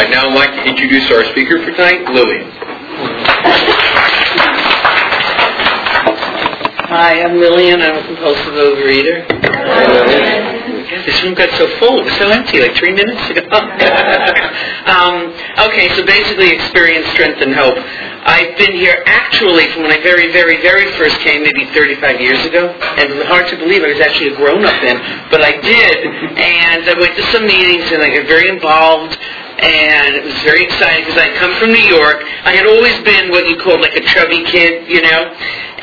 I'd 0.00 0.08
now 0.08 0.34
like 0.34 0.48
to 0.48 0.64
introduce 0.64 1.12
our 1.12 1.28
speaker 1.28 1.60
for 1.60 1.76
tonight, 1.76 2.08
Lillian. 2.08 2.48
Hi, 6.88 7.20
I'm 7.20 7.36
Lillian. 7.36 7.82
I'm 7.82 8.00
a 8.00 8.06
compulsive 8.08 8.56
overeater. 8.56 9.28
This 11.04 11.22
room 11.22 11.34
got 11.34 11.52
so 11.60 11.68
full. 11.76 12.00
It 12.00 12.08
was 12.08 12.16
so 12.16 12.32
empty 12.32 12.64
like 12.64 12.72
three 12.80 12.96
minutes 12.96 13.20
ago. 13.28 13.44
um, 14.88 15.36
okay, 15.68 15.92
so 15.92 16.00
basically 16.08 16.48
experience, 16.48 17.04
strength, 17.12 17.44
and 17.44 17.52
hope. 17.52 17.76
I've 18.24 18.56
been 18.56 18.72
here 18.72 19.04
actually 19.04 19.68
from 19.72 19.82
when 19.82 19.92
I 19.92 20.00
very, 20.00 20.32
very, 20.32 20.60
very 20.64 20.88
first 20.96 21.20
came, 21.20 21.44
maybe 21.44 21.68
35 21.76 22.20
years 22.20 22.40
ago. 22.46 22.72
And 22.72 23.12
it 23.12 23.16
was 23.16 23.28
hard 23.28 23.48
to 23.52 23.56
believe 23.56 23.84
I 23.84 23.92
was 23.92 24.00
actually 24.00 24.32
a 24.32 24.36
grown-up 24.36 24.80
then. 24.80 24.96
But 25.28 25.44
I 25.44 25.60
did. 25.60 25.96
And 26.40 26.88
I 26.88 26.96
went 26.96 27.16
to 27.16 27.24
some 27.32 27.44
meetings 27.44 27.92
and 27.92 28.00
I 28.00 28.08
got 28.16 28.24
very 28.24 28.48
involved 28.48 29.20
and 29.60 30.16
it 30.16 30.24
was 30.24 30.36
very 30.42 30.64
exciting 30.64 31.04
because 31.04 31.20
I'd 31.20 31.36
come 31.36 31.52
from 31.60 31.72
New 31.72 31.84
York. 31.84 32.24
I 32.44 32.56
had 32.56 32.66
always 32.66 32.96
been 33.04 33.28
what 33.30 33.44
you 33.48 33.56
call 33.60 33.80
like 33.80 33.94
a 33.96 34.00
chubby 34.00 34.42
kid, 34.44 34.88
you 34.88 35.02
know, 35.04 35.22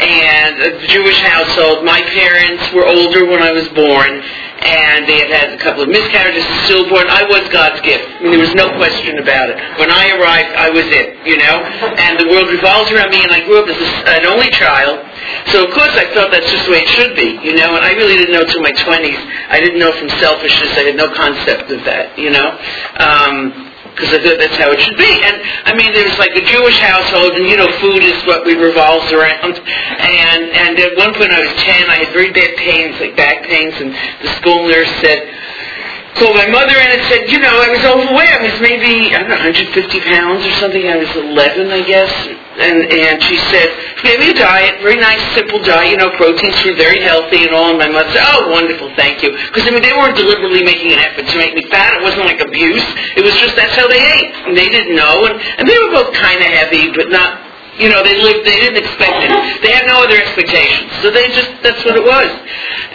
and 0.01 0.53
a 0.61 0.87
Jewish 0.87 1.19
household. 1.21 1.85
My 1.85 2.01
parents 2.01 2.73
were 2.73 2.85
older 2.85 3.25
when 3.25 3.41
I 3.41 3.53
was 3.53 3.69
born, 3.77 4.21
and 4.65 5.05
they 5.05 5.21
had 5.21 5.29
had 5.29 5.49
a 5.53 5.61
couple 5.61 5.85
of 5.85 5.89
miscarriages, 5.89 6.45
stillborn. 6.65 7.05
I 7.05 7.25
was 7.29 7.45
God's 7.53 7.81
gift. 7.81 8.05
I 8.17 8.25
mean, 8.25 8.31
there 8.33 8.45
was 8.45 8.57
no 8.57 8.73
question 8.77 9.21
about 9.21 9.53
it. 9.53 9.57
When 9.77 9.93
I 9.93 10.17
arrived, 10.17 10.51
I 10.57 10.69
was 10.73 10.85
it, 10.89 11.21
you 11.25 11.37
know, 11.37 11.55
and 12.01 12.17
the 12.17 12.29
world 12.33 12.49
revolves 12.49 12.89
around 12.89 13.13
me, 13.13 13.21
and 13.21 13.31
I 13.31 13.45
grew 13.45 13.61
up 13.61 13.69
as 13.69 13.77
an 13.77 14.25
only 14.25 14.49
child. 14.49 15.05
So 15.53 15.65
of 15.65 15.71
course 15.73 15.93
I 15.93 16.09
thought 16.13 16.31
that's 16.31 16.49
just 16.49 16.65
the 16.65 16.71
way 16.73 16.81
it 16.81 16.89
should 16.89 17.15
be, 17.15 17.37
you 17.45 17.55
know, 17.55 17.75
and 17.77 17.85
I 17.85 17.93
really 17.93 18.17
didn't 18.17 18.33
know 18.33 18.45
till 18.45 18.61
my 18.61 18.73
20s. 18.73 19.21
I 19.49 19.59
didn't 19.61 19.79
know 19.79 19.91
from 19.93 20.09
selfishness. 20.17 20.73
I 20.77 20.89
had 20.91 20.95
no 20.95 21.13
concept 21.13 21.71
of 21.71 21.83
that, 21.85 22.17
you 22.17 22.29
know. 22.29 22.57
Um, 22.99 23.66
because 23.97 24.13
that's 24.13 24.57
how 24.61 24.69
it 24.69 24.77
should 24.77 24.95
be. 24.95 25.09
And 25.25 25.41
I 25.65 25.73
mean, 25.73 25.89
there's 25.89 26.13
like 26.21 26.37
a 26.37 26.45
Jewish 26.45 26.77
household, 26.77 27.33
and 27.33 27.49
you 27.49 27.57
know, 27.57 27.65
food 27.81 28.05
is 28.05 28.21
what 28.29 28.45
we 28.45 28.53
revolves 28.53 29.09
around. 29.09 29.57
And 29.57 30.41
and 30.53 30.77
at 30.77 30.93
one 30.93 31.17
point 31.17 31.33
I 31.33 31.41
was 31.41 31.53
ten, 31.65 31.89
I 31.89 32.05
had 32.05 32.13
very 32.13 32.29
bad 32.29 32.53
pains, 32.61 33.01
like 33.01 33.17
back 33.17 33.49
pains, 33.49 33.73
and 33.81 33.89
the 34.21 34.29
school 34.37 34.69
nurse 34.69 34.93
said, 35.01 35.25
called 36.17 36.35
my 36.35 36.49
mother 36.49 36.73
and 36.73 37.01
said, 37.09 37.29
you 37.29 37.39
know, 37.39 37.61
I 37.61 37.69
was 37.69 37.83
overweight. 37.85 38.29
I 38.29 38.41
was 38.41 38.57
maybe, 38.61 39.13
I 39.13 39.21
don't 39.21 39.29
know, 39.29 39.37
150 39.37 39.69
pounds 40.01 40.45
or 40.45 40.53
something. 40.57 40.85
I 40.89 40.97
was 40.97 41.09
11, 41.13 41.69
I 41.69 41.81
guess. 41.85 42.11
And, 42.57 42.89
and 42.89 43.21
she 43.21 43.37
said, 43.53 43.69
gave 44.07 44.19
me 44.23 44.31
a 44.31 44.37
diet, 44.39 44.79
very 44.79 44.95
nice, 44.95 45.19
simple 45.35 45.59
diet, 45.59 45.91
you 45.91 45.97
know, 45.99 46.09
proteins 46.15 46.55
were 46.63 46.79
very 46.79 47.03
healthy 47.03 47.43
and 47.43 47.51
all. 47.51 47.75
And 47.75 47.79
my 47.79 47.91
mother 47.91 48.09
said, 48.15 48.23
oh, 48.23 48.47
wonderful, 48.49 48.87
thank 48.95 49.21
you. 49.21 49.35
Because, 49.51 49.67
I 49.67 49.71
mean, 49.75 49.83
they 49.83 49.91
weren't 49.91 50.15
deliberately 50.15 50.63
making 50.63 50.95
an 50.95 50.99
effort 51.03 51.27
to 51.27 51.37
make 51.37 51.53
me 51.53 51.67
fat. 51.67 51.99
It 51.99 52.03
wasn't 52.03 52.25
like 52.25 52.39
abuse. 52.39 52.87
It 53.19 53.23
was 53.23 53.35
just 53.37 53.59
that's 53.59 53.75
how 53.75 53.87
they 53.91 53.99
ate. 53.99 54.31
And 54.47 54.55
they 54.55 54.71
didn't 54.71 54.95
know. 54.95 55.27
And, 55.27 55.35
and 55.35 55.67
they 55.67 55.75
were 55.75 55.91
both 55.91 56.15
kind 56.15 56.39
of 56.39 56.47
heavy, 56.47 56.95
but 56.95 57.11
not 57.11 57.46
you 57.77 57.89
know, 57.93 58.01
they 58.01 58.17
lived, 58.17 58.41
they 58.45 58.57
didn't 58.57 58.81
expect 58.81 59.21
it. 59.21 59.31
They 59.61 59.69
had 59.69 59.85
no 59.85 60.01
other 60.01 60.17
expectations. 60.17 60.89
So 61.05 61.13
they 61.13 61.29
just, 61.29 61.49
that's 61.61 61.85
what 61.85 61.93
it 61.93 62.05
was. 62.05 62.29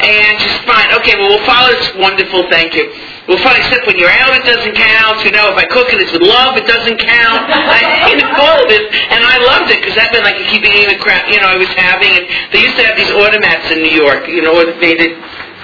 And 0.03 0.35
she's 0.43 0.59
fine. 0.67 0.91
Okay, 0.99 1.15
well, 1.19 1.39
we'll 1.39 1.47
follow 1.47 1.71
this 1.71 1.95
wonderful, 1.95 2.51
thank 2.51 2.75
you. 2.75 2.91
We'll 3.31 3.39
find 3.39 3.55
except 3.55 3.87
when 3.87 3.95
you're 3.95 4.11
out, 4.11 4.35
it 4.35 4.43
doesn't 4.43 4.75
count. 4.75 5.23
You 5.23 5.31
know, 5.31 5.55
if 5.55 5.59
I 5.59 5.67
cook 5.71 5.95
it, 5.95 6.03
it's 6.03 6.11
with 6.11 6.27
love, 6.27 6.59
it 6.59 6.67
doesn't 6.67 6.99
count. 6.99 7.47
I, 7.47 8.19
all 8.35 8.67
of 8.67 8.69
this. 8.69 8.83
And 9.15 9.23
I 9.23 9.39
loved 9.47 9.71
it 9.71 9.79
because 9.79 9.95
that 9.95 10.11
meant 10.11 10.27
I 10.27 10.35
keep 10.51 10.67
eating 10.67 10.91
the 10.91 10.99
crap, 10.99 11.31
you 11.31 11.39
know, 11.39 11.47
I 11.47 11.55
was 11.55 11.71
having. 11.79 12.11
And 12.11 12.27
they 12.51 12.67
used 12.67 12.75
to 12.83 12.85
have 12.85 12.99
these 12.99 13.15
automats 13.15 13.71
in 13.71 13.87
New 13.87 13.95
York, 13.95 14.27
you 14.27 14.43
know, 14.43 14.59
automated 14.59 15.15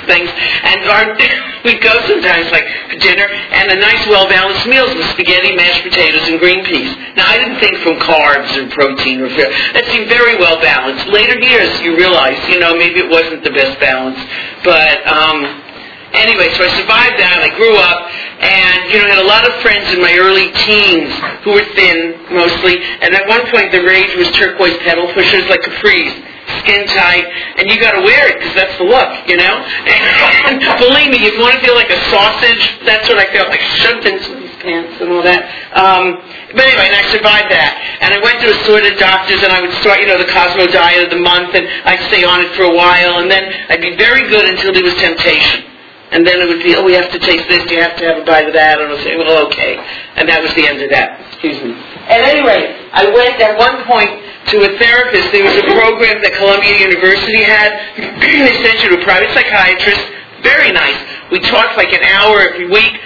things. 0.09 0.33
And 0.33 0.79
our, 0.89 1.15
we'd 1.65 1.85
go 1.85 1.95
sometimes 2.09 2.51
like 2.51 2.67
for 2.91 2.99
dinner 2.99 3.29
and 3.29 3.71
a 3.71 3.79
nice 3.79 4.03
well-balanced 4.09 4.67
meals 4.67 4.97
with 4.97 5.07
spaghetti, 5.15 5.55
mashed 5.55 5.85
potatoes, 5.85 6.27
and 6.27 6.41
green 6.41 6.65
peas. 6.65 6.91
Now 7.15 7.29
I 7.29 7.39
didn't 7.39 7.61
think 7.61 7.79
from 7.85 8.01
carbs 8.03 8.51
or 8.57 8.67
protein 8.73 9.21
or 9.21 9.31
fat. 9.31 9.53
That 9.77 9.85
seemed 9.93 10.09
very 10.09 10.41
well 10.41 10.59
balanced. 10.59 11.07
Later 11.07 11.39
years 11.39 11.71
you 11.85 11.95
realize, 11.95 12.41
you 12.49 12.59
know, 12.59 12.75
maybe 12.75 12.99
it 12.99 13.11
wasn't 13.11 13.45
the 13.45 13.53
best 13.53 13.79
balance. 13.79 14.19
But 14.65 15.05
um 15.07 15.69
anyway, 16.17 16.49
so 16.57 16.65
I 16.65 16.71
survived 16.81 17.21
that. 17.21 17.39
I 17.45 17.51
grew 17.57 17.77
up, 17.77 18.09
and 18.41 18.79
you 18.93 18.97
know, 18.99 19.07
I 19.07 19.11
had 19.19 19.23
a 19.25 19.29
lot 19.29 19.45
of 19.45 19.53
friends 19.61 19.93
in 19.93 20.01
my 20.01 20.15
early 20.17 20.49
teens 20.65 21.13
who 21.45 21.53
were 21.53 21.67
thin 21.77 22.17
mostly. 22.33 22.81
And 23.05 23.13
at 23.13 23.29
one 23.29 23.45
point, 23.53 23.73
the 23.73 23.85
rage 23.85 24.15
was 24.17 24.31
turquoise 24.33 24.77
pedal 24.85 25.11
pushers 25.13 25.45
like 25.49 25.61
capris 25.61 26.28
skin 26.63 26.87
tight, 26.89 27.27
and 27.59 27.69
you 27.69 27.79
got 27.81 27.93
to 27.93 28.03
wear 28.03 28.29
it 28.29 28.41
because 28.41 28.55
that's 28.55 28.77
the 28.79 28.89
look, 28.89 29.11
you 29.29 29.37
know. 29.37 29.55
And, 29.61 30.59
believe 30.85 31.13
me, 31.13 31.25
if 31.25 31.37
you 31.37 31.43
want 31.43 31.61
to 31.61 31.63
feel 31.65 31.77
like 31.77 31.91
a 31.91 32.01
sausage, 32.09 32.63
that's 32.85 33.09
what 33.09 33.19
I 33.19 33.27
felt 33.33 33.49
like 33.49 33.61
shoved 33.81 34.05
into 34.05 34.37
these 34.41 34.57
pants 34.61 35.01
and 35.01 35.13
all 35.13 35.23
that. 35.23 35.49
Um, 35.77 36.19
but 36.55 36.65
anyway, 36.65 36.89
and 36.89 36.97
I 36.97 37.05
survived 37.13 37.51
that. 37.53 37.73
And 38.01 38.15
I 38.15 38.19
went 38.25 38.41
to 38.41 38.49
assorted 38.53 38.97
doctors, 38.97 39.45
and 39.45 39.53
I 39.53 39.61
would 39.61 39.75
start, 39.85 40.01
you 40.01 40.09
know, 40.09 40.19
the 40.19 40.31
Cosmo 40.31 40.67
diet 40.69 41.05
of 41.05 41.11
the 41.11 41.21
month, 41.21 41.55
and 41.55 41.69
I'd 41.85 42.03
stay 42.09 42.25
on 42.25 42.41
it 42.41 42.51
for 42.57 42.65
a 42.65 42.75
while, 42.75 43.21
and 43.21 43.29
then 43.31 43.45
I'd 43.69 43.85
be 43.85 43.97
very 43.97 44.27
good 44.29 44.49
until 44.49 44.73
there 44.73 44.85
was 44.85 44.97
temptation. 44.97 45.69
And 46.11 46.27
then 46.27 46.41
it 46.41 46.49
would 46.49 46.65
be, 46.65 46.75
oh, 46.75 46.85
we 46.85 46.95
have 46.95 47.13
to 47.13 47.19
taste 47.19 47.49
this, 47.49 47.69
you 47.71 47.81
have 47.81 47.97
to 48.01 48.05
have 48.05 48.19
a 48.23 48.25
bite 48.25 48.49
of 48.49 48.55
that, 48.55 48.81
and 48.81 48.89
I'll 48.89 49.05
say, 49.05 49.17
well, 49.17 49.45
okay. 49.47 49.77
And 50.17 50.29
that 50.29 50.41
was 50.41 50.55
the 50.55 50.67
end 50.67 50.81
of 50.81 50.89
that. 50.89 51.21
Excuse 51.29 51.61
me. 51.63 51.77
At 52.09 52.25
any 52.25 52.41
rate, 52.41 52.73
I 52.93 53.09
went 53.13 53.37
at 53.41 53.57
one 53.61 53.85
point 53.85 54.11
to 54.49 54.65
a 54.65 54.71
therapist. 54.81 55.33
There 55.33 55.45
was 55.45 55.57
a 55.61 55.69
program 55.77 56.25
that 56.25 56.33
Columbia 56.41 56.81
University 56.81 57.45
had. 57.45 57.77
they 58.25 58.57
sent 58.65 58.83
you 58.83 58.97
to 58.97 59.01
a 59.01 59.05
private 59.05 59.29
psychiatrist. 59.37 60.01
Very 60.41 60.73
nice. 60.73 60.97
We 61.31 61.41
talked 61.41 61.77
like 61.77 61.93
an 61.93 62.03
hour 62.03 62.41
every 62.41 62.69
week 62.69 62.97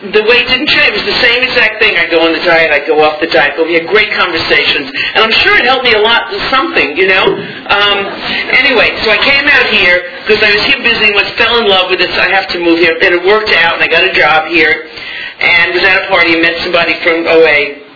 the 0.00 0.24
weight 0.24 0.48
didn't 0.48 0.72
change. 0.72 0.96
It 0.96 1.04
was 1.04 1.12
the 1.12 1.20
same 1.20 1.44
exact 1.44 1.76
thing. 1.76 1.92
I'd 2.00 2.08
go 2.08 2.24
on 2.24 2.32
the 2.32 2.40
diet, 2.40 2.72
I'd 2.72 2.88
go 2.88 3.04
off 3.04 3.20
the 3.20 3.28
diet, 3.28 3.52
but 3.60 3.68
we 3.68 3.76
had 3.76 3.84
great 3.84 4.08
conversations. 4.16 4.88
And 4.88 5.20
I'm 5.20 5.34
sure 5.44 5.52
it 5.60 5.68
helped 5.68 5.84
me 5.84 5.92
a 5.92 6.00
lot 6.00 6.32
with 6.32 6.40
something, 6.48 6.96
you 6.96 7.04
know? 7.04 7.28
Um, 7.68 7.98
anyway, 8.48 8.96
so 9.04 9.12
I 9.12 9.20
came 9.20 9.44
out 9.44 9.68
here 9.68 10.00
because 10.24 10.40
I 10.40 10.56
was 10.56 10.64
here 10.64 10.80
visiting, 10.80 11.12
was 11.12 11.28
fell 11.36 11.60
in 11.60 11.68
love 11.68 11.92
with 11.92 12.00
it, 12.00 12.08
so 12.16 12.20
I 12.24 12.32
have 12.32 12.48
to 12.56 12.58
move 12.64 12.80
here. 12.80 12.96
And 12.96 13.12
it 13.12 13.24
worked 13.28 13.52
out, 13.52 13.76
and 13.76 13.84
I 13.84 13.88
got 13.92 14.08
a 14.08 14.12
job 14.16 14.48
here. 14.48 14.88
And 15.40 15.76
was 15.76 15.84
at 15.84 16.04
a 16.04 16.08
party 16.08 16.32
and 16.32 16.42
met 16.42 16.56
somebody 16.64 16.96
from 17.04 17.28
OA 17.28 17.89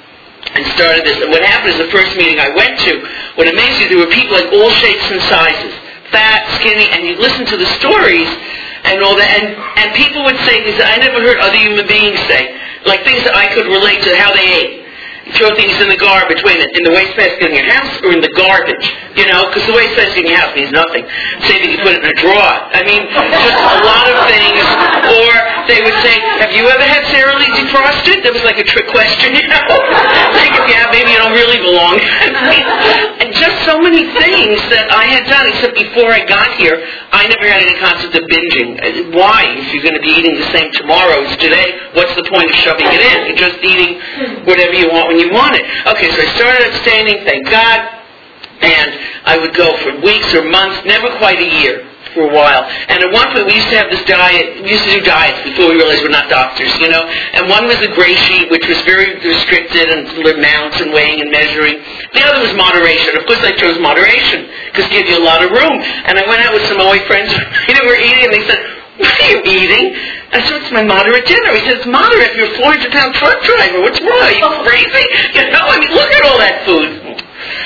and 0.52 0.66
started 0.76 1.08
this. 1.08 1.16
And 1.24 1.32
what 1.32 1.40
happened 1.40 1.72
is 1.74 1.80
the 1.80 1.92
first 1.94 2.12
meeting 2.16 2.36
I 2.38 2.52
went 2.52 2.76
to, 2.84 2.92
what 3.40 3.48
amazed 3.48 3.80
me, 3.80 3.88
there 3.88 4.02
were 4.04 4.12
people 4.12 4.36
like 4.36 4.52
all 4.52 4.68
shapes 4.68 5.08
and 5.08 5.20
sizes, 5.26 5.72
fat, 6.12 6.44
skinny, 6.60 6.92
and 6.92 7.08
you 7.08 7.16
listen 7.16 7.48
to 7.48 7.56
the 7.56 7.66
stories, 7.80 8.28
and 8.84 9.00
all 9.00 9.16
that. 9.16 9.30
And, 9.40 9.56
and 9.80 9.86
people 9.96 10.22
would 10.28 10.38
say 10.44 10.60
things 10.62 10.76
that 10.76 10.92
I 10.92 11.00
never 11.00 11.24
heard 11.24 11.40
other 11.40 11.56
human 11.56 11.88
beings 11.88 12.20
say, 12.28 12.52
like 12.84 13.02
things 13.08 13.24
that 13.24 13.34
I 13.34 13.48
could 13.56 13.66
relate 13.66 14.04
to 14.04 14.12
how 14.20 14.36
they 14.36 14.48
ate. 14.52 14.83
Throw 15.32 15.48
things 15.56 15.72
in 15.80 15.88
the 15.88 15.96
garbage. 15.96 16.44
Wait 16.44 16.60
a 16.60 16.68
minute, 16.68 16.76
in 16.76 16.84
the 16.84 16.92
wastebasket 16.92 17.48
in 17.48 17.56
your 17.56 17.64
house 17.64 17.96
or 18.04 18.12
in 18.12 18.20
the 18.20 18.28
garbage? 18.36 18.84
You 19.16 19.24
know, 19.24 19.48
because 19.48 19.64
the 19.64 19.72
wastebasket 19.72 20.20
in 20.20 20.28
your 20.28 20.36
house 20.36 20.52
means 20.52 20.68
nothing. 20.68 21.00
Say 21.48 21.64
that 21.64 21.68
you 21.72 21.80
put 21.80 21.96
it 21.96 22.04
in 22.04 22.12
a 22.12 22.18
drawer. 22.20 22.52
I 22.76 22.84
mean, 22.84 23.08
just 23.08 23.56
a 23.56 23.76
lot 23.88 24.04
of 24.04 24.20
things. 24.28 24.60
Or 25.16 25.32
they 25.64 25.80
would 25.80 25.96
say, 26.04 26.20
have 26.44 26.52
you 26.52 26.68
ever 26.68 26.84
had 26.84 27.08
Sara 27.08 27.32
Lee 27.40 27.48
defrosted? 27.56 28.20
That 28.20 28.36
was 28.36 28.44
like 28.44 28.60
a 28.60 28.68
trick 28.68 28.84
question, 28.92 29.32
you 29.32 29.48
know? 29.48 29.64
like 30.36 30.52
if 30.60 30.64
you 30.68 30.76
have, 30.76 30.92
maybe 30.92 31.08
you 31.08 31.20
don't 31.20 31.32
really 31.32 31.56
belong. 31.64 31.96
and 33.24 33.32
just 33.32 33.64
so 33.64 33.80
many 33.80 34.04
things 34.20 34.60
that 34.68 34.92
I 34.92 35.08
had 35.08 35.24
done, 35.24 35.48
except 35.48 35.80
before 35.80 36.12
I 36.12 36.20
got 36.28 36.52
here, 36.60 36.76
I 37.16 37.24
never 37.32 37.48
had 37.48 37.64
any 37.64 37.80
concept 37.80 38.12
of 38.12 38.28
binging. 38.28 38.76
Uh, 38.76 39.16
why? 39.16 39.48
If 39.56 39.72
you're 39.72 39.88
going 39.88 39.96
to 39.96 40.04
be 40.04 40.12
eating 40.20 40.36
the 40.36 40.52
same 40.52 40.68
tomorrow 40.76 41.24
as 41.24 41.32
today, 41.40 41.96
what's 41.96 42.12
the 42.12 42.28
point 42.28 42.52
of 42.52 42.56
shoving 42.60 42.92
it 42.92 43.00
in? 43.00 43.18
You're 43.32 43.40
just 43.40 43.56
eating 43.64 44.44
whatever 44.44 44.76
you 44.76 44.92
want 44.92 45.13
when 45.14 45.22
you 45.22 45.30
want 45.30 45.54
it. 45.54 45.62
Okay, 45.94 46.10
so 46.10 46.18
I 46.18 46.28
started 46.34 46.74
abstaining, 46.74 47.22
thank 47.22 47.46
God, 47.46 47.78
and 48.58 48.90
I 49.24 49.38
would 49.38 49.54
go 49.54 49.70
for 49.86 49.94
weeks 50.02 50.34
or 50.34 50.42
months, 50.42 50.82
never 50.82 51.06
quite 51.22 51.38
a 51.38 51.50
year 51.62 51.86
for 52.18 52.30
a 52.30 52.32
while. 52.34 52.62
And 52.66 53.02
at 53.02 53.10
one 53.10 53.30
point 53.34 53.46
we 53.46 53.58
used 53.58 53.70
to 53.70 53.78
have 53.78 53.90
this 53.90 54.02
diet, 54.06 54.62
we 54.62 54.70
used 54.70 54.86
to 54.90 54.98
do 54.98 55.02
diets 55.02 55.42
before 55.42 55.70
we 55.70 55.78
realized 55.78 56.02
we're 56.02 56.14
not 56.14 56.30
doctors, 56.30 56.70
you 56.78 56.90
know. 56.90 57.02
And 57.34 57.50
one 57.50 57.66
was 57.66 57.78
a 57.82 57.90
gray 57.94 58.14
sheet, 58.14 58.50
which 58.50 58.66
was 58.66 58.78
very 58.82 59.18
restricted 59.18 59.90
and 59.90 60.06
little 60.18 60.38
amounts 60.38 60.78
and 60.82 60.94
weighing 60.94 61.22
and 61.22 61.30
measuring. 61.30 61.82
The 62.14 62.22
other 62.22 62.42
was 62.42 62.54
moderation. 62.54 63.18
Of 63.18 63.26
course 63.26 63.42
I 63.42 63.54
chose 63.58 63.78
moderation 63.82 64.50
because 64.70 64.86
it 64.90 64.94
gives 64.94 65.10
you 65.10 65.18
a 65.18 65.26
lot 65.26 65.42
of 65.42 65.50
room. 65.50 65.74
And 66.06 66.18
I 66.18 66.26
went 66.26 66.42
out 66.42 66.54
with 66.54 66.66
some 66.66 66.78
my 66.78 66.98
friends, 67.06 67.30
you 67.68 67.74
know, 67.74 67.82
we 67.86 67.90
were 67.90 68.02
eating 68.02 68.30
and 68.30 68.32
they 68.34 68.46
said, 68.46 68.62
what 69.02 69.10
are 69.10 69.26
you 69.26 69.42
eating? 69.42 69.98
I 70.30 70.38
said, 70.46 70.62
it's 70.62 70.70
my 70.70 70.86
moderate 70.86 71.26
dinner. 71.26 71.50
He 71.50 71.66
it's 71.66 71.86
moderate. 71.86 72.34
You're 72.38 72.46
a 72.46 72.58
400 72.58 72.92
pound 72.94 73.14
truck 73.18 73.42
driver. 73.42 73.82
What's 73.82 73.98
wrong? 73.98 74.22
Are 74.22 74.30
you 74.30 74.46
crazy? 74.62 75.04
You 75.34 75.50
know, 75.50 75.66
I 75.66 75.82
mean, 75.82 75.90
look 75.90 76.10
at 76.14 76.22
all 76.22 76.38
that 76.38 76.62
food. 76.62 77.23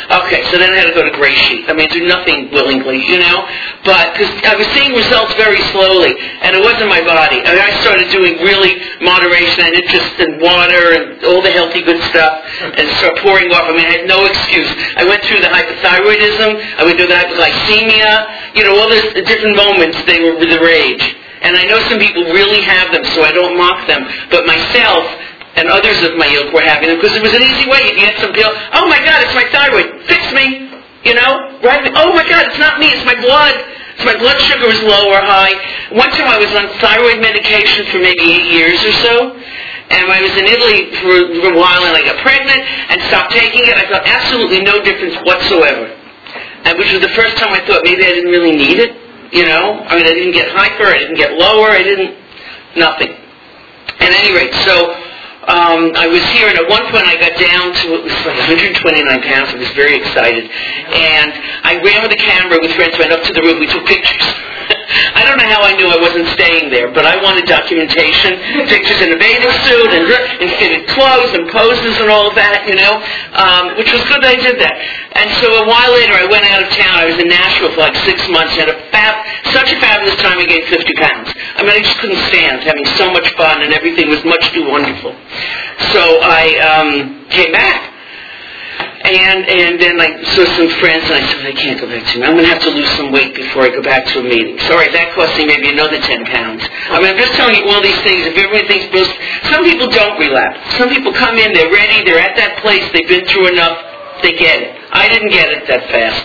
Okay, 0.08 0.40
so 0.48 0.56
then 0.56 0.72
I 0.72 0.80
had 0.80 0.88
to 0.88 0.96
go 0.96 1.04
to 1.04 1.12
gray 1.12 1.36
sheet. 1.36 1.68
I 1.68 1.76
mean, 1.76 1.88
do 1.92 2.06
nothing 2.08 2.48
willingly, 2.48 3.04
you 3.04 3.20
know? 3.20 3.44
But, 3.84 4.16
because 4.16 4.32
I 4.44 4.56
was 4.56 4.66
seeing 4.72 4.96
results 4.96 5.36
very 5.36 5.60
slowly, 5.70 6.16
and 6.16 6.56
it 6.56 6.62
wasn't 6.64 6.88
my 6.88 7.04
body. 7.04 7.44
I 7.44 7.52
mean, 7.52 7.64
I 7.64 7.72
started 7.84 8.08
doing 8.08 8.40
really 8.40 8.80
moderation 9.04 9.68
and 9.68 9.74
interest 9.76 10.16
in 10.18 10.40
water 10.40 10.96
and 10.96 11.20
all 11.28 11.44
the 11.44 11.52
healthy 11.52 11.84
good 11.84 12.00
stuff, 12.08 12.40
and 12.64 12.88
start 12.96 13.20
pouring 13.20 13.52
off. 13.52 13.68
I 13.68 13.72
mean, 13.76 13.84
I 13.84 14.00
had 14.00 14.06
no 14.08 14.24
excuse. 14.24 14.70
I 14.96 15.04
went 15.04 15.20
through 15.28 15.44
the 15.44 15.52
hypothyroidism, 15.52 16.56
I 16.80 16.82
went 16.88 16.96
through 16.96 17.12
the 17.12 17.18
hypoglycemia, 17.20 18.56
you 18.56 18.64
know, 18.64 18.80
all 18.80 18.88
these 18.88 19.12
different 19.28 19.56
moments, 19.56 20.00
they 20.08 20.24
were 20.24 20.40
the 20.40 20.60
rage. 20.64 21.04
And 21.42 21.56
I 21.56 21.64
know 21.64 21.78
some 21.86 21.98
people 21.98 22.24
really 22.34 22.62
have 22.62 22.90
them, 22.90 23.04
so 23.14 23.22
I 23.22 23.30
don't 23.30 23.56
mock 23.56 23.86
them. 23.86 24.02
But 24.30 24.46
myself, 24.46 25.06
and 25.56 25.68
others 25.68 26.02
of 26.04 26.16
my 26.16 26.28
ilk 26.28 26.52
were 26.52 26.64
having 26.64 26.88
them 26.88 26.98
because 27.00 27.16
it 27.16 27.22
was 27.22 27.32
an 27.32 27.42
easy 27.42 27.66
way. 27.70 27.88
You 27.88 27.96
get 27.96 28.18
some 28.20 28.32
pill. 28.32 28.50
Oh 28.74 28.86
my 28.88 29.00
God, 29.00 29.24
it's 29.24 29.34
my 29.34 29.46
thyroid. 29.48 30.04
Fix 30.04 30.22
me. 30.32 30.68
You 31.06 31.14
know, 31.14 31.62
right? 31.62 31.80
Oh 31.94 32.12
my 32.12 32.26
God, 32.26 32.50
it's 32.50 32.58
not 32.58 32.82
me. 32.82 32.90
It's 32.90 33.06
my 33.06 33.16
blood. 33.16 33.54
So 33.98 34.04
my 34.06 34.18
blood 34.18 34.38
sugar 34.44 34.66
was 34.66 34.78
low 34.82 35.10
or 35.10 35.22
high. 35.22 35.54
One 35.94 36.10
time 36.10 36.28
I 36.30 36.38
was 36.38 36.50
on 36.54 36.68
thyroid 36.78 37.18
medication 37.22 37.86
for 37.90 37.98
maybe 37.98 38.22
eight 38.22 38.50
years 38.52 38.78
or 38.84 38.94
so. 39.02 39.14
And 39.88 40.04
I 40.12 40.20
was 40.20 40.34
in 40.36 40.44
Italy 40.44 40.92
for 41.00 41.48
a 41.48 41.56
while 41.56 41.82
and 41.88 41.96
I 41.96 42.04
got 42.04 42.20
pregnant 42.20 42.60
and 42.92 43.00
stopped 43.08 43.32
taking 43.32 43.64
it. 43.64 43.74
I 43.74 43.88
felt 43.88 44.04
absolutely 44.04 44.60
no 44.60 44.82
difference 44.84 45.16
whatsoever. 45.24 45.88
And 46.68 46.78
which 46.78 46.92
was 46.92 47.00
the 47.00 47.14
first 47.16 47.38
time 47.38 47.50
I 47.56 47.64
thought 47.64 47.82
maybe 47.82 48.04
I 48.04 48.12
didn't 48.12 48.30
really 48.30 48.52
need 48.52 48.78
it. 48.78 48.92
You 49.32 49.44
know, 49.44 49.84
I 49.84 49.96
mean, 49.96 50.06
I 50.06 50.12
didn't 50.12 50.32
get 50.32 50.48
hyper, 50.52 50.88
I 50.88 50.98
didn't 50.98 51.16
get 51.16 51.36
lower, 51.36 51.68
I 51.68 51.82
didn't, 51.82 52.16
nothing. 52.76 53.12
At 54.00 54.08
any 54.08 54.32
rate, 54.32 54.54
so 54.64 54.88
um, 55.48 55.96
I 55.96 56.06
was 56.06 56.20
here, 56.36 56.48
and 56.48 56.58
at 56.60 56.68
one 56.68 56.84
point 56.92 57.08
I 57.08 57.16
got 57.16 57.32
down 57.40 57.72
to 57.72 57.86
it 57.96 58.04
was 58.04 58.12
like 58.28 58.36
129 58.36 58.76
pounds. 59.24 59.48
I 59.48 59.56
was 59.56 59.72
very 59.72 59.96
excited, 59.96 60.44
and 60.44 61.30
I 61.64 61.80
ran 61.80 62.04
with 62.04 62.12
the 62.12 62.20
camera 62.20 62.58
with 62.60 62.72
friends, 62.76 62.98
went 63.00 63.12
up 63.12 63.24
to 63.24 63.32
the 63.32 63.40
room, 63.40 63.58
we 63.58 63.66
took 63.66 63.86
pictures. 63.86 64.26
I 64.88 65.20
don't 65.28 65.36
know 65.36 65.48
how 65.52 65.60
I 65.60 65.76
knew 65.76 65.84
I 65.92 66.00
wasn't 66.00 66.32
staying 66.32 66.72
there, 66.72 66.88
but 66.88 67.04
I 67.04 67.20
wanted 67.20 67.44
documentation, 67.44 68.40
pictures 68.72 69.04
in 69.04 69.12
a 69.12 69.18
bathing 69.20 69.52
suit 69.68 69.90
and, 69.92 70.08
and 70.08 70.48
fitted 70.56 70.88
clothes 70.88 71.36
and 71.36 71.44
poses 71.52 72.00
and 72.00 72.08
all 72.08 72.32
of 72.32 72.34
that, 72.40 72.64
you 72.64 72.72
know, 72.72 72.96
um, 73.36 73.76
which 73.76 73.92
was 73.92 74.00
good 74.08 74.24
that 74.24 74.32
I 74.32 74.40
did 74.40 74.56
that. 74.56 74.80
And 75.12 75.28
so 75.44 75.60
a 75.60 75.66
while 75.68 75.92
later, 75.92 76.16
I 76.16 76.24
went 76.24 76.48
out 76.48 76.64
of 76.64 76.72
town. 76.72 77.04
I 77.04 77.04
was 77.04 77.20
in 77.20 77.28
Nashville 77.28 77.68
for 77.76 77.84
like 77.84 77.96
six 78.08 78.24
months. 78.32 78.56
Had 78.56 78.72
a 78.72 78.80
fab, 78.88 79.12
such 79.52 79.68
a 79.68 79.76
fabulous 79.76 80.16
time. 80.24 80.40
I 80.40 80.48
gained 80.48 80.64
50 80.72 80.80
pounds. 80.96 81.28
I 81.36 81.68
mean, 81.68 81.76
I 81.76 81.80
just 81.84 82.00
couldn't 82.00 82.24
stand 82.32 82.64
having 82.64 82.88
so 82.96 83.12
much 83.12 83.28
fun, 83.36 83.60
and 83.60 83.76
everything 83.76 84.08
was 84.08 84.24
much 84.24 84.40
too 84.56 84.64
wonderful. 84.64 85.12
So 85.92 86.00
I 86.24 86.56
um, 86.64 87.28
came 87.28 87.52
back. 87.52 87.97
And 89.08 89.48
and 89.48 89.72
then 89.80 89.96
I 89.96 90.20
saw 90.36 90.44
some 90.58 90.68
friends, 90.80 91.08
and 91.08 91.16
I 91.16 91.24
said, 91.24 91.46
I 91.48 91.56
can't 91.56 91.80
go 91.80 91.88
back 91.88 92.04
to. 92.12 92.20
I'm 92.20 92.36
going 92.36 92.44
to 92.44 92.52
have 92.52 92.62
to 92.68 92.72
lose 92.76 92.90
some 93.00 93.12
weight 93.12 93.34
before 93.34 93.64
I 93.64 93.70
go 93.72 93.80
back 93.80 94.04
to 94.12 94.20
a 94.20 94.24
meeting. 94.24 94.60
So, 94.68 94.76
all 94.76 94.80
right, 94.84 94.92
that 94.92 95.16
cost 95.16 95.32
me 95.40 95.48
maybe 95.48 95.72
another 95.72 95.96
10 95.96 96.28
pounds. 96.28 96.60
I 96.92 97.00
mean, 97.00 97.12
I'm 97.12 97.20
just 97.20 97.32
telling 97.40 97.56
you 97.56 97.64
all 97.72 97.80
these 97.80 97.98
things. 98.04 98.28
If 98.28 98.36
everyone 98.36 98.68
thinks 98.68 98.86
most, 98.92 99.12
some 99.48 99.64
people 99.64 99.88
don't 99.88 100.20
relapse. 100.20 100.60
Some 100.76 100.92
people 100.92 101.16
come 101.16 101.40
in, 101.40 101.56
they're 101.56 101.72
ready, 101.72 102.04
they're 102.04 102.20
at 102.20 102.36
that 102.36 102.60
place, 102.60 102.84
they've 102.92 103.08
been 103.08 103.24
through 103.26 103.56
enough, 103.56 103.80
they 104.20 104.36
get 104.36 104.60
it. 104.60 104.70
I 104.92 105.08
didn't 105.08 105.32
get 105.32 105.48
it 105.48 105.64
that 105.68 105.88
fast. 105.88 106.22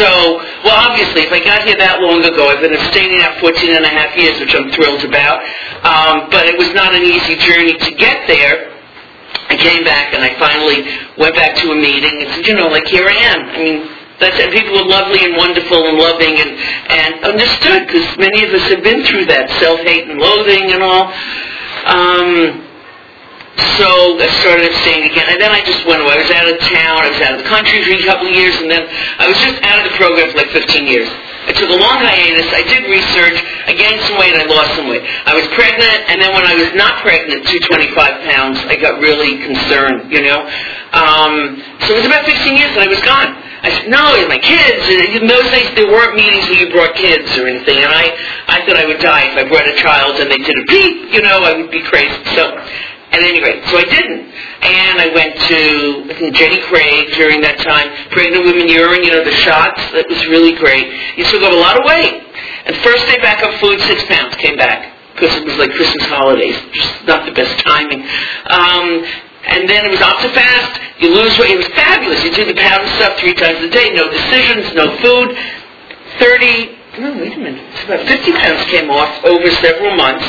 So, 0.00 0.40
well, 0.64 0.76
obviously, 0.88 1.28
if 1.28 1.32
I 1.32 1.40
got 1.44 1.68
here 1.68 1.76
that 1.76 2.00
long 2.00 2.24
ago, 2.24 2.48
I've 2.48 2.64
been 2.64 2.72
abstaining 2.72 3.20
now 3.20 3.36
14 3.40 3.76
and 3.76 3.84
a 3.84 3.92
half 3.92 4.16
years, 4.16 4.40
which 4.40 4.56
I'm 4.56 4.72
thrilled 4.72 5.04
about. 5.04 5.44
Um, 5.84 6.32
but 6.32 6.48
it 6.48 6.56
was 6.56 6.72
not 6.72 6.96
an 6.96 7.04
easy 7.04 7.36
journey 7.36 7.76
to 7.76 7.90
get 7.92 8.24
there. 8.24 8.75
I 9.48 9.56
came 9.56 9.84
back 9.84 10.14
and 10.14 10.22
I 10.22 10.34
finally 10.38 10.82
went 11.16 11.34
back 11.34 11.56
to 11.62 11.70
a 11.70 11.76
meeting 11.76 12.22
and 12.22 12.28
said, 12.34 12.46
you 12.46 12.54
know, 12.54 12.68
like 12.68 12.86
here 12.86 13.06
I 13.06 13.16
am. 13.30 13.40
I 13.50 13.58
mean, 13.58 13.78
that's 14.18 14.38
it. 14.40 14.50
People 14.52 14.74
were 14.74 14.88
lovely 14.88 15.24
and 15.24 15.36
wonderful 15.36 15.86
and 15.86 15.98
loving 15.98 16.34
and, 16.40 16.50
and 16.90 17.12
understood 17.24 17.86
because 17.86 18.06
many 18.18 18.44
of 18.44 18.50
us 18.54 18.64
have 18.72 18.82
been 18.82 19.04
through 19.04 19.26
that 19.26 19.50
self-hate 19.60 20.08
and 20.08 20.18
loathing 20.18 20.72
and 20.72 20.82
all. 20.82 21.12
Um, 21.86 22.65
so 23.56 24.20
I 24.20 24.28
started 24.44 24.68
abstaining 24.68 25.08
again, 25.08 25.32
and 25.32 25.40
then 25.40 25.48
I 25.48 25.64
just 25.64 25.80
went 25.88 26.04
away. 26.04 26.12
I 26.12 26.20
was 26.20 26.32
out 26.32 26.48
of 26.48 26.56
town, 26.60 26.96
I 27.00 27.08
was 27.08 27.20
out 27.24 27.32
of 27.36 27.40
the 27.40 27.48
country 27.48 27.80
for 27.80 27.96
a 27.96 28.04
couple 28.04 28.28
of 28.28 28.34
years, 28.36 28.56
and 28.60 28.68
then 28.68 28.84
I 29.16 29.24
was 29.28 29.38
just 29.40 29.56
out 29.64 29.80
of 29.80 29.84
the 29.88 29.94
program 29.96 30.28
for 30.28 30.44
like 30.44 30.52
15 30.52 30.84
years. 30.84 31.08
I 31.46 31.54
took 31.54 31.70
a 31.70 31.78
long 31.78 32.02
hiatus. 32.02 32.50
I 32.50 32.66
did 32.66 32.90
research. 32.90 33.38
I 33.70 33.72
gained 33.72 34.02
some 34.04 34.18
weight. 34.18 34.34
I 34.34 34.44
lost 34.50 34.74
some 34.74 34.90
weight. 34.90 35.06
I 35.24 35.32
was 35.32 35.46
pregnant, 35.54 36.10
and 36.10 36.18
then 36.20 36.34
when 36.34 36.42
I 36.42 36.58
was 36.58 36.74
not 36.74 37.00
pregnant, 37.00 37.46
225 37.46 37.96
pounds, 38.28 38.58
I 38.66 38.74
got 38.76 38.98
really 38.98 39.38
concerned. 39.40 40.10
You 40.10 40.26
know, 40.26 40.42
um, 40.92 41.62
so 41.86 41.94
it 41.94 41.98
was 42.02 42.08
about 42.10 42.26
15 42.26 42.60
years 42.60 42.74
that 42.74 42.82
I 42.84 42.90
was 42.90 43.00
gone. 43.06 43.30
I 43.62 43.70
said, 43.72 43.88
no, 43.88 44.14
it's 44.14 44.28
my 44.28 44.42
kids. 44.42 44.82
And 44.84 45.22
in 45.22 45.26
those 45.30 45.46
days, 45.54 45.70
there 45.78 45.88
weren't 45.88 46.14
meetings 46.18 46.44
where 46.50 46.60
you 46.60 46.68
brought 46.74 46.94
kids 46.98 47.30
or 47.38 47.46
anything, 47.46 47.78
and 47.78 47.90
I, 47.90 48.10
I 48.50 48.66
thought 48.66 48.76
I 48.76 48.84
would 48.84 49.00
die 49.00 49.30
if 49.30 49.34
I 49.38 49.48
brought 49.48 49.66
a 49.66 49.74
child 49.78 50.18
and 50.20 50.30
they 50.30 50.38
did 50.38 50.54
a 50.54 50.66
peep. 50.66 51.14
You 51.14 51.22
know, 51.22 51.46
I 51.46 51.56
would 51.56 51.70
be 51.70 51.82
crazy. 51.82 52.14
So 52.34 52.52
at 53.12 53.22
any 53.22 53.40
rate, 53.42 53.62
so 53.70 53.78
I 53.78 53.86
didn't. 53.86 54.26
And 54.62 54.94
I 54.98 55.08
went 55.14 55.34
to, 55.46 55.60
I 56.10 56.14
think, 56.18 56.34
Jenny 56.34 56.60
Craig 56.66 57.14
during 57.14 57.40
that 57.42 57.58
time, 57.62 57.88
Pregnant 58.10 58.44
Women 58.44 58.68
Urine, 58.68 59.04
you 59.04 59.12
know, 59.14 59.22
the 59.22 59.36
shots. 59.46 59.78
That 59.94 60.10
was 60.10 60.20
really 60.26 60.58
great. 60.58 60.90
You 61.16 61.24
took 61.24 61.42
up 61.42 61.52
a 61.52 61.60
lot 61.60 61.78
of 61.78 61.86
weight. 61.86 62.26
And 62.66 62.74
first 62.82 63.06
day 63.06 63.18
back 63.22 63.46
on 63.46 63.54
food, 63.62 63.78
six 63.86 64.02
pounds 64.10 64.34
came 64.36 64.56
back. 64.58 64.92
Because 65.14 65.32
it 65.38 65.46
was 65.46 65.56
like 65.56 65.70
Christmas 65.72 66.04
holidays. 66.12 66.58
Just 66.74 67.06
not 67.06 67.24
the 67.24 67.32
best 67.32 67.56
timing. 67.64 68.04
Um, 68.52 69.06
and 69.46 69.64
then 69.64 69.86
it 69.86 69.90
was 69.94 70.02
fast. 70.02 70.80
You 70.98 71.14
lose 71.14 71.38
weight. 71.38 71.54
It 71.54 71.62
was 71.62 71.72
fabulous. 71.72 72.20
You 72.24 72.34
do 72.34 72.44
the 72.44 72.58
powder 72.58 72.84
stuff 73.00 73.16
three 73.18 73.32
times 73.32 73.62
a 73.62 73.70
day. 73.70 73.94
No 73.94 74.10
decisions, 74.10 74.74
no 74.74 74.92
food. 75.00 75.32
30, 76.18 76.76
no, 77.00 77.12
wait 77.16 77.32
a 77.32 77.38
minute. 77.38 77.64
It's 77.72 77.84
about 77.84 78.04
50 78.08 78.32
pounds 78.32 78.64
came 78.68 78.90
off 78.90 79.24
over 79.24 79.48
several 79.62 79.96
months. 79.96 80.24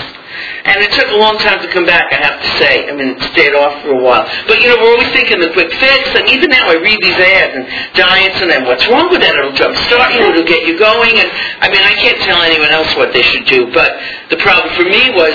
And 0.66 0.84
it 0.84 0.92
took 0.92 1.10
a 1.12 1.20
long 1.20 1.38
time 1.40 1.60
to 1.64 1.70
come 1.72 1.86
back, 1.86 2.12
I 2.12 2.20
have 2.22 2.38
to 2.42 2.50
say. 2.60 2.90
I 2.90 2.94
mean, 2.94 3.16
it 3.16 3.22
stayed 3.32 3.56
off 3.56 3.82
for 3.82 3.96
a 3.96 4.02
while. 4.04 4.28
But, 4.46 4.60
you 4.60 4.68
know, 4.68 4.78
we're 4.78 4.94
always 4.96 5.12
thinking 5.16 5.40
the 5.40 5.52
quick 5.54 5.72
fix, 5.80 6.04
and 6.16 6.28
even 6.30 6.52
now 6.52 6.70
I 6.70 6.78
read 6.78 7.00
these 7.02 7.16
ads 7.18 7.54
and 7.56 7.66
diets, 7.96 8.38
and 8.42 8.50
then 8.52 8.66
what's 8.66 8.86
wrong 8.88 9.10
with 9.10 9.22
that? 9.22 9.34
It'll 9.34 9.56
jumpstart 9.56 10.18
you, 10.18 10.28
it'll 10.28 10.50
get 10.50 10.68
you 10.68 10.78
going, 10.78 11.16
and, 11.18 11.30
I 11.64 11.72
mean, 11.72 11.82
I 11.82 11.94
can't 11.98 12.20
tell 12.28 12.42
anyone 12.44 12.70
else 12.70 12.92
what 12.96 13.14
they 13.14 13.24
should 13.24 13.46
do, 13.48 13.72
but 13.72 13.96
the 14.30 14.38
problem 14.44 14.70
for 14.76 14.86
me 14.86 15.12
was 15.16 15.34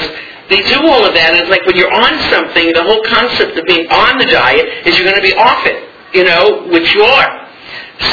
they 0.50 0.60
do 0.69 0.84
all 0.84 1.04
of 1.06 1.14
that, 1.14 1.32
and 1.32 1.40
it's 1.40 1.52
like 1.52 1.64
when 1.64 1.76
you're 1.76 1.93
on 1.93 2.12
something, 2.28 2.72
the 2.76 2.84
whole 2.84 3.00
concept 3.08 3.56
of 3.56 3.64
being 3.64 3.88
on 3.88 4.19
the 4.19 4.28
diet 4.28 4.87
is 4.87 4.99
you're 4.99 5.08
going 5.08 5.16
to 5.16 5.25
be 5.25 5.32
off 5.34 5.64
it, 5.64 5.81
you 6.12 6.25
know, 6.28 6.69
which 6.69 6.93
you 6.93 7.02
are. 7.02 7.49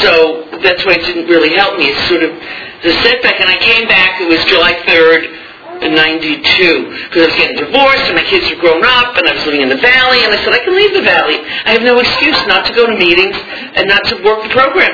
So 0.00 0.46
that's 0.62 0.86
why 0.86 0.96
it 0.96 1.04
didn't 1.04 1.26
really 1.26 1.52
help 1.52 1.76
me. 1.76 1.90
It's 1.90 2.04
sort 2.08 2.22
of 2.22 2.32
the 2.80 2.92
setback, 3.04 3.40
and 3.40 3.50
I 3.50 3.58
came 3.58 3.88
back, 3.88 4.20
it 4.20 4.28
was 4.28 4.40
July 4.48 4.72
3rd, 4.88 5.39
in 5.82 5.96
92 5.96 7.08
because 7.08 7.22
I 7.24 7.28
was 7.32 7.38
getting 7.40 7.58
divorced 7.58 8.06
and 8.12 8.16
my 8.16 8.26
kids 8.28 8.48
were 8.52 8.60
grown 8.60 8.84
up 8.84 9.16
and 9.16 9.24
I 9.28 9.32
was 9.34 9.44
living 9.44 9.64
in 9.64 9.70
the 9.72 9.80
valley 9.80 10.20
and 10.24 10.30
I 10.32 10.38
said 10.44 10.52
I 10.52 10.62
can 10.64 10.76
leave 10.76 10.92
the 10.92 11.04
valley. 11.04 11.40
I 11.64 11.72
have 11.76 11.82
no 11.82 11.98
excuse 11.98 12.38
not 12.46 12.66
to 12.68 12.72
go 12.76 12.86
to 12.86 12.96
meetings 12.96 13.36
and 13.76 13.88
not 13.88 14.04
to 14.12 14.20
work 14.22 14.44
the 14.44 14.52
program. 14.52 14.92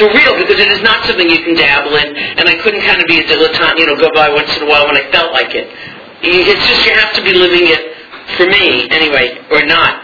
For 0.00 0.10
real, 0.10 0.34
because 0.42 0.58
it 0.58 0.70
is 0.74 0.82
not 0.82 1.06
something 1.06 1.30
you 1.30 1.38
can 1.44 1.54
dabble 1.54 1.94
in 1.94 2.16
and 2.16 2.48
I 2.48 2.58
couldn't 2.64 2.82
kind 2.82 2.98
of 2.98 3.06
be 3.06 3.20
a 3.20 3.24
dilettante, 3.24 3.78
you 3.78 3.86
know, 3.86 3.96
go 3.96 4.10
by 4.12 4.28
once 4.28 4.50
in 4.56 4.66
a 4.66 4.68
while 4.68 4.86
when 4.90 4.98
I 4.98 5.06
felt 5.12 5.30
like 5.32 5.54
it. 5.54 5.70
It's 6.24 6.64
just 6.66 6.82
you 6.84 6.92
have 6.98 7.14
to 7.14 7.22
be 7.22 7.32
living 7.32 7.68
it 7.70 7.94
for 8.36 8.46
me 8.48 8.88
anyway, 8.90 9.38
or 9.52 9.62
not. 9.64 10.02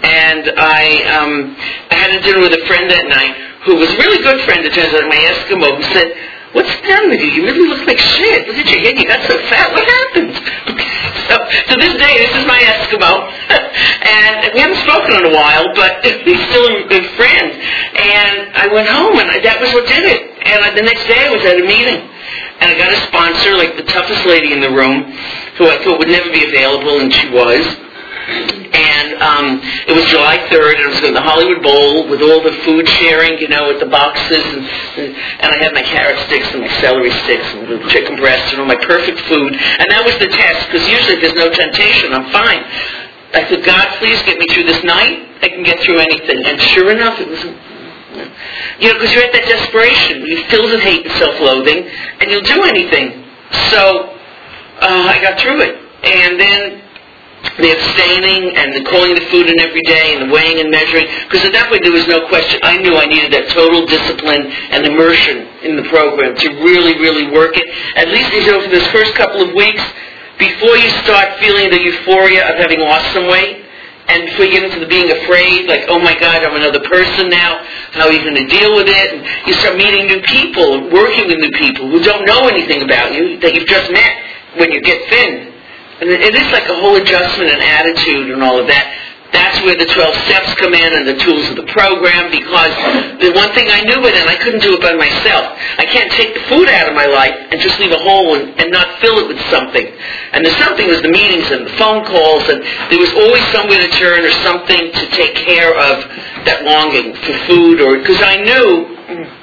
And 0.00 0.54
I 0.56 1.04
um 1.20 1.52
I 1.90 1.94
had 2.00 2.16
a 2.16 2.20
dinner 2.22 2.40
with 2.40 2.54
a 2.54 2.64
friend 2.64 2.88
that 2.88 3.04
night 3.10 3.50
who 3.66 3.76
was 3.76 3.90
a 3.92 3.98
really 4.00 4.22
good 4.24 4.40
friend, 4.48 4.64
it 4.64 4.72
turns 4.72 4.94
out, 4.96 5.04
my 5.04 5.20
Eskimo, 5.20 5.76
who 5.76 5.84
said, 5.92 6.08
What's 6.50 6.70
wrong 6.82 7.06
with 7.10 7.22
you? 7.22 7.30
You 7.30 7.42
really 7.46 7.68
look 7.70 7.86
like 7.86 7.98
shit. 7.98 8.48
Look 8.48 8.58
at 8.58 8.66
your 8.66 8.82
head. 8.82 8.98
You 8.98 9.06
got 9.06 9.22
so 9.22 9.38
fat. 9.46 9.70
What 9.70 9.86
happened? 9.86 10.34
so, 11.30 11.34
to 11.38 11.74
this 11.78 11.94
day, 11.94 12.18
this 12.18 12.34
is 12.34 12.44
my 12.46 12.58
Eskimo. 12.58 13.30
and 14.10 14.50
we 14.50 14.58
haven't 14.58 14.82
spoken 14.82 15.14
in 15.14 15.30
a 15.30 15.34
while, 15.34 15.70
but 15.78 16.02
he's 16.26 16.42
still 16.50 16.66
good 16.90 17.06
friend. 17.14 17.54
And 17.54 18.50
I 18.58 18.66
went 18.66 18.90
home, 18.90 19.14
and 19.22 19.30
that 19.30 19.62
was 19.62 19.70
what 19.70 19.86
did 19.86 20.02
it. 20.02 20.26
And 20.42 20.74
the 20.74 20.82
next 20.82 21.06
day, 21.06 21.22
I 21.22 21.30
was 21.30 21.44
at 21.46 21.62
a 21.62 21.66
meeting. 21.66 22.02
And 22.58 22.66
I 22.66 22.74
got 22.76 22.90
a 22.90 23.00
sponsor, 23.06 23.54
like 23.54 23.78
the 23.78 23.86
toughest 23.86 24.26
lady 24.26 24.52
in 24.52 24.60
the 24.60 24.74
room, 24.74 25.06
who 25.54 25.70
I 25.70 25.78
thought 25.86 26.02
would 26.02 26.10
never 26.10 26.34
be 26.34 26.50
available, 26.50 26.98
and 26.98 27.14
she 27.14 27.30
was. 27.30 27.62
And 28.30 29.08
um, 29.20 29.46
it 29.86 29.94
was 29.94 30.06
July 30.06 30.38
3rd, 30.48 30.78
and 30.78 30.84
it 30.86 30.90
was 30.94 31.02
in 31.04 31.14
the 31.14 31.20
Hollywood 31.20 31.62
Bowl 31.62 32.08
with 32.08 32.22
all 32.22 32.40
the 32.42 32.54
food 32.64 32.88
sharing, 32.88 33.38
you 33.38 33.48
know, 33.48 33.68
with 33.68 33.80
the 33.80 33.90
boxes, 33.90 34.40
and, 34.40 34.62
and 35.42 35.48
I 35.50 35.56
had 35.58 35.74
my 35.74 35.82
carrot 35.82 36.18
sticks 36.26 36.48
and 36.52 36.62
my 36.62 36.72
celery 36.80 37.10
sticks 37.26 37.46
and 37.54 37.68
the 37.68 37.82
chicken 37.90 38.16
breast 38.16 38.52
and 38.52 38.62
all 38.62 38.68
my 38.68 38.78
perfect 38.78 39.18
food. 39.26 39.52
And 39.52 39.86
that 39.90 40.02
was 40.06 40.16
the 40.18 40.30
test, 40.30 40.70
because 40.70 40.86
usually 40.88 41.20
there's 41.20 41.36
no 41.36 41.50
temptation, 41.50 42.14
I'm 42.14 42.30
fine. 42.30 42.62
I 43.34 43.46
said, 43.46 43.62
God, 43.64 43.86
please 43.98 44.18
get 44.26 44.38
me 44.38 44.46
through 44.54 44.64
this 44.64 44.82
night. 44.82 45.38
I 45.42 45.48
can 45.48 45.62
get 45.62 45.78
through 45.80 45.98
anything. 45.98 46.42
And 46.46 46.60
sure 46.60 46.90
enough, 46.90 47.20
it 47.20 47.28
was 47.28 47.42
you 48.80 48.88
know, 48.88 48.94
because 48.98 49.12
you're 49.14 49.22
at 49.22 49.32
that 49.32 49.46
desperation. 49.46 50.26
You're 50.26 50.44
filled 50.50 50.70
with 50.72 50.80
hate 50.80 51.06
and 51.06 51.14
self-loathing, 51.14 51.86
and 52.20 52.30
you'll 52.30 52.42
do 52.42 52.64
anything. 52.64 53.24
So 53.70 54.10
uh, 54.82 55.14
I 55.14 55.20
got 55.22 55.38
through 55.38 55.62
it. 55.62 55.78
And 56.02 56.40
then 56.40 56.82
the 57.56 57.72
abstaining 57.72 58.56
and 58.56 58.72
the 58.76 58.84
calling 58.88 59.16
the 59.16 59.24
food 59.32 59.48
in 59.48 59.56
every 59.60 59.80
day 59.88 60.16
and 60.16 60.28
the 60.28 60.30
weighing 60.32 60.60
and 60.60 60.68
measuring. 60.68 61.08
Because 61.24 61.44
at 61.44 61.52
that 61.56 61.68
point 61.72 61.80
there 61.84 61.92
was 61.92 62.08
no 62.08 62.28
question. 62.28 62.60
I 62.62 62.76
knew 62.80 62.96
I 62.96 63.08
needed 63.08 63.32
that 63.32 63.48
total 63.52 63.88
discipline 63.88 64.48
and 64.72 64.84
immersion 64.84 65.48
in 65.64 65.76
the 65.76 65.84
program 65.88 66.36
to 66.36 66.48
really, 66.60 67.00
really 67.00 67.32
work 67.32 67.56
it. 67.56 67.66
At 67.96 68.08
least, 68.12 68.32
you 68.32 68.44
know, 68.44 68.60
for 68.60 68.68
this 68.68 68.86
first 68.92 69.16
couple 69.16 69.40
of 69.40 69.52
weeks, 69.56 69.82
before 70.36 70.76
you 70.76 70.88
start 71.04 71.36
feeling 71.40 71.68
the 71.68 71.80
euphoria 71.80 72.44
of 72.48 72.56
having 72.60 72.80
lost 72.80 73.12
some 73.12 73.28
weight, 73.28 73.64
and 74.08 74.26
before 74.26 74.44
you 74.44 74.52
get 74.58 74.64
into 74.64 74.80
the 74.80 74.90
being 74.90 75.12
afraid, 75.22 75.68
like, 75.68 75.86
oh 75.86 76.00
my 76.00 76.18
God, 76.18 76.42
I'm 76.42 76.56
another 76.56 76.82
person 76.88 77.28
now, 77.28 77.62
how 77.92 78.08
are 78.08 78.12
you 78.12 78.24
going 78.24 78.40
to 78.42 78.48
deal 78.48 78.74
with 78.74 78.88
it? 78.88 79.06
And 79.14 79.22
you 79.46 79.54
start 79.54 79.76
meeting 79.76 80.06
new 80.08 80.20
people 80.26 80.90
working 80.90 81.28
with 81.28 81.38
new 81.38 81.52
people 81.54 81.88
who 81.88 82.02
don't 82.02 82.26
know 82.26 82.48
anything 82.48 82.82
about 82.82 83.14
you, 83.14 83.38
that 83.38 83.54
you've 83.54 83.68
just 83.68 83.92
met 83.92 84.12
when 84.58 84.72
you 84.72 84.82
get 84.82 85.08
thin 85.08 85.49
And 86.00 86.08
it 86.08 86.34
is 86.34 86.48
like 86.52 86.64
a 86.68 86.76
whole 86.80 86.96
adjustment 86.96 87.50
and 87.52 87.60
attitude 87.60 88.30
and 88.30 88.42
all 88.42 88.58
of 88.58 88.66
that. 88.68 89.00
That's 89.32 89.62
where 89.62 89.78
the 89.78 89.86
12 89.86 90.26
steps 90.26 90.50
come 90.58 90.74
in 90.74 90.90
and 90.90 91.06
the 91.06 91.14
tools 91.22 91.46
of 91.54 91.56
the 91.60 91.68
program 91.70 92.34
because 92.34 92.74
the 93.22 93.30
one 93.30 93.54
thing 93.54 93.70
I 93.70 93.86
knew 93.86 94.02
it 94.02 94.14
and 94.18 94.26
I 94.26 94.34
couldn't 94.34 94.58
do 94.58 94.74
it 94.74 94.82
by 94.82 94.96
myself. 94.98 95.54
I 95.78 95.86
can't 95.86 96.10
take 96.18 96.34
the 96.34 96.42
food 96.50 96.66
out 96.66 96.90
of 96.90 96.98
my 96.98 97.06
life 97.06 97.36
and 97.52 97.60
just 97.60 97.78
leave 97.78 97.92
a 97.94 98.02
hole 98.02 98.34
and, 98.34 98.50
and 98.58 98.74
not 98.74 98.98
fill 98.98 99.22
it 99.22 99.28
with 99.30 99.38
something. 99.46 99.86
And 100.34 100.42
the 100.42 100.50
something 100.58 100.88
was 100.88 100.98
the 101.02 101.14
meetings 101.14 101.46
and 101.52 101.62
the 101.62 101.74
phone 101.78 102.02
calls 102.10 102.42
and 102.50 102.58
there 102.90 102.98
was 102.98 103.14
always 103.14 103.44
somewhere 103.54 103.78
to 103.78 103.90
turn 104.02 104.26
or 104.26 104.34
something 104.42 104.90
to 104.90 105.04
take 105.14 105.38
care 105.46 105.78
of 105.78 106.02
that 106.50 106.66
longing 106.66 107.14
for 107.22 107.34
food 107.46 107.78
or 107.78 108.02
because 108.02 108.18
I 108.18 108.34
knew 108.42 109.38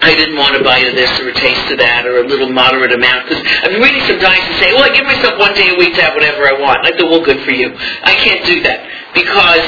I 0.00 0.16
didn't 0.16 0.40
want 0.40 0.56
a 0.56 0.64
bite 0.64 0.88
of 0.88 0.96
this 0.96 1.12
or 1.20 1.28
a 1.28 1.36
taste 1.36 1.68
of 1.68 1.76
that 1.76 2.08
or 2.08 2.24
a 2.24 2.26
little 2.26 2.48
moderate 2.48 2.92
amount. 2.92 3.28
Because 3.28 3.44
I've 3.44 3.68
been 3.68 3.84
reading 3.84 4.00
some 4.08 4.16
diets 4.16 4.48
and 4.48 4.56
say, 4.56 4.72
well, 4.72 4.88
I 4.88 4.92
give 4.96 5.04
myself 5.04 5.36
one 5.36 5.52
day 5.52 5.68
a 5.68 5.76
week 5.76 5.92
to 5.96 6.02
have 6.02 6.16
whatever 6.16 6.48
I 6.48 6.56
want. 6.56 6.80
I 6.88 6.96
thought, 6.96 7.12
well, 7.12 7.20
good 7.20 7.44
for 7.44 7.52
you. 7.52 7.68
I 7.68 8.16
can't 8.16 8.40
do 8.48 8.64
that 8.64 8.80
because, 9.12 9.64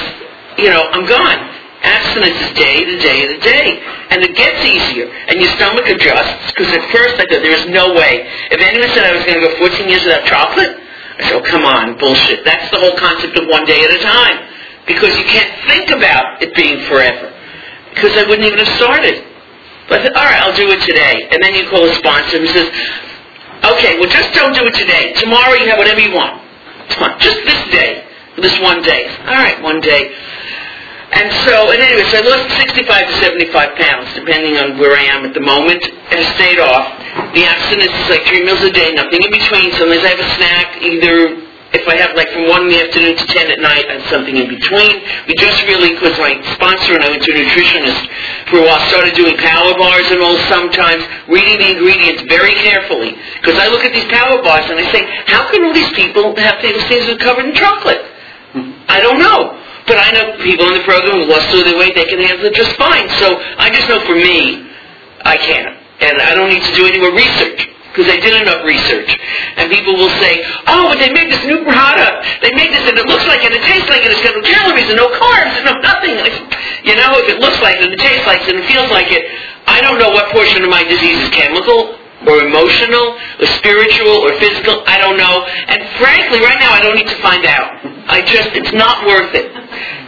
you 0.56 0.72
know, 0.72 0.88
I'm 0.88 1.04
gone. 1.04 1.40
Abstinence 1.84 2.38
is 2.48 2.52
day 2.56 2.80
to 2.80 2.96
day 2.96 3.20
to 3.28 3.36
day. 3.44 3.68
And 4.08 4.24
it 4.24 4.32
gets 4.32 4.60
easier. 4.64 5.12
And 5.28 5.36
your 5.36 5.52
stomach 5.60 5.84
adjusts. 5.84 6.52
Because 6.56 6.72
at 6.72 6.84
first 6.88 7.20
I 7.20 7.28
thought, 7.28 7.44
there 7.44 7.58
is 7.58 7.68
no 7.68 7.92
way. 7.92 8.24
If 8.48 8.60
anyone 8.60 8.88
said 8.96 9.04
I 9.04 9.12
was 9.12 9.24
going 9.28 9.36
to 9.36 9.44
go 9.44 9.52
14 9.60 9.84
years 9.84 10.04
without 10.04 10.24
chocolate, 10.24 10.80
I 11.18 11.28
said, 11.28 11.36
oh, 11.36 11.44
come 11.44 11.68
on, 11.68 11.98
bullshit. 11.98 12.44
That's 12.44 12.70
the 12.72 12.80
whole 12.80 12.96
concept 12.96 13.36
of 13.36 13.48
one 13.52 13.68
day 13.68 13.84
at 13.84 13.90
a 13.92 14.00
time. 14.00 14.48
Because 14.88 15.12
you 15.18 15.28
can't 15.28 15.52
think 15.68 15.90
about 15.92 16.40
it 16.40 16.54
being 16.56 16.80
forever. 16.88 17.28
Because 17.92 18.16
I 18.16 18.24
wouldn't 18.24 18.46
even 18.46 18.64
have 18.64 18.72
started. 18.80 19.31
But 19.88 20.06
all 20.14 20.24
right, 20.24 20.40
I'll 20.42 20.56
do 20.56 20.70
it 20.70 20.80
today. 20.86 21.28
And 21.30 21.42
then 21.42 21.54
you 21.54 21.68
call 21.68 21.84
a 21.84 21.94
sponsor 21.96 22.38
who 22.38 22.46
says, 22.46 22.68
okay, 23.74 23.98
well, 23.98 24.08
just 24.08 24.32
don't 24.34 24.54
do 24.54 24.66
it 24.66 24.74
today. 24.74 25.14
Tomorrow 25.18 25.54
you 25.58 25.68
have 25.70 25.78
whatever 25.78 26.00
you 26.00 26.14
want. 26.14 26.42
Come 26.90 27.10
on, 27.10 27.20
just 27.20 27.42
this 27.44 27.62
day, 27.70 28.04
this 28.38 28.54
one 28.60 28.82
day. 28.82 29.08
All 29.26 29.38
right, 29.38 29.60
one 29.62 29.80
day. 29.80 30.12
And 31.12 31.28
so, 31.44 31.70
and 31.70 31.80
anyway, 31.82 32.08
so 32.08 32.18
I 32.18 32.22
lost 32.24 32.48
65 32.56 32.88
to 32.88 33.14
75 33.20 33.76
pounds, 33.76 34.08
depending 34.16 34.56
on 34.56 34.80
where 34.80 34.96
I 34.96 35.04
am 35.12 35.28
at 35.28 35.34
the 35.34 35.44
moment, 35.44 35.84
and 35.84 36.16
I 36.16 36.26
stayed 36.40 36.58
off. 36.58 36.88
The 37.36 37.44
abstinence 37.44 37.92
is 37.92 38.08
like 38.08 38.24
three 38.24 38.40
meals 38.40 38.64
a 38.64 38.72
day, 38.72 38.96
nothing 38.96 39.20
in 39.20 39.30
between. 39.30 39.72
Sometimes 39.76 40.00
I 40.04 40.08
have 40.16 40.24
a 40.24 40.30
snack, 40.40 40.68
either 40.80 41.51
if 41.72 41.88
I 41.88 41.96
have 41.96 42.12
like 42.12 42.28
from 42.36 42.48
1 42.48 42.68
in 42.68 42.68
the 42.68 42.80
afternoon 42.84 43.16
to 43.16 43.24
10 43.24 43.48
at 43.48 43.60
night 43.60 43.88
and 43.88 44.04
something 44.12 44.36
in 44.36 44.44
between. 44.44 44.92
We 45.24 45.32
just 45.40 45.64
really, 45.64 45.96
because 45.96 46.20
my 46.20 46.36
sponsor 46.52 46.92
and 46.92 47.00
I 47.00 47.08
went 47.08 47.24
to 47.24 47.32
a 47.32 47.36
nutritionist 47.40 48.02
for 48.52 48.60
a 48.60 48.64
while, 48.68 48.76
uh, 48.76 48.88
started 48.92 49.16
doing 49.16 49.36
power 49.40 49.72
bars 49.80 50.04
and 50.12 50.20
all 50.20 50.36
sometimes, 50.52 51.00
reading 51.32 51.56
the 51.56 51.68
ingredients 51.80 52.28
very 52.28 52.52
carefully. 52.60 53.16
Because 53.40 53.56
I 53.56 53.72
look 53.72 53.88
at 53.88 53.92
these 53.96 54.08
power 54.12 54.44
bars 54.44 54.68
and 54.68 54.76
I 54.76 54.86
say, 54.92 55.00
how 55.26 55.48
can 55.48 55.64
all 55.64 55.72
these 55.72 55.92
people 55.96 56.36
have 56.36 56.60
things 56.60 56.76
that 57.08 57.16
are 57.16 57.24
covered 57.24 57.48
in 57.48 57.56
chocolate? 57.56 58.04
I 58.92 59.00
don't 59.00 59.18
know. 59.18 59.56
But 59.88 59.96
I 59.96 60.12
know 60.12 60.36
people 60.44 60.68
in 60.68 60.78
the 60.78 60.84
program 60.84 61.24
who 61.24 61.26
lost 61.26 61.48
all 61.56 61.64
their 61.64 61.80
weight, 61.80 61.96
they 61.96 62.04
can 62.04 62.20
handle 62.20 62.46
it 62.46 62.54
just 62.54 62.76
fine. 62.76 63.08
So 63.16 63.40
I 63.56 63.72
just 63.72 63.88
know 63.88 63.98
for 64.04 64.14
me, 64.14 64.68
I 65.24 65.40
can't. 65.40 65.76
And 66.04 66.20
I 66.20 66.34
don't 66.36 66.52
need 66.52 66.62
to 66.62 66.74
do 66.76 66.84
any 66.86 67.00
more 67.00 67.16
research 67.16 67.71
because 67.92 68.08
they 68.08 68.18
did 68.18 68.32
enough 68.32 68.64
research. 68.64 69.12
And 69.60 69.68
people 69.68 69.94
will 70.00 70.12
say, 70.16 70.40
oh, 70.66 70.88
but 70.88 70.96
they 70.96 71.12
made 71.12 71.28
this 71.28 71.44
new 71.44 71.60
product. 71.68 72.24
They 72.40 72.50
made 72.56 72.72
this 72.72 72.88
and 72.88 72.96
it 72.96 73.04
looks 73.04 73.28
like 73.28 73.44
it, 73.44 73.52
and 73.52 73.60
it 73.60 73.64
tastes 73.68 73.92
like 73.92 74.02
it, 74.02 74.10
it's 74.10 74.24
got 74.24 74.32
no 74.32 74.42
calories 74.42 74.88
and 74.88 74.96
no 74.96 75.12
carbs 75.12 75.54
and 75.60 75.64
no 75.68 75.76
nothing. 75.84 76.16
You 76.88 76.96
know, 76.96 77.20
if 77.20 77.28
it 77.28 77.38
looks 77.38 77.60
like 77.60 77.76
it, 77.78 77.86
and 77.86 77.92
it 77.92 78.00
tastes 78.00 78.24
like 78.24 78.42
it, 78.48 78.56
and 78.56 78.64
it 78.64 78.66
feels 78.66 78.88
like 78.88 79.12
it, 79.12 79.28
I 79.68 79.84
don't 79.84 80.00
know 80.00 80.10
what 80.10 80.32
portion 80.32 80.64
of 80.64 80.70
my 80.72 80.82
disease 80.82 81.20
is 81.20 81.30
chemical 81.30 82.01
or 82.28 82.44
emotional 82.46 83.18
or 83.40 83.46
spiritual 83.58 84.22
or 84.22 84.34
physical. 84.38 84.82
I 84.86 84.98
don't 84.98 85.16
know. 85.16 85.44
And 85.68 85.80
frankly, 85.98 86.40
right 86.40 86.58
now, 86.58 86.72
I 86.72 86.80
don't 86.80 86.96
need 86.96 87.10
to 87.10 87.20
find 87.22 87.46
out. 87.46 87.70
I 88.10 88.22
just, 88.22 88.54
it's 88.54 88.72
not 88.72 89.06
worth 89.06 89.34
it. 89.34 89.48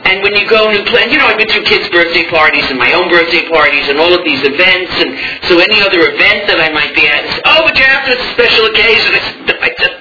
And 0.05 0.21
when 0.21 0.37
you 0.37 0.45
go 0.45 0.69
and 0.69 0.85
plan, 0.87 1.09
you 1.09 1.17
know, 1.17 1.25
I've 1.25 1.41
been 1.41 1.49
to 1.49 1.65
kids' 1.65 1.89
birthday 1.89 2.29
parties 2.29 2.69
and 2.69 2.77
my 2.77 2.93
own 2.93 3.09
birthday 3.09 3.49
parties 3.49 3.89
and 3.89 3.97
all 3.97 4.13
of 4.13 4.21
these 4.21 4.45
events, 4.45 4.93
and 5.01 5.17
so 5.49 5.57
any 5.57 5.81
other 5.81 6.05
event 6.13 6.45
that 6.53 6.61
I 6.61 6.69
might 6.77 6.93
be 6.93 7.09
at, 7.09 7.25
it's, 7.25 7.41
oh, 7.49 7.65
but 7.65 7.73
you're 7.81 7.89
after 7.89 8.13
it's 8.13 8.21
a 8.21 8.33
special 8.37 8.69
occasion. 8.69 9.17
I 9.17 9.73
just, 9.73 9.97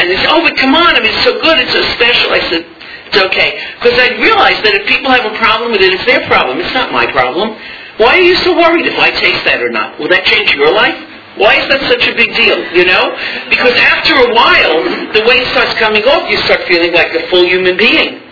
and 0.00 0.04
they 0.08 0.16
say, 0.16 0.28
oh, 0.32 0.40
but 0.40 0.56
come 0.56 0.72
on, 0.72 0.96
I 0.96 1.04
mean, 1.04 1.12
it's 1.12 1.26
so 1.28 1.36
good, 1.44 1.60
it's 1.60 1.76
so 1.76 1.84
special. 1.92 2.32
I 2.32 2.40
said, 2.48 2.64
it's 3.12 3.20
okay. 3.28 3.60
Because 3.76 4.00
I 4.00 4.16
realized 4.16 4.64
that 4.64 4.72
if 4.78 4.88
people 4.88 5.12
have 5.12 5.28
a 5.28 5.36
problem 5.36 5.76
with 5.76 5.84
it, 5.84 5.92
it's 5.92 6.08
their 6.08 6.24
problem. 6.24 6.56
It's 6.60 6.72
not 6.72 6.88
my 6.92 7.04
problem. 7.12 7.52
Why 8.00 8.16
are 8.16 8.24
you 8.24 8.36
so 8.46 8.56
worried 8.56 8.86
if 8.86 8.96
I 8.96 9.10
taste 9.10 9.44
that 9.44 9.60
or 9.60 9.68
not? 9.68 9.98
Will 9.98 10.08
that 10.08 10.24
change 10.24 10.54
your 10.54 10.72
life? 10.72 10.96
Why 11.38 11.62
is 11.62 11.66
that 11.70 11.82
such 11.86 12.04
a 12.10 12.14
big 12.14 12.34
deal, 12.34 12.58
you 12.74 12.84
know? 12.84 13.14
Because 13.48 13.74
after 13.78 14.14
a 14.18 14.28
while, 14.34 14.82
the 15.14 15.22
weight 15.24 15.46
starts 15.54 15.74
coming 15.78 16.02
off, 16.04 16.28
you 16.28 16.36
start 16.44 16.62
feeling 16.66 16.92
like 16.92 17.14
a 17.14 17.26
full 17.30 17.46
human 17.46 17.76
being 17.78 18.28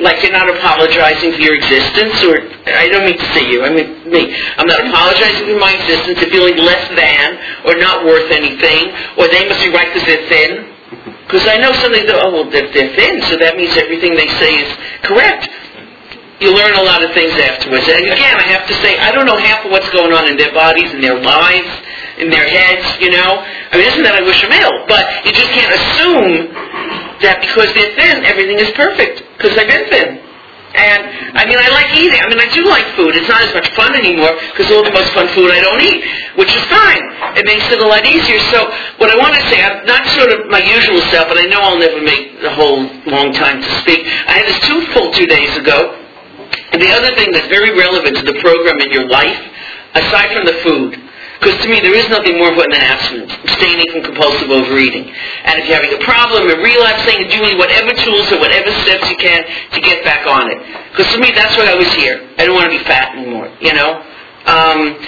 like 0.00 0.22
you're 0.22 0.32
not 0.32 0.48
apologizing 0.48 1.34
for 1.34 1.42
your 1.42 1.54
existence, 1.54 2.14
or 2.22 2.38
I 2.70 2.86
don't 2.88 3.04
mean 3.04 3.18
to 3.18 3.28
say 3.34 3.50
you, 3.50 3.64
I 3.64 3.70
mean 3.70 4.06
me. 4.06 4.30
I'm 4.56 4.66
not 4.66 4.80
apologizing 4.86 5.46
for 5.46 5.58
my 5.58 5.74
existence, 5.74 6.22
or 6.22 6.30
feeling 6.30 6.56
less 6.58 6.86
than, 6.94 7.26
or 7.66 7.74
not 7.78 8.06
worth 8.06 8.30
anything, 8.30 8.94
or 9.18 9.26
they 9.26 9.48
must 9.48 9.62
be 9.62 9.70
right 9.74 9.90
because 9.90 10.06
they're 10.06 10.28
thin. 10.30 10.50
Because 11.26 11.46
I 11.46 11.58
know 11.58 11.72
something 11.82 12.06
oh, 12.08 12.32
well, 12.32 12.50
they're, 12.50 12.72
they're 12.72 12.94
thin, 12.94 13.20
so 13.28 13.36
that 13.36 13.56
means 13.56 13.76
everything 13.76 14.14
they 14.14 14.28
say 14.40 14.64
is 14.64 14.70
correct. 15.02 15.50
You 16.40 16.54
learn 16.54 16.74
a 16.78 16.82
lot 16.86 17.02
of 17.02 17.10
things 17.14 17.34
afterwards. 17.34 17.88
And 17.90 18.06
again, 18.06 18.36
I 18.38 18.46
have 18.54 18.66
to 18.70 18.74
say, 18.78 18.98
I 18.98 19.10
don't 19.10 19.26
know 19.26 19.36
half 19.36 19.66
of 19.66 19.74
what's 19.74 19.90
going 19.90 20.12
on 20.14 20.30
in 20.30 20.36
their 20.38 20.54
bodies, 20.54 20.94
in 20.94 21.00
their 21.00 21.18
lives, 21.18 21.70
in 22.18 22.30
their 22.30 22.46
heads, 22.46 22.86
you 23.02 23.10
know. 23.10 23.42
I 23.42 23.74
mean, 23.74 23.86
isn't 23.90 24.06
that 24.06 24.14
I 24.14 24.22
wish 24.22 24.38
them 24.42 24.54
ill? 24.54 24.86
But 24.86 25.02
you 25.26 25.34
just 25.34 25.50
can't 25.50 25.74
assume 25.74 26.54
that 27.26 27.42
because 27.42 27.74
they're 27.74 27.90
thin, 27.98 28.22
everything 28.22 28.62
is 28.62 28.70
perfect. 28.78 29.26
Because 29.34 29.58
they've 29.58 29.66
been 29.66 29.90
thin. 29.90 30.22
And, 30.78 31.34
I 31.34 31.42
mean, 31.42 31.58
I 31.58 31.74
like 31.74 31.90
eating. 31.98 32.22
I 32.22 32.30
mean, 32.30 32.38
I 32.38 32.46
do 32.54 32.62
like 32.70 32.86
food. 32.94 33.18
It's 33.18 33.26
not 33.26 33.42
as 33.42 33.50
much 33.50 33.66
fun 33.74 33.98
anymore 33.98 34.30
because 34.54 34.70
all 34.70 34.86
the 34.86 34.94
most 34.94 35.10
fun 35.16 35.26
food 35.34 35.50
I 35.50 35.58
don't 35.58 35.82
eat, 35.82 36.06
which 36.38 36.54
is 36.54 36.62
fine. 36.70 37.02
It 37.34 37.50
makes 37.50 37.66
it 37.72 37.82
a 37.82 37.88
lot 37.88 38.06
easier. 38.06 38.38
So, 38.54 38.70
what 39.02 39.10
I 39.10 39.18
want 39.18 39.34
to 39.34 39.42
say, 39.50 39.58
I'm 39.58 39.82
not 39.90 40.06
sort 40.14 40.30
of 40.30 40.46
my 40.46 40.62
usual 40.62 41.02
self, 41.10 41.26
but 41.26 41.40
I 41.40 41.50
know 41.50 41.58
I'll 41.58 41.82
never 41.82 41.98
make 41.98 42.38
the 42.38 42.52
whole 42.52 42.86
long 43.10 43.34
time 43.34 43.58
to 43.58 43.70
speak. 43.82 44.06
I 44.06 44.38
had 44.38 44.46
this 44.46 44.60
tooth 44.62 44.86
pulled 44.94 45.18
two 45.18 45.26
days 45.26 45.56
ago. 45.58 45.98
And 46.72 46.82
the 46.82 46.90
other 46.90 47.14
thing 47.16 47.32
that's 47.32 47.48
very 47.48 47.76
relevant 47.76 48.16
to 48.18 48.24
the 48.24 48.38
program 48.40 48.80
in 48.80 48.90
your 48.92 49.08
life, 49.08 49.40
aside 49.94 50.36
from 50.36 50.44
the 50.44 50.58
food, 50.62 51.08
because 51.38 51.62
to 51.62 51.68
me, 51.70 51.78
there 51.78 51.94
is 51.94 52.08
nothing 52.10 52.36
more 52.36 52.50
important 52.50 52.74
than 52.74 52.82
abstinence, 52.82 53.30
abstaining 53.46 53.86
from 53.94 54.02
compulsive 54.02 54.50
overeating. 54.50 55.06
And 55.46 55.62
if 55.62 55.70
you're 55.70 55.78
having 55.78 55.94
a 55.94 56.02
problem 56.02 56.50
and 56.50 56.58
relapsing, 56.58 57.30
doing 57.30 57.56
whatever 57.58 57.94
tools 57.94 58.26
or 58.34 58.42
whatever 58.42 58.74
steps 58.82 59.06
you 59.06 59.16
can 59.16 59.46
to 59.46 59.80
get 59.80 60.02
back 60.02 60.26
on 60.26 60.50
it. 60.50 60.58
Because 60.90 61.06
to 61.14 61.18
me, 61.22 61.30
that's 61.30 61.56
why 61.56 61.70
I 61.70 61.78
was 61.78 61.86
here. 61.94 62.26
I 62.38 62.44
don't 62.44 62.58
want 62.58 62.66
to 62.66 62.74
be 62.74 62.82
fat 62.82 63.14
anymore, 63.14 63.46
you 63.62 63.72
know? 63.72 64.02
Um, 64.50 64.98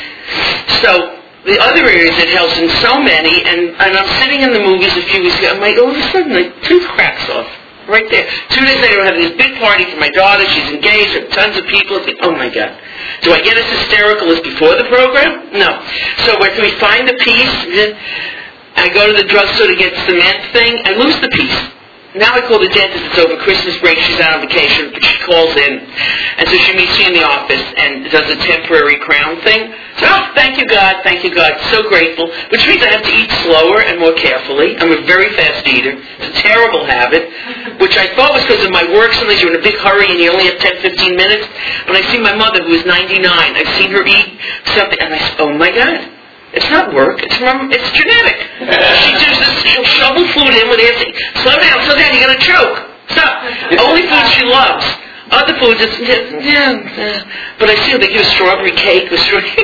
so 0.86 1.18
the 1.42 1.58
other 1.58 1.82
areas 1.82 2.14
it 2.22 2.30
helps 2.30 2.54
in 2.62 2.70
so 2.78 3.02
many, 3.02 3.42
and, 3.42 3.74
and 3.74 3.90
I'm 3.98 4.10
sitting 4.22 4.46
in 4.46 4.52
the 4.54 4.62
movies 4.62 4.94
a 4.94 5.02
few 5.10 5.26
weeks 5.26 5.38
ago, 5.38 5.50
I'm 5.50 5.60
like, 5.60 5.78
all 5.82 5.90
of 5.90 5.96
a 5.98 6.06
sudden 6.14 6.30
the 6.30 6.54
tooth 6.62 6.86
cracks 6.94 7.26
off. 7.30 7.50
Right 7.90 8.06
there. 8.08 8.22
Two 8.54 8.62
days 8.64 8.78
later, 8.80 9.02
I'm 9.02 9.06
having 9.10 9.26
this 9.26 9.34
big 9.34 9.58
party 9.58 9.84
for 9.90 9.98
my 9.98 10.10
daughter. 10.10 10.46
She's 10.46 10.70
engaged 10.70 11.10
with 11.10 11.32
tons 11.34 11.58
of 11.58 11.66
people. 11.66 11.98
Oh 12.22 12.30
my 12.30 12.48
God. 12.48 12.78
Do 13.22 13.32
I 13.32 13.42
get 13.42 13.58
as 13.58 13.66
hysterical 13.66 14.30
as 14.30 14.38
before 14.40 14.76
the 14.78 14.86
program? 14.86 15.50
No. 15.58 15.74
So 16.22 16.38
after 16.38 16.62
we 16.62 16.70
find 16.78 17.08
the 17.08 17.18
piece, 17.18 17.56
I 18.78 18.88
go 18.94 19.10
to 19.10 19.12
the 19.12 19.26
drugstore 19.26 19.66
to 19.66 19.74
get 19.74 19.90
cement 20.06 20.52
thing. 20.54 20.78
I 20.86 20.94
lose 21.02 21.18
the 21.20 21.28
piece. 21.34 21.79
Now 22.18 22.34
I 22.34 22.42
call 22.42 22.58
the 22.58 22.66
dentist. 22.66 23.06
It's 23.06 23.22
over 23.22 23.38
Christmas 23.38 23.78
break. 23.78 23.94
She's 24.02 24.18
out 24.18 24.34
on 24.34 24.42
vacation, 24.42 24.90
but 24.90 24.98
she 24.98 25.14
calls 25.22 25.54
in, 25.54 25.78
and 25.78 26.44
so 26.50 26.58
she 26.58 26.74
meets 26.74 26.98
me 26.98 27.06
in 27.06 27.14
the 27.14 27.22
office 27.22 27.62
and 27.78 28.10
does 28.10 28.26
a 28.26 28.34
temporary 28.50 28.98
crown 28.98 29.38
thing. 29.46 29.70
So, 30.02 30.10
oh, 30.10 30.34
thank 30.34 30.58
you 30.58 30.66
God, 30.66 31.06
thank 31.06 31.22
you 31.22 31.30
God, 31.30 31.54
so 31.70 31.86
grateful. 31.86 32.26
Which 32.50 32.66
means 32.66 32.82
I 32.82 32.90
have 32.98 33.06
to 33.06 33.14
eat 33.14 33.30
slower 33.46 33.86
and 33.86 34.02
more 34.02 34.10
carefully. 34.18 34.74
I'm 34.82 34.90
a 34.90 35.06
very 35.06 35.30
fast 35.38 35.62
eater. 35.70 36.02
It's 36.18 36.34
a 36.34 36.42
terrible 36.42 36.82
habit, 36.82 37.30
which 37.78 37.94
I 37.94 38.10
thought 38.18 38.34
was 38.34 38.42
because 38.42 38.66
of 38.66 38.74
my 38.74 38.82
work. 38.90 39.14
Sometimes 39.14 39.38
you're 39.38 39.54
in 39.54 39.60
a 39.60 39.62
big 39.62 39.78
hurry 39.78 40.10
and 40.10 40.18
you 40.18 40.34
only 40.34 40.50
have 40.50 40.58
10, 40.58 40.82
15 40.82 41.14
minutes. 41.14 41.46
When 41.86 41.94
I 41.94 42.02
see 42.10 42.18
my 42.18 42.34
mother, 42.34 42.58
who 42.66 42.74
is 42.74 42.82
99, 42.82 43.22
I've 43.22 43.70
seen 43.78 43.94
her 43.94 44.02
eat 44.02 44.34
something, 44.74 44.98
and 44.98 45.14
I 45.14 45.22
oh 45.38 45.54
my 45.54 45.70
God. 45.70 46.19
It's 46.52 46.68
not 46.70 46.94
work. 46.94 47.20
It's 47.22 47.38
it's 47.38 47.90
genetic. 47.94 48.38
she 49.06 49.10
does 49.22 49.38
this. 49.38 49.54
She'll 49.70 49.84
shovel 49.86 50.26
food 50.34 50.50
in 50.50 50.66
with 50.66 50.82
Nancy. 50.82 51.14
Slow 51.42 51.54
down, 51.54 51.78
slow 51.86 51.94
down. 51.94 52.10
You're 52.10 52.26
gonna 52.26 52.42
choke. 52.42 52.90
Stop. 53.10 53.42
Only 53.78 54.02
food 54.06 54.26
she 54.34 54.44
loves. 54.46 54.86
Other 55.30 55.54
foods, 55.62 55.78
it's 55.78 55.94
yeah, 56.02 56.26
yeah. 56.42 57.22
But 57.58 57.70
I 57.70 57.76
see 57.86 57.96
they 57.96 58.10
give 58.10 58.26
strawberry 58.34 58.74
cake 58.74 59.10
with 59.10 59.20
strawberry. 59.20 59.54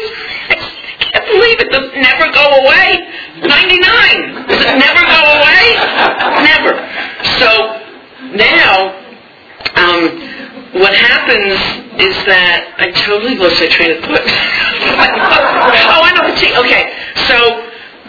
I 0.50 0.54
can't 1.02 1.26
believe 1.26 1.58
it. 1.58 1.68
Does 1.74 1.90
never 1.98 2.30
go 2.30 2.46
away. 2.62 3.02
Ninety 3.42 3.78
nine. 3.82 4.46
Does 4.46 4.62
it 4.62 4.78
never 4.78 5.02
go 5.02 5.20
away? 5.42 5.62
Never. 6.46 6.72
So 7.42 7.50
now, 8.30 8.94
um, 9.74 10.00
what 10.78 10.94
happens 10.94 11.58
is 11.98 12.14
that 12.30 12.78
I 12.78 12.92
totally 12.92 13.34
lost 13.34 13.58
my 13.58 13.66
train 13.66 13.90
of 13.96 14.06
thought. 14.06 14.22
oh, 14.22 16.05
See, 16.36 16.52
okay. 16.56 16.92
So 17.28 17.36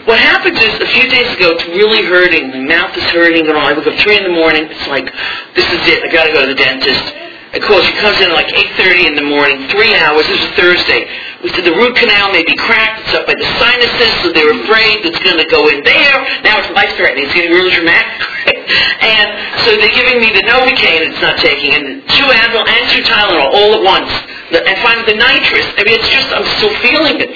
what 0.04 0.18
happens 0.20 0.56
is 0.56 0.72
a 0.80 0.88
few 0.88 1.08
days 1.08 1.28
ago 1.36 1.52
it's 1.52 1.68
really 1.68 2.04
hurting. 2.04 2.48
My 2.48 2.64
mouth 2.64 2.96
is 2.96 3.04
hurting 3.12 3.48
and 3.48 3.56
all. 3.56 3.66
I 3.66 3.76
wake 3.76 3.86
up 3.86 3.98
three 4.00 4.16
in 4.16 4.24
the 4.24 4.36
morning. 4.36 4.68
It's 4.68 4.88
like 4.88 5.08
this 5.52 5.68
is 5.68 5.82
it. 5.88 6.04
I 6.04 6.08
got 6.12 6.24
to 6.24 6.32
go 6.32 6.40
to 6.44 6.50
the 6.52 6.58
dentist. 6.58 7.04
I 7.48 7.56
call. 7.64 7.80
She 7.80 7.96
comes 7.96 8.20
in 8.20 8.28
like 8.36 8.52
8:30 8.52 9.08
in 9.08 9.14
the 9.16 9.24
morning. 9.24 9.68
Three 9.72 9.96
hours. 9.96 10.28
This 10.28 10.40
is 10.44 10.52
Thursday. 10.52 11.08
We 11.40 11.48
said 11.48 11.64
the 11.64 11.72
root 11.72 11.96
canal 11.96 12.28
may 12.32 12.44
be 12.44 12.52
cracked. 12.60 13.08
It's 13.08 13.14
up 13.16 13.24
by 13.24 13.32
the 13.32 13.48
sinuses, 13.56 14.12
so 14.20 14.32
they're 14.36 14.52
afraid 14.64 15.00
it's 15.06 15.20
going 15.24 15.40
to 15.40 15.48
go 15.48 15.68
in 15.72 15.80
there. 15.80 16.16
Now 16.44 16.60
it's 16.60 16.68
life 16.76 16.92
threatening. 17.00 17.24
It's 17.24 17.32
getting 17.32 17.54
really 17.54 17.72
dramatic. 17.72 18.20
and 19.00 19.28
so 19.64 19.72
they're 19.80 19.96
giving 19.96 20.20
me 20.20 20.28
the 20.34 20.44
Novocaine. 20.44 21.08
It's 21.08 21.22
not 21.24 21.40
taking, 21.40 21.72
and 21.72 22.04
two 22.12 22.28
Advil 22.28 22.68
and 22.68 22.84
two 22.92 23.00
Tylenol 23.06 23.48
all 23.48 23.80
at 23.80 23.82
once. 23.84 24.12
And 24.52 24.76
finally 24.84 25.08
the 25.08 25.16
nitrous. 25.16 25.68
I 25.76 25.84
mean, 25.88 25.96
it's 25.96 26.08
just 26.12 26.28
I'm 26.32 26.44
still 26.60 26.72
feeling 26.84 27.16
it. 27.16 27.32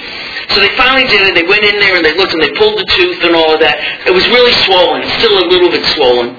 So 0.53 0.61
they 0.61 0.73
finally 0.77 1.09
did 1.09 1.25
it. 1.25 1.33
They 1.33 1.47
went 1.49 1.65
in 1.65 1.81
there 1.81 1.97
and 1.97 2.05
they 2.05 2.13
looked 2.13 2.33
and 2.33 2.41
they 2.41 2.53
pulled 2.53 2.77
the 2.77 2.85
tooth 2.93 3.25
and 3.25 3.33
all 3.33 3.53
of 3.53 3.59
that. 3.59 4.05
It 4.05 4.13
was 4.13 4.25
really 4.29 4.53
swollen. 4.65 5.01
It's 5.01 5.17
still 5.17 5.33
a 5.41 5.47
little 5.49 5.69
bit 5.69 5.81
swollen. 5.97 6.37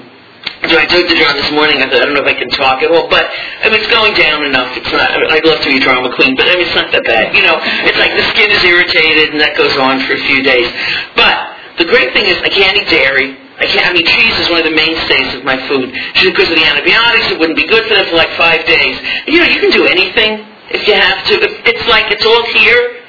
So 0.65 0.79
I 0.81 0.85
told 0.89 1.05
to 1.05 1.15
John 1.19 1.37
this 1.37 1.51
morning, 1.53 1.77
I 1.83 1.85
thought, 1.85 2.01
I 2.01 2.05
don't 2.09 2.17
know 2.17 2.25
if 2.25 2.31
I 2.31 2.33
can 2.33 2.49
talk 2.49 2.81
at 2.81 2.89
all, 2.89 3.05
but 3.05 3.29
I 3.61 3.69
mean, 3.69 3.77
it's 3.77 3.91
going 3.91 4.17
down 4.17 4.41
enough. 4.47 4.73
It's 4.73 4.89
not, 4.89 5.13
I 5.13 5.21
mean, 5.21 5.29
I'd 5.29 5.45
love 5.45 5.61
to 5.61 5.69
be 5.69 5.77
drama 5.77 6.09
queen, 6.15 6.33
but 6.33 6.49
I 6.49 6.57
mean, 6.57 6.65
it's 6.65 6.73
not 6.73 6.89
that 6.89 7.05
bad. 7.05 7.37
You 7.37 7.45
know, 7.45 7.59
it's 7.85 7.99
like 8.01 8.17
the 8.17 8.25
skin 8.33 8.49
is 8.49 8.63
irritated 8.65 9.35
and 9.35 9.39
that 9.43 9.53
goes 9.53 9.77
on 9.77 10.01
for 10.09 10.17
a 10.17 10.21
few 10.25 10.41
days. 10.41 10.65
But 11.13 11.37
the 11.77 11.85
great 11.85 12.17
thing 12.17 12.25
is 12.25 12.41
I 12.41 12.49
can't 12.49 12.73
eat 12.81 12.89
dairy. 12.89 13.37
I 13.61 13.69
can't, 13.69 13.87
I 13.87 13.93
mean, 13.93 14.09
cheese 14.09 14.35
is 14.41 14.49
one 14.49 14.59
of 14.63 14.67
the 14.67 14.75
mainstays 14.75 15.37
of 15.37 15.45
my 15.45 15.55
food. 15.69 15.93
Just 16.17 16.33
because 16.33 16.49
of 16.49 16.57
the 16.57 16.65
antibiotics, 16.65 17.29
it 17.29 17.37
wouldn't 17.37 17.59
be 17.59 17.67
good 17.69 17.85
for 17.85 17.95
them 17.95 18.09
for 18.09 18.17
like 18.17 18.33
five 18.33 18.65
days. 18.65 18.95
You 19.29 19.45
know, 19.45 19.47
you 19.47 19.61
can 19.61 19.71
do 19.71 19.85
anything 19.85 20.43
if 20.73 20.87
you 20.89 20.97
have 20.97 21.23
to. 21.29 21.33
It's 21.67 21.85
like 21.87 22.09
it's 22.09 22.25
all 22.25 22.43
here. 22.57 23.04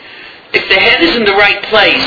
If 0.55 0.69
the 0.71 0.79
head 0.79 1.03
is 1.03 1.17
in 1.17 1.25
the 1.25 1.35
right 1.35 1.63
place, 1.67 2.07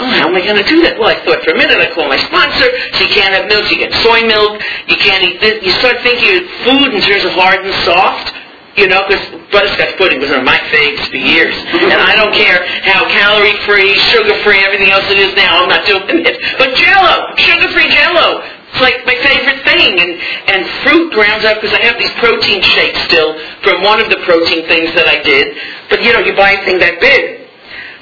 oh, 0.00 0.10
how 0.10 0.28
am 0.28 0.34
I 0.34 0.42
going 0.42 0.58
to 0.58 0.68
do 0.68 0.82
that? 0.82 0.98
Well, 0.98 1.08
I 1.08 1.16
thought 1.22 1.40
for 1.46 1.54
a 1.54 1.58
minute, 1.58 1.78
I 1.78 1.88
call 1.94 2.08
my 2.10 2.18
sponsor, 2.18 2.66
so 2.66 2.98
you 3.06 3.12
can't 3.14 3.32
have 3.32 3.46
milk, 3.46 3.70
you 3.70 3.78
get 3.78 3.94
soy 4.02 4.26
milk, 4.26 4.60
you 4.90 4.98
can't 4.98 5.22
eat 5.22 5.40
this. 5.40 5.62
You 5.62 5.72
start 5.78 6.02
thinking 6.02 6.42
of 6.42 6.44
food 6.66 6.90
in 6.92 7.00
terms 7.00 7.24
of 7.24 7.32
hard 7.38 7.62
and 7.62 7.72
soft, 7.86 8.34
you 8.76 8.90
know, 8.90 9.06
because 9.06 9.22
butterscotch 9.54 9.96
pudding 9.96 10.20
was 10.20 10.30
one 10.30 10.42
of 10.42 10.48
my 10.48 10.58
faves 10.74 11.02
for 11.08 11.16
years. 11.16 11.54
and 11.88 12.00
I 12.00 12.18
don't 12.18 12.34
care 12.34 12.66
how 12.84 13.06
calorie-free, 13.08 13.94
sugar-free, 14.12 14.60
everything 14.66 14.90
else 14.90 15.06
it 15.08 15.18
is 15.18 15.32
now, 15.38 15.62
I'm 15.64 15.70
not 15.70 15.86
doing 15.86 16.26
it. 16.26 16.36
But 16.58 16.74
Jello, 16.76 17.32
sugar-free 17.38 17.90
Jello, 17.90 18.42
it's 18.70 18.82
like 18.82 19.02
my 19.06 19.18
favorite 19.18 19.64
thing. 19.66 19.98
And, 19.98 20.12
and 20.46 20.60
fruit 20.86 21.12
grounds 21.12 21.44
up 21.44 21.58
because 21.60 21.74
I 21.74 21.82
have 21.82 21.98
these 21.98 22.12
protein 22.22 22.62
shakes 22.62 23.00
still 23.10 23.34
from 23.62 23.82
one 23.82 24.00
of 24.00 24.10
the 24.10 24.22
protein 24.22 24.66
things 24.66 24.94
that 24.94 25.08
I 25.08 25.22
did. 25.22 25.58
But, 25.90 26.02
you 26.02 26.12
know, 26.12 26.20
you 26.20 26.36
buy 26.36 26.52
a 26.52 26.64
thing 26.64 26.78
that 26.78 27.00
big. 27.00 27.39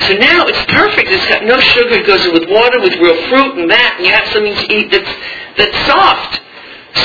So 0.07 0.15
now 0.15 0.47
it's 0.47 0.63
perfect. 0.71 1.11
It's 1.11 1.27
got 1.27 1.45
no 1.45 1.59
sugar. 1.59 1.99
It 1.99 2.07
goes 2.07 2.25
in 2.25 2.33
with 2.33 2.47
water, 2.49 2.79
with 2.81 2.95
real 3.03 3.19
fruit 3.29 3.59
and 3.59 3.71
that, 3.71 3.99
and 3.99 4.07
you 4.07 4.13
have 4.15 4.29
something 4.31 4.55
to 4.55 4.67
eat 4.71 4.95
that's 4.95 5.13
that's 5.59 5.79
soft. 5.91 6.41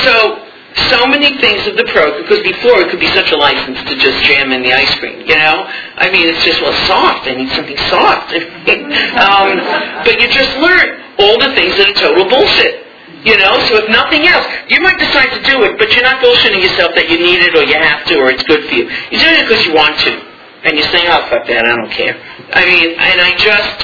So 0.06 0.46
so 0.90 1.06
many 1.06 1.38
things 1.38 1.66
of 1.70 1.78
the 1.78 1.86
pro 1.94 2.22
because 2.22 2.42
before 2.42 2.82
it 2.82 2.90
could 2.90 3.00
be 3.02 3.10
such 3.14 3.32
a 3.32 3.38
license 3.38 3.78
to 3.86 3.94
just 3.98 4.24
jam 4.26 4.52
in 4.52 4.62
the 4.62 4.74
ice 4.74 4.94
cream. 4.98 5.26
You 5.26 5.38
know, 5.38 5.66
I 5.98 6.10
mean 6.14 6.30
it's 6.30 6.44
just 6.46 6.62
well 6.62 6.74
soft. 6.86 7.26
I 7.26 7.34
need 7.34 7.50
something 7.54 7.78
soft. 7.90 8.34
um, 9.26 9.58
but 10.06 10.14
you 10.22 10.30
just 10.30 10.54
learn 10.62 11.02
all 11.18 11.38
the 11.42 11.54
things 11.58 11.78
that 11.78 11.90
are 11.90 11.98
total 11.98 12.30
bullshit. 12.30 12.86
You 13.24 13.40
know, 13.40 13.56
so 13.72 13.80
if 13.80 13.88
nothing 13.88 14.28
else, 14.28 14.44
you 14.68 14.84
might 14.84 15.00
decide 15.00 15.32
to 15.32 15.42
do 15.48 15.64
it, 15.64 15.80
but 15.80 15.88
you're 15.96 16.04
not 16.04 16.20
bullshitting 16.20 16.60
yourself 16.60 16.92
that 16.96 17.08
you 17.08 17.18
need 17.18 17.40
it 17.40 17.56
or 17.56 17.64
you 17.64 17.80
have 17.80 18.04
to 18.12 18.20
or 18.20 18.28
it's 18.30 18.44
good 18.44 18.68
for 18.68 18.76
you. 18.76 18.84
You're 19.12 19.24
doing 19.24 19.40
it 19.40 19.48
because 19.48 19.64
you 19.66 19.74
want 19.74 19.96
to. 20.04 20.33
And 20.64 20.80
you're 20.80 20.88
saying, 20.96 21.08
oh, 21.12 21.28
fuck 21.28 21.44
that, 21.48 21.68
I 21.68 21.76
don't 21.76 21.92
care. 21.92 22.16
I 22.56 22.64
mean, 22.64 22.96
and 22.96 23.18
I 23.20 23.36
just, 23.36 23.84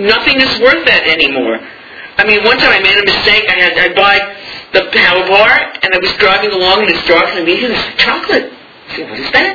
nothing 0.00 0.40
is 0.40 0.52
worth 0.64 0.84
that 0.88 1.04
anymore. 1.04 1.60
I 2.16 2.24
mean, 2.24 2.40
one 2.44 2.56
time 2.56 2.72
I 2.72 2.80
made 2.80 2.96
a 2.96 3.04
mistake. 3.04 3.44
I 3.44 3.56
had, 3.60 3.76
I 3.76 3.92
bought 3.92 4.24
the 4.72 4.88
power 4.96 5.28
bar, 5.28 5.52
and 5.84 5.92
I 5.92 6.00
was 6.00 6.12
driving 6.16 6.56
along, 6.56 6.88
and 6.88 6.90
it's 6.90 7.04
dark, 7.04 7.28
and 7.36 7.40
I 7.40 7.44
mean, 7.44 7.60
it's 7.60 7.84
chocolate. 8.00 8.48
I 8.48 8.88
said, 8.96 9.04
what 9.12 9.20
is 9.20 9.30
that? 9.36 9.54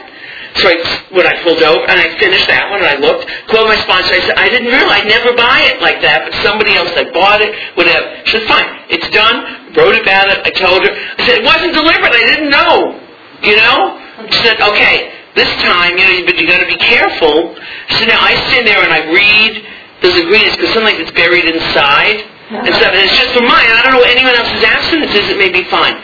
So 0.61 0.67
I, 0.69 0.75
when 1.09 1.25
I 1.25 1.33
pulled 1.41 1.63
over, 1.63 1.81
and 1.89 1.97
I 1.97 2.13
finished 2.21 2.45
that 2.45 2.69
one, 2.69 2.85
and 2.85 2.91
I 2.93 2.97
looked, 3.01 3.25
called 3.49 3.65
my 3.65 3.79
sponsor, 3.81 4.13
I 4.13 4.21
said, 4.21 4.37
I 4.37 4.45
didn't 4.51 4.69
realize, 4.69 5.01
I'd 5.01 5.09
never 5.09 5.33
buy 5.33 5.65
it 5.73 5.81
like 5.81 6.05
that, 6.05 6.29
but 6.29 6.33
somebody 6.45 6.77
else 6.77 6.93
had 6.93 7.09
bought 7.15 7.41
it, 7.41 7.49
whatever. 7.73 8.05
She 8.29 8.37
said, 8.37 8.45
fine, 8.45 8.69
it's 8.93 9.09
done, 9.09 9.73
wrote 9.73 9.97
about 9.97 10.29
it, 10.29 10.45
I 10.45 10.51
told 10.53 10.85
her. 10.85 10.91
I 10.93 11.19
said, 11.25 11.41
it 11.41 11.45
wasn't 11.47 11.73
delivered, 11.73 12.13
I 12.13 12.23
didn't 12.29 12.51
know. 12.53 12.93
You 13.41 13.55
know? 13.57 13.97
She 14.29 14.39
said, 14.45 14.61
okay, 14.61 15.20
this 15.35 15.49
time, 15.63 15.97
you 15.97 16.03
know, 16.03 16.25
but 16.25 16.35
you 16.37 16.47
got 16.47 16.59
to 16.59 16.67
be 16.67 16.77
careful. 16.77 17.55
So 17.97 18.05
now 18.05 18.19
I 18.19 18.35
stand 18.51 18.67
there 18.67 18.83
and 18.83 18.91
I 18.91 19.07
read 19.11 19.63
those 20.01 20.17
ingredients 20.19 20.57
because 20.57 20.73
sometimes 20.73 20.99
it's 20.99 21.13
buried 21.15 21.45
inside 21.45 22.25
and 22.51 22.73
stuff. 22.75 22.91
And 22.91 23.01
it's 23.05 23.15
just 23.15 23.31
for 23.31 23.43
mine. 23.45 23.69
I 23.71 23.79
don't 23.83 23.95
know 23.95 24.03
what 24.03 24.11
anyone 24.11 24.35
else's 24.35 24.63
abstinence 24.63 25.13
is. 25.15 25.29
It 25.31 25.37
may 25.39 25.51
be 25.51 25.63
fine, 25.71 25.95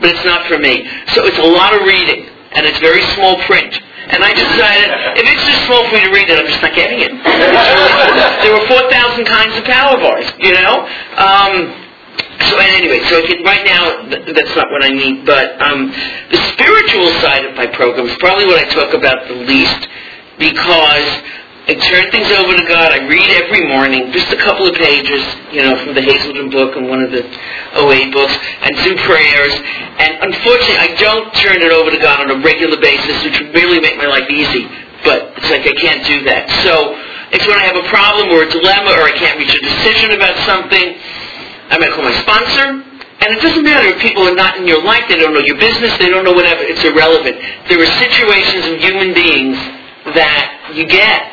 but 0.00 0.10
it's 0.10 0.24
not 0.24 0.46
for 0.48 0.56
me. 0.56 0.88
So 1.12 1.26
it's 1.28 1.38
a 1.38 1.44
lot 1.44 1.76
of 1.76 1.84
reading, 1.84 2.30
and 2.56 2.64
it's 2.64 2.78
very 2.80 3.04
small 3.16 3.36
print. 3.44 3.76
And 4.10 4.24
I 4.24 4.32
decided, 4.34 4.90
if 5.20 5.24
it's 5.28 5.44
just 5.46 5.66
small 5.70 5.86
for 5.86 5.94
me 5.94 6.02
to 6.02 6.10
read 6.10 6.26
it, 6.32 6.34
I'm 6.40 6.48
just 6.48 6.62
not 6.62 6.74
getting 6.74 6.98
it. 7.04 7.12
there 8.42 8.50
were 8.50 8.66
4,000 8.66 9.22
kinds 9.28 9.54
of 9.54 9.62
power 9.62 9.94
bars, 10.02 10.26
you 10.40 10.50
know? 10.50 10.82
Um, 11.14 11.70
so 12.48 12.56
anyway, 12.58 13.00
so 13.08 13.20
can, 13.26 13.44
right 13.44 13.64
now 13.64 14.08
that's 14.08 14.56
not 14.56 14.70
what 14.70 14.84
I 14.84 14.90
need, 14.90 15.26
but 15.26 15.60
um, 15.60 15.92
the 16.30 16.40
spiritual 16.54 17.08
side 17.20 17.44
of 17.44 17.56
my 17.56 17.66
program 17.66 18.06
is 18.06 18.16
probably 18.18 18.46
what 18.46 18.58
I 18.58 18.68
talk 18.72 18.94
about 18.94 19.28
the 19.28 19.34
least 19.44 19.88
because 20.38 21.08
I 21.68 21.76
turn 21.76 22.10
things 22.10 22.26
over 22.32 22.56
to 22.56 22.66
God. 22.66 22.90
I 22.90 23.04
read 23.06 23.28
every 23.44 23.68
morning, 23.68 24.10
just 24.10 24.32
a 24.32 24.40
couple 24.40 24.66
of 24.66 24.74
pages, 24.74 25.22
you 25.52 25.62
know, 25.62 25.76
from 25.84 25.94
the 25.94 26.00
Hazelden 26.00 26.48
book 26.48 26.74
and 26.74 26.88
one 26.88 27.04
of 27.04 27.12
the 27.12 27.22
OA 27.76 28.10
books, 28.10 28.34
and 28.64 28.72
do 28.82 28.96
prayers. 29.04 29.54
And 30.00 30.18
unfortunately, 30.24 30.80
I 30.80 30.96
don't 30.98 31.28
turn 31.36 31.60
it 31.60 31.70
over 31.70 31.92
to 31.92 32.00
God 32.00 32.24
on 32.24 32.32
a 32.32 32.42
regular 32.42 32.80
basis, 32.80 33.22
which 33.22 33.38
would 33.38 33.54
really 33.54 33.78
make 33.78 34.00
my 34.00 34.08
life 34.08 34.26
easy. 34.32 34.66
But 35.04 35.36
it's 35.36 35.50
like 35.52 35.68
I 35.68 35.76
can't 35.76 36.02
do 36.08 36.24
that. 36.24 36.48
So 36.64 36.96
it's 37.30 37.46
when 37.46 37.60
I 37.60 37.68
have 37.70 37.78
a 37.78 37.86
problem 37.86 38.34
or 38.34 38.42
a 38.42 38.50
dilemma 38.50 38.90
or 38.96 39.06
I 39.06 39.14
can't 39.14 39.38
reach 39.38 39.54
a 39.54 39.62
decision 39.62 40.16
about 40.16 40.34
something 40.48 40.98
I 41.70 41.78
might 41.78 41.92
call 41.94 42.04
my 42.04 42.14
sponsor. 42.22 42.82
And 43.20 43.36
it 43.36 43.40
doesn't 43.42 43.62
matter 43.62 43.86
if 43.88 44.00
people 44.00 44.24
are 44.26 44.34
not 44.34 44.56
in 44.56 44.66
your 44.66 44.82
life, 44.82 45.04
they 45.08 45.16
don't 45.16 45.34
know 45.34 45.44
your 45.44 45.58
business, 45.60 45.92
they 45.98 46.08
don't 46.08 46.24
know 46.24 46.32
whatever, 46.32 46.64
it's 46.64 46.82
irrelevant. 46.82 47.36
There 47.68 47.76
are 47.76 47.92
situations 48.00 48.64
of 48.64 48.80
human 48.80 49.12
beings 49.12 49.56
that 50.16 50.72
you 50.72 50.88
get. 50.88 51.28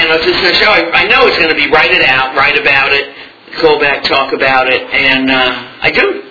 And 0.00 0.08
I 0.08 0.16
was 0.16 0.24
just 0.24 0.40
going 0.40 0.54
to 0.54 0.58
show, 0.58 0.72
I, 0.72 1.04
I 1.04 1.04
know 1.12 1.28
it's 1.28 1.36
going 1.36 1.52
to 1.52 1.58
be 1.58 1.68
write 1.68 1.92
it 1.92 2.00
out, 2.08 2.34
write 2.34 2.56
about 2.56 2.92
it, 2.92 3.12
call 3.60 3.78
back, 3.78 4.02
talk 4.04 4.32
about 4.32 4.72
it, 4.72 4.80
and 4.94 5.30
uh, 5.30 5.82
I 5.82 5.90
do. 5.90 6.29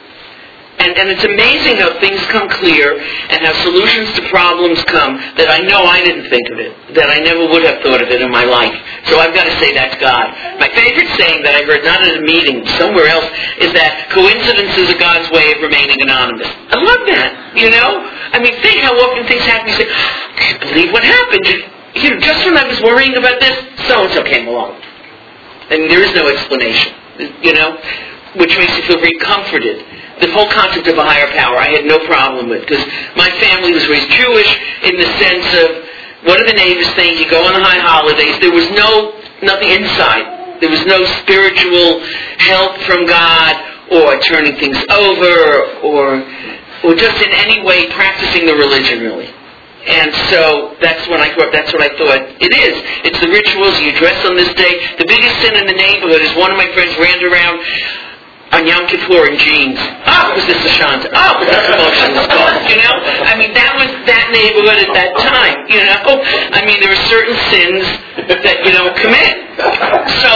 And, 0.80 0.96
and 0.96 1.12
it's 1.12 1.28
amazing 1.28 1.84
how 1.84 2.00
things 2.00 2.24
come 2.32 2.48
clear 2.48 2.96
and 2.96 3.44
how 3.44 3.52
solutions 3.68 4.16
to 4.16 4.24
problems 4.32 4.80
come 4.88 5.20
that 5.36 5.52
I 5.52 5.60
know 5.68 5.84
I 5.84 6.00
didn't 6.00 6.32
think 6.32 6.48
of 6.56 6.56
it, 6.56 6.72
that 6.96 7.12
I 7.12 7.20
never 7.20 7.52
would 7.52 7.68
have 7.68 7.84
thought 7.84 8.00
of 8.00 8.08
it 8.08 8.24
in 8.24 8.32
my 8.32 8.48
life. 8.48 8.72
So 9.12 9.20
I've 9.20 9.36
got 9.36 9.44
to 9.44 9.56
say 9.60 9.76
that's 9.76 10.00
God. 10.00 10.32
My 10.56 10.72
favorite 10.72 11.12
saying 11.20 11.44
that 11.44 11.52
I 11.60 11.68
heard 11.68 11.84
not 11.84 12.00
at 12.00 12.16
a 12.16 12.24
meeting, 12.24 12.64
somewhere 12.80 13.12
else, 13.12 13.28
is 13.60 13.76
that 13.76 14.08
coincidences 14.16 14.88
are 14.96 15.00
God's 15.04 15.28
way 15.36 15.52
of 15.52 15.60
remaining 15.60 16.00
anonymous. 16.00 16.48
I 16.48 16.80
love 16.80 17.04
that, 17.12 17.60
you 17.60 17.68
know? 17.76 18.00
I 18.32 18.40
mean, 18.40 18.56
think 18.64 18.80
how 18.80 18.96
often 18.96 19.28
things 19.28 19.44
happen. 19.44 19.68
You 19.68 19.84
say, 19.84 19.88
I 19.92 20.40
can't 20.40 20.64
believe 20.64 20.96
what 20.96 21.04
happened. 21.04 21.44
You 22.00 22.16
know, 22.16 22.20
just 22.24 22.48
when 22.48 22.56
I 22.56 22.64
was 22.64 22.80
worrying 22.80 23.20
about 23.20 23.44
this, 23.44 23.52
so-and-so 23.84 24.24
came 24.32 24.48
along. 24.48 24.80
And 25.76 25.92
there 25.92 26.00
is 26.00 26.16
no 26.16 26.32
explanation, 26.32 26.96
you 27.44 27.52
know? 27.52 27.76
Which 28.40 28.56
makes 28.56 28.72
you 28.80 28.84
feel 28.88 29.04
very 29.04 29.18
comforted 29.20 29.84
the 30.22 30.32
whole 30.32 30.50
concept 30.52 30.88
of 30.88 30.98
a 30.98 31.04
higher 31.04 31.32
power 31.36 31.58
I 31.58 31.72
had 31.72 31.86
no 31.86 32.00
problem 32.06 32.50
with 32.50 32.68
because 32.68 32.84
my 33.16 33.30
family 33.40 33.72
was 33.72 33.88
raised 33.88 34.12
Jewish 34.12 34.52
in 34.84 34.96
the 35.00 35.10
sense 35.20 35.48
of 35.64 35.68
what 36.28 36.38
do 36.38 36.44
the 36.44 36.58
neighbors 36.60 36.90
think? 37.00 37.20
You 37.20 37.30
go 37.30 37.40
on 37.40 37.54
the 37.56 37.64
high 37.64 37.80
holidays. 37.80 38.36
There 38.44 38.52
was 38.52 38.68
no 38.76 39.16
nothing 39.42 39.72
inside. 39.72 40.60
There 40.60 40.70
was 40.70 40.84
no 40.86 41.00
spiritual 41.24 42.04
help 42.44 42.76
from 42.84 43.08
God 43.08 43.56
or 43.92 44.20
turning 44.28 44.60
things 44.60 44.76
over 44.92 45.80
or 45.88 46.20
or 46.84 46.96
just 46.96 47.20
in 47.24 47.32
any 47.32 47.64
way 47.64 47.88
practicing 47.92 48.46
the 48.46 48.56
religion 48.56 49.00
really. 49.00 49.32
And 49.88 50.12
so 50.28 50.76
that's 50.84 51.08
when 51.08 51.24
I 51.24 51.34
grew 51.34 51.48
up. 51.48 51.54
That's 51.56 51.72
what 51.72 51.82
I 51.82 51.88
thought 51.96 52.20
it 52.44 52.52
is. 52.52 52.76
It's 53.08 53.20
the 53.24 53.32
rituals 53.32 53.80
you 53.80 53.96
dress 53.96 54.20
on 54.28 54.36
this 54.36 54.52
day. 54.54 54.76
The 55.00 55.08
biggest 55.08 55.40
sin 55.40 55.56
in 55.56 55.66
the 55.66 55.74
neighborhood 55.74 56.22
is 56.22 56.36
one 56.36 56.52
of 56.52 56.58
my 56.60 56.68
friends 56.76 57.00
ran 57.00 57.24
around 57.24 57.64
on 58.52 58.66
Yom 58.66 58.88
Kippur 58.90 59.30
in 59.30 59.38
jeans. 59.38 59.78
Oh, 60.10 60.34
was 60.34 60.46
this 60.50 60.58
a 60.66 60.72
shunt? 60.74 61.06
Oh, 61.14 61.32
was 61.38 61.48
this 61.48 61.66
emotion 61.70 62.10
was? 62.18 62.58
You 62.66 62.78
know? 62.82 62.96
I 63.30 63.38
mean, 63.38 63.54
that 63.54 63.78
was 63.78 63.90
that 64.10 64.34
neighborhood 64.34 64.82
at 64.82 64.92
that 64.98 65.12
time, 65.22 65.70
you 65.70 65.78
know? 65.86 66.18
I 66.58 66.66
mean, 66.66 66.82
there 66.82 66.90
were 66.90 67.06
certain 67.10 67.38
sins 67.54 67.86
that 68.42 68.66
you 68.66 68.74
don't 68.74 68.98
commit. 68.98 69.54
So 70.26 70.30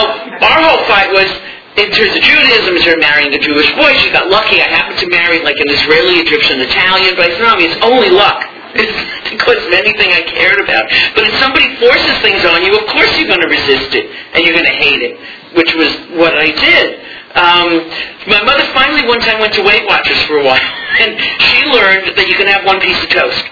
our 0.46 0.58
whole 0.62 0.82
fight 0.86 1.10
was, 1.10 1.26
in 1.74 1.90
terms 1.90 2.14
of 2.14 2.22
Judaism, 2.22 2.78
in 2.78 2.82
terms 2.86 3.02
of 3.02 3.02
marrying 3.02 3.34
a 3.34 3.42
Jewish 3.42 3.70
boy, 3.74 3.90
she 3.98 4.14
got 4.14 4.30
lucky. 4.30 4.62
I 4.62 4.70
happened 4.70 5.02
to 5.02 5.08
marry 5.10 5.42
like 5.42 5.58
an 5.58 5.66
Israeli, 5.74 6.22
Egyptian, 6.22 6.62
Italian, 6.62 7.18
but 7.18 7.26
I 7.26 7.30
said, 7.34 7.42
no, 7.42 7.50
I 7.50 7.58
mean, 7.58 7.70
it's 7.74 7.82
only 7.82 8.10
luck. 8.14 8.42
It's 8.74 8.90
because 9.30 9.62
of 9.66 9.72
anything 9.72 10.10
I 10.10 10.22
cared 10.26 10.58
about. 10.58 10.90
But 11.14 11.30
if 11.30 11.34
somebody 11.38 11.78
forces 11.78 12.18
things 12.26 12.42
on 12.44 12.62
you, 12.62 12.74
of 12.74 12.86
course 12.90 13.10
you're 13.18 13.30
going 13.30 13.42
to 13.42 13.46
resist 13.46 13.94
it 13.94 14.10
and 14.34 14.42
you're 14.42 14.54
going 14.54 14.66
to 14.66 14.78
hate 14.82 14.98
it. 15.02 15.14
which 15.54 15.72
was 15.74 15.90
what 16.18 16.34
I 16.34 16.50
did. 16.50 16.86
Um, 17.34 17.90
my 18.30 18.42
mother 18.46 18.62
finally 18.70 19.02
one 19.10 19.18
time 19.18 19.42
went 19.42 19.54
to 19.58 19.62
Weight 19.62 19.82
Watchers 19.90 20.22
for 20.30 20.38
a 20.38 20.44
while, 20.44 20.62
and 21.02 21.18
she 21.42 21.66
learned 21.66 22.14
that 22.14 22.26
you 22.30 22.38
can 22.38 22.46
have 22.46 22.62
one 22.62 22.78
piece 22.80 23.02
of 23.02 23.10
toast. 23.10 23.42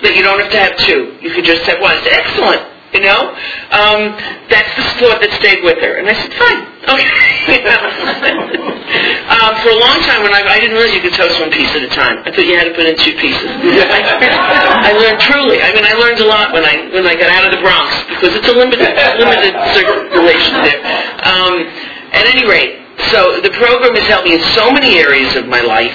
That 0.00 0.16
you 0.16 0.24
don't 0.24 0.40
have 0.40 0.50
to 0.52 0.60
have 0.60 0.76
two. 0.84 1.16
You 1.20 1.32
could 1.32 1.44
just 1.44 1.64
have 1.68 1.80
one. 1.80 1.96
It's 1.96 2.08
excellent, 2.12 2.60
you 2.92 3.00
know? 3.00 3.32
Um, 3.72 4.12
that's 4.52 4.68
the 4.76 4.84
thought 5.00 5.20
that 5.24 5.32
stayed 5.40 5.64
with 5.64 5.80
her. 5.80 5.96
And 5.96 6.04
I 6.04 6.12
said, 6.12 6.32
fine, 6.36 6.60
okay. 6.84 7.08
um, 9.32 9.52
for 9.64 9.72
a 9.72 9.80
long 9.80 9.96
time, 10.04 10.20
when 10.24 10.36
I, 10.36 10.44
I 10.44 10.60
didn't 10.60 10.76
realize 10.76 10.92
you 10.92 11.00
could 11.00 11.16
toast 11.16 11.40
one 11.40 11.48
piece 11.48 11.72
at 11.72 11.80
a 11.84 11.92
time. 11.92 12.20
I 12.24 12.32
thought 12.32 12.44
you 12.44 12.52
had 12.56 12.68
to 12.68 12.76
put 12.76 12.84
in 12.84 13.00
two 13.00 13.16
pieces. 13.16 13.48
I, 13.48 14.00
I 14.88 14.96
learned 14.96 15.20
truly. 15.24 15.64
I 15.64 15.72
mean, 15.72 15.88
I 15.88 15.96
learned 15.96 16.20
a 16.20 16.28
lot 16.28 16.52
when 16.52 16.64
I 16.68 16.88
when 16.92 17.08
I 17.08 17.16
got 17.16 17.32
out 17.32 17.48
of 17.48 17.52
the 17.56 17.60
Bronx 17.64 17.88
because 18.12 18.36
it's 18.36 18.48
a 18.48 18.56
limited 18.56 18.92
limited 19.16 19.56
circulation 19.72 20.52
there. 20.68 20.80
Um, 21.24 21.64
at 22.12 22.28
any 22.28 22.44
rate, 22.44 22.83
so 23.10 23.40
the 23.40 23.50
program 23.56 23.94
has 23.94 24.06
helped 24.06 24.28
me 24.28 24.34
in 24.34 24.44
so 24.54 24.70
many 24.70 24.98
areas 24.98 25.36
of 25.36 25.46
my 25.46 25.60
life. 25.60 25.94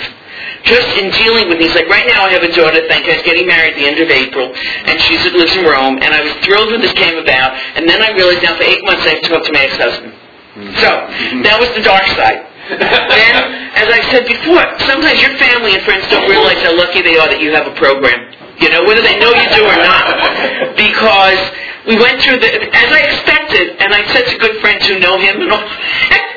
Just 0.67 0.91
in 1.00 1.08
dealing 1.15 1.48
with 1.48 1.58
these, 1.58 1.72
like 1.72 1.88
right 1.88 2.04
now 2.06 2.28
I 2.28 2.36
have 2.36 2.43
a 2.43 2.52
daughter, 2.52 2.84
thank 2.91 3.08
God, 3.08 3.24
getting 3.24 3.48
married 3.48 3.74
at 3.74 3.80
the 3.80 3.88
end 3.88 4.00
of 4.04 4.12
April, 4.12 4.52
and 4.52 5.00
she 5.00 5.15
lives 5.15 5.56
in 5.56 5.63
Rome, 5.63 6.04
and 6.04 6.12
I 6.12 6.19
was 6.19 6.36
thrilled 6.43 6.76
when 6.76 6.82
this 6.84 6.91
came 6.93 7.15
about, 7.15 7.56
and 7.80 7.88
then 7.88 8.04
I 8.04 8.12
realized 8.12 8.43
now 8.43 8.60
for 8.60 8.67
eight 8.67 8.84
months 8.84 9.08
I 9.08 9.15
have 9.15 9.24
to 9.24 9.30
talk 9.32 9.43
to 9.48 9.54
my 9.56 9.63
ex-husband. 9.63 10.12
Mm-hmm. 10.12 10.76
So, 10.84 10.89
mm-hmm. 10.91 11.41
that 11.48 11.56
was 11.63 11.72
the 11.80 11.84
dark 11.86 12.04
side. 12.19 12.43
then, 12.76 13.34
as 13.74 13.88
I 13.88 14.04
said 14.12 14.28
before, 14.28 14.62
sometimes 14.84 15.17
your 15.24 15.34
family 15.39 15.80
and 15.80 15.82
friends 15.88 16.06
don't 16.12 16.28
realize 16.28 16.60
how 16.62 16.76
lucky 16.76 17.02
they 17.02 17.15
are 17.17 17.32
that 17.32 17.39
you 17.39 17.56
have 17.56 17.65
a 17.65 17.74
program. 17.80 18.30
You 18.60 18.67
know, 18.69 18.84
whether 18.84 19.02
they 19.02 19.17
know 19.17 19.32
you 19.32 19.48
do 19.56 19.63
or 19.63 19.80
not. 19.80 20.76
Because 20.76 21.39
we 21.88 21.95
went 21.98 22.22
through 22.22 22.43
the, 22.43 22.52
as 22.76 22.89
I 22.91 23.02
expected, 23.08 23.80
and 23.80 23.89
I 23.95 24.04
had 24.04 24.12
such 24.12 24.30
good 24.38 24.60
friends 24.62 24.86
who 24.86 25.00
know 25.00 25.17
him 25.17 25.41
and 25.41 25.50
all. 25.50 25.63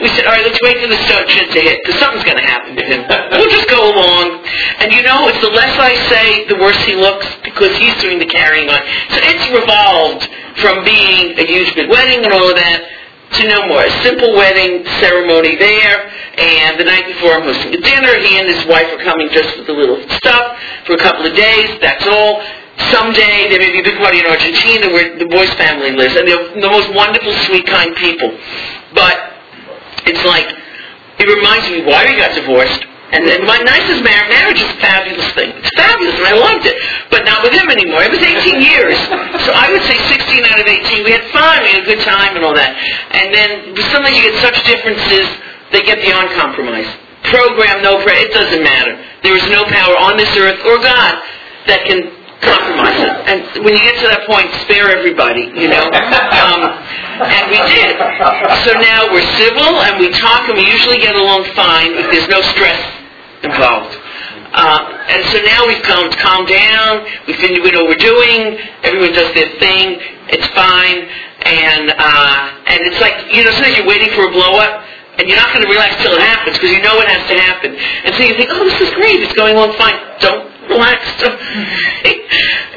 we 0.00 0.08
said, 0.14 0.30
all 0.30 0.38
right, 0.38 0.46
let's 0.46 0.62
wait 0.62 0.78
for 0.78 0.86
the 0.86 0.96
shit 1.26 1.50
to 1.50 1.60
hit, 1.60 1.82
because 1.82 1.98
something's 1.98 2.24
going 2.24 2.38
to 2.38 2.46
happen 2.46 2.76
to 2.76 2.84
him. 2.86 3.02
We'll 3.34 3.50
just 3.50 3.68
go 3.68 3.82
along. 3.82 4.46
And 4.78 4.92
you 4.94 5.02
know, 5.02 5.26
it's 5.26 5.42
the 5.42 5.50
less 5.50 5.74
I 5.78 5.94
say, 6.06 6.46
the 6.46 6.56
worse 6.62 6.78
he 6.86 6.94
looks, 6.94 7.26
because 7.42 7.74
he's 7.76 7.94
doing 7.98 8.18
the 8.18 8.30
carrying 8.30 8.70
on. 8.70 8.80
So 9.10 9.18
it's 9.20 9.46
revolved 9.50 10.28
from 10.62 10.84
being 10.84 11.34
a 11.38 11.44
huge 11.44 11.74
big 11.74 11.90
wedding 11.90 12.22
and 12.24 12.32
all 12.32 12.48
of 12.48 12.56
that 12.56 12.86
to 13.38 13.46
no 13.46 13.66
more. 13.66 13.82
A 13.82 13.90
simple 14.02 14.34
wedding 14.34 14.86
ceremony 15.02 15.54
there, 15.58 16.10
and 16.38 16.78
the 16.78 16.86
night 16.86 17.06
before 17.06 17.34
I'm 17.38 17.42
hosting 17.42 17.74
a 17.74 17.82
dinner. 17.82 18.14
He 18.22 18.38
and 18.38 18.46
his 18.46 18.66
wife 18.66 18.86
are 18.90 19.02
coming 19.02 19.28
just 19.30 19.58
with 19.58 19.68
a 19.68 19.76
little 19.76 20.02
stuff 20.18 20.58
for 20.86 20.94
a 20.94 21.02
couple 21.02 21.26
of 21.26 21.34
days. 21.34 21.78
That's 21.82 22.06
all. 22.06 22.42
Someday 22.90 23.50
there 23.50 23.60
may 23.60 23.70
be 23.70 23.80
a 23.80 23.86
big 23.86 23.98
party 23.98 24.18
in 24.18 24.26
Argentina 24.26 24.88
where 24.90 25.18
the 25.18 25.26
Boyce 25.26 25.52
family 25.54 25.92
lives, 25.92 26.16
and 26.16 26.26
they're 26.26 26.54
the 26.54 26.70
most 26.70 26.90
wonderful, 26.94 27.32
sweet, 27.46 27.66
kind 27.66 27.94
people. 27.96 28.34
But 28.94 29.29
it's 30.06 30.24
like 30.24 30.48
it 31.20 31.28
reminds 31.28 31.68
me 31.68 31.84
why 31.84 32.08
we 32.08 32.16
got 32.16 32.32
divorced. 32.32 32.86
And 33.10 33.26
then 33.26 33.42
my 33.42 33.58
nicest 33.58 34.06
marriage, 34.06 34.30
marriage 34.30 34.62
is 34.62 34.70
a 34.70 34.78
fabulous 34.78 35.26
thing. 35.34 35.50
It's 35.58 35.74
fabulous, 35.74 36.14
and 36.14 36.30
I 36.30 36.36
loved 36.38 36.62
it. 36.62 36.78
But 37.10 37.26
not 37.26 37.42
with 37.42 37.50
him 37.50 37.66
anymore. 37.66 38.06
It 38.06 38.14
was 38.14 38.22
18 38.22 38.62
years. 38.70 38.94
So 39.42 39.50
I 39.50 39.66
would 39.74 39.82
say 39.82 39.98
16 39.98 40.46
out 40.46 40.62
of 40.62 40.66
18. 40.66 41.02
We 41.02 41.10
had 41.10 41.26
fun, 41.34 41.66
we 41.66 41.74
had 41.74 41.82
a 41.82 41.88
good 41.90 42.00
time 42.06 42.38
and 42.38 42.46
all 42.46 42.54
that. 42.54 42.70
And 43.10 43.34
then 43.34 43.74
sometimes 43.90 44.14
you 44.14 44.30
get 44.30 44.38
such 44.38 44.62
differences, 44.62 45.26
they 45.74 45.82
get 45.82 45.98
beyond 46.06 46.30
compromise. 46.38 46.86
Program, 47.34 47.82
no 47.82 47.98
prayer, 48.06 48.30
it 48.30 48.32
doesn't 48.32 48.62
matter. 48.62 48.94
There 49.26 49.34
is 49.34 49.44
no 49.50 49.66
power 49.66 49.98
on 49.98 50.16
this 50.16 50.30
earth 50.38 50.62
or 50.62 50.78
God 50.78 51.18
that 51.66 51.84
can 51.84 52.14
compromise 52.40 52.98
it. 53.00 53.12
And 53.28 53.64
when 53.64 53.76
you 53.76 53.82
get 53.84 54.00
to 54.00 54.08
that 54.08 54.24
point, 54.26 54.48
spare 54.64 54.90
everybody, 54.90 55.52
you 55.54 55.68
know. 55.68 55.84
Um, 56.40 56.62
and 57.20 57.52
we 57.52 57.60
did. 57.68 58.00
So 58.64 58.72
now 58.80 59.12
we're 59.12 59.28
civil 59.36 59.76
and 59.84 60.00
we 60.00 60.08
talk 60.08 60.48
and 60.48 60.56
we 60.56 60.64
usually 60.64 60.96
get 60.96 61.14
along 61.14 61.44
fine 61.52 61.92
if 62.00 62.08
there's 62.08 62.28
no 62.32 62.40
stress 62.56 62.80
involved. 63.44 63.92
Uh, 64.52 64.80
and 65.08 65.20
so 65.30 65.38
now 65.44 65.66
we've 65.68 65.82
come 65.84 66.10
calmed 66.16 66.48
down. 66.48 67.04
We 67.28 67.34
figured 67.36 67.62
we 67.62 67.70
know 67.70 67.84
what 67.84 67.94
we're 67.94 68.02
doing. 68.02 68.58
Everyone 68.82 69.12
does 69.12 69.30
their 69.34 69.52
thing. 69.60 70.00
It's 70.32 70.48
fine. 70.56 71.06
And 71.44 71.92
uh, 71.92 72.36
and 72.66 72.78
it's 72.88 73.00
like 73.00 73.14
you 73.32 73.44
know, 73.44 73.52
sometimes 73.52 73.76
you're 73.78 73.86
waiting 73.86 74.10
for 74.16 74.26
a 74.28 74.32
blow 74.32 74.58
up, 74.58 74.82
and 75.18 75.28
you're 75.28 75.38
not 75.38 75.54
going 75.54 75.62
to 75.62 75.70
relax 75.70 76.02
till 76.02 76.12
it 76.12 76.20
happens 76.20 76.58
because 76.58 76.72
you 76.72 76.82
know 76.82 76.98
it 77.00 77.08
has 77.08 77.24
to 77.30 77.36
happen. 77.38 77.76
And 77.76 78.14
so 78.16 78.24
you 78.24 78.34
think, 78.34 78.50
oh, 78.50 78.64
this 78.64 78.80
is 78.80 78.90
great. 78.94 79.22
It's 79.22 79.32
going 79.34 79.56
along 79.56 79.76
fine. 79.78 79.94
Don't 80.18 80.49
relax. 80.70 81.02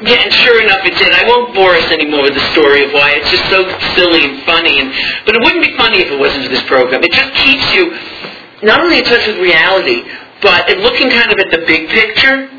yeah, 0.04 0.26
and 0.26 0.34
sure 0.34 0.60
enough, 0.60 0.82
it 0.84 0.98
did. 0.98 1.14
I 1.14 1.24
won't 1.30 1.54
bore 1.54 1.78
us 1.78 1.88
anymore 1.94 2.26
with 2.28 2.36
the 2.36 2.46
story 2.52 2.84
of 2.84 2.92
why 2.92 3.16
it's 3.16 3.30
just 3.30 3.48
so 3.54 3.64
silly 3.96 4.26
and 4.26 4.44
funny. 4.44 4.82
And 4.82 4.90
but 5.26 5.38
it 5.38 5.42
wouldn't 5.46 5.64
be 5.64 5.78
funny 5.78 6.02
if 6.02 6.10
it 6.10 6.20
wasn't 6.20 6.44
for 6.44 6.52
this 6.52 6.66
program. 6.66 7.06
It 7.06 7.14
just 7.14 7.32
keeps 7.46 7.64
you 7.72 7.94
not 8.66 8.82
only 8.82 9.00
in 9.00 9.06
touch 9.06 9.24
with 9.30 9.38
reality, 9.38 10.04
but 10.42 10.68
in 10.68 10.82
looking 10.82 11.14
kind 11.14 11.32
of 11.32 11.40
at 11.40 11.54
the 11.54 11.64
big 11.70 11.88
picture, 11.94 12.50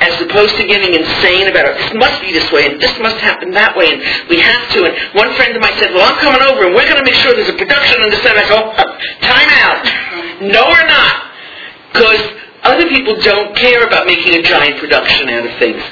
as 0.00 0.16
opposed 0.20 0.56
to 0.56 0.64
getting 0.66 0.94
insane 0.94 1.48
about 1.48 1.68
it. 1.68 1.76
This 1.76 1.92
must 1.94 2.20
be 2.20 2.32
this 2.32 2.48
way, 2.52 2.66
and 2.70 2.80
this 2.80 2.94
must 3.00 3.18
happen 3.20 3.52
that 3.52 3.76
way, 3.76 3.92
and 3.92 4.00
we 4.28 4.40
have 4.40 4.64
to. 4.76 4.84
And 4.84 4.94
one 5.12 5.32
friend 5.36 5.54
of 5.56 5.60
mine 5.60 5.76
said, 5.78 5.92
"Well, 5.92 6.06
I'm 6.06 6.18
coming 6.20 6.42
over, 6.42 6.66
and 6.66 6.74
we're 6.74 6.88
going 6.88 7.00
to 7.00 7.06
make 7.06 7.18
sure 7.20 7.32
there's 7.34 7.52
a 7.52 7.58
production 7.58 8.00
on 8.02 8.10
this." 8.10 8.24
And 8.24 8.38
I 8.38 8.46
go, 8.48 8.72
"Time 9.20 9.50
out. 9.66 9.82
No, 10.40 10.66
we're 10.68 10.88
not, 10.88 11.30
because 11.92 12.33
other 12.74 12.88
people 12.90 13.14
don't 13.22 13.54
care 13.56 13.86
about 13.86 14.06
making 14.06 14.34
a 14.34 14.42
giant 14.42 14.78
production 14.78 15.30
out 15.30 15.46
of 15.46 15.54
things. 15.58 15.82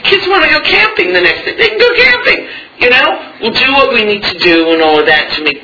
The 0.00 0.04
kids 0.08 0.24
want 0.26 0.44
to 0.44 0.50
go 0.50 0.60
camping 0.64 1.12
the 1.12 1.20
next 1.20 1.44
day. 1.44 1.54
They 1.56 1.68
can 1.68 1.78
go 1.78 1.92
camping. 1.94 2.40
You 2.80 2.88
know, 2.88 3.08
we'll 3.44 3.52
do 3.52 3.70
what 3.76 3.92
we 3.92 4.04
need 4.04 4.24
to 4.24 4.38
do 4.40 4.72
and 4.72 4.80
all 4.80 4.98
of 4.98 5.04
that 5.04 5.36
to 5.36 5.44
make 5.44 5.60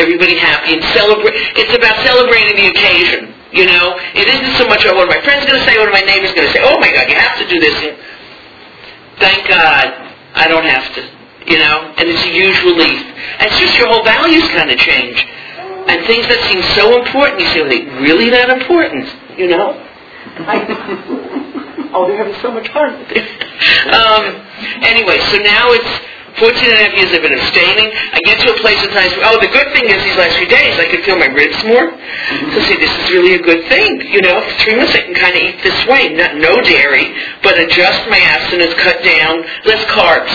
everybody 0.00 0.40
happy 0.40 0.74
and 0.74 0.82
celebrate. 0.96 1.36
It's 1.60 1.74
about 1.76 2.00
celebrating 2.08 2.56
the 2.56 2.72
occasion. 2.72 3.36
You 3.52 3.68
know, 3.68 3.94
it 4.16 4.26
isn't 4.26 4.56
so 4.58 4.66
much 4.66 4.82
about 4.82 4.96
what 4.96 5.08
my 5.12 5.20
friend's 5.22 5.46
going 5.46 5.60
to 5.60 5.66
say, 5.68 5.78
what 5.78 5.92
my 5.92 6.02
neighbor's 6.02 6.32
going 6.32 6.48
to 6.48 6.54
say. 6.56 6.64
Oh 6.64 6.80
my 6.80 6.90
God, 6.90 7.06
you 7.06 7.14
have 7.14 7.38
to 7.38 7.46
do 7.46 7.60
this. 7.60 7.76
Thank 9.20 9.46
God, 9.46 9.86
I 10.34 10.48
don't 10.48 10.66
have 10.66 10.90
to. 10.96 11.02
You 11.46 11.60
know, 11.60 11.94
and 12.00 12.08
it's 12.08 12.24
a 12.24 12.32
huge 12.32 12.58
relief. 12.64 12.98
And 13.38 13.46
it's 13.52 13.60
just 13.60 13.76
your 13.78 13.86
whole 13.86 14.02
values 14.02 14.48
kind 14.56 14.72
of 14.72 14.78
change. 14.80 15.20
And 15.86 16.00
things 16.08 16.26
that 16.32 16.40
seem 16.48 16.64
so 16.74 16.98
important, 17.04 17.44
you 17.44 17.46
say, 17.52 17.60
are 17.60 17.68
they 17.68 17.84
really 18.00 18.30
that 18.30 18.48
important? 18.48 19.06
You 19.36 19.48
know? 19.48 19.76
I, 20.42 21.90
oh, 21.94 22.08
they're 22.08 22.18
having 22.18 22.40
so 22.42 22.50
much 22.50 22.68
fun. 22.74 22.90
um, 23.94 24.22
anyway, 24.82 25.18
so 25.30 25.38
now 25.38 25.70
it's 25.70 25.92
14 26.42 26.50
and 26.50 26.74
a 26.74 26.80
half 26.82 26.94
years 26.98 27.14
I've 27.14 27.22
been 27.22 27.38
abstaining. 27.38 27.94
I 27.94 28.18
get 28.26 28.42
to 28.42 28.50
a 28.50 28.58
place 28.58 28.82
sometimes, 28.82 29.14
oh, 29.22 29.38
the 29.38 29.52
good 29.54 29.70
thing 29.70 29.86
is 29.86 30.02
these 30.02 30.18
last 30.18 30.34
few 30.34 30.50
days 30.50 30.74
I 30.82 30.90
can 30.90 30.98
feel 31.06 31.14
my 31.14 31.30
ribs 31.30 31.62
more. 31.62 31.94
So 31.94 32.56
I 32.58 32.62
say, 32.66 32.76
this 32.82 32.90
is 32.90 33.06
really 33.14 33.38
a 33.38 33.42
good 33.42 33.62
thing. 33.70 34.02
You 34.10 34.22
know, 34.26 34.42
for 34.42 34.54
three 34.66 34.74
months 34.74 34.98
I 34.98 35.06
can 35.06 35.14
kind 35.14 35.38
of 35.38 35.42
eat 35.42 35.62
this 35.62 35.78
way. 35.86 36.10
Not, 36.10 36.34
no 36.42 36.58
dairy, 36.66 37.14
but 37.46 37.54
adjust 37.58 38.10
my 38.10 38.18
abstinence, 38.18 38.74
cut 38.82 38.98
down, 39.06 39.46
less 39.62 39.82
carbs. 39.94 40.34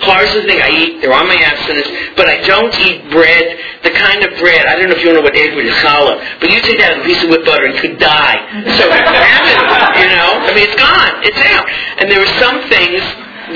Carbs 0.00 0.32
are 0.32 0.40
the 0.40 0.48
thing 0.48 0.60
I 0.64 0.72
eat. 0.72 1.04
They're 1.04 1.12
on 1.12 1.28
my 1.28 1.36
abstinence. 1.36 1.88
But 2.16 2.26
I 2.28 2.40
don't 2.48 2.72
eat 2.80 3.04
bread, 3.12 3.60
the 3.84 3.92
kind 3.92 4.24
of 4.24 4.32
bread, 4.40 4.64
I 4.64 4.76
don't 4.80 4.88
know 4.88 4.96
if 4.96 5.04
you 5.04 5.12
know 5.12 5.20
what 5.20 5.36
Edward 5.36 5.68
is 5.68 5.76
challah, 5.84 6.40
but 6.40 6.48
you 6.48 6.60
take 6.64 6.80
that 6.80 7.00
a 7.00 7.04
piece 7.04 7.20
of 7.20 7.28
whipped 7.28 7.44
butter 7.44 7.68
and 7.68 7.76
could 7.76 8.00
die. 8.00 8.40
So 8.80 8.88
have 8.92 9.44
it, 9.44 9.60
you 10.00 10.08
know? 10.08 10.30
I 10.40 10.50
mean, 10.56 10.64
it's 10.68 10.80
gone. 10.80 11.14
It's 11.20 11.42
out. 11.52 11.66
And 12.00 12.08
there 12.08 12.20
are 12.20 12.34
some 12.40 12.64
things 12.72 13.00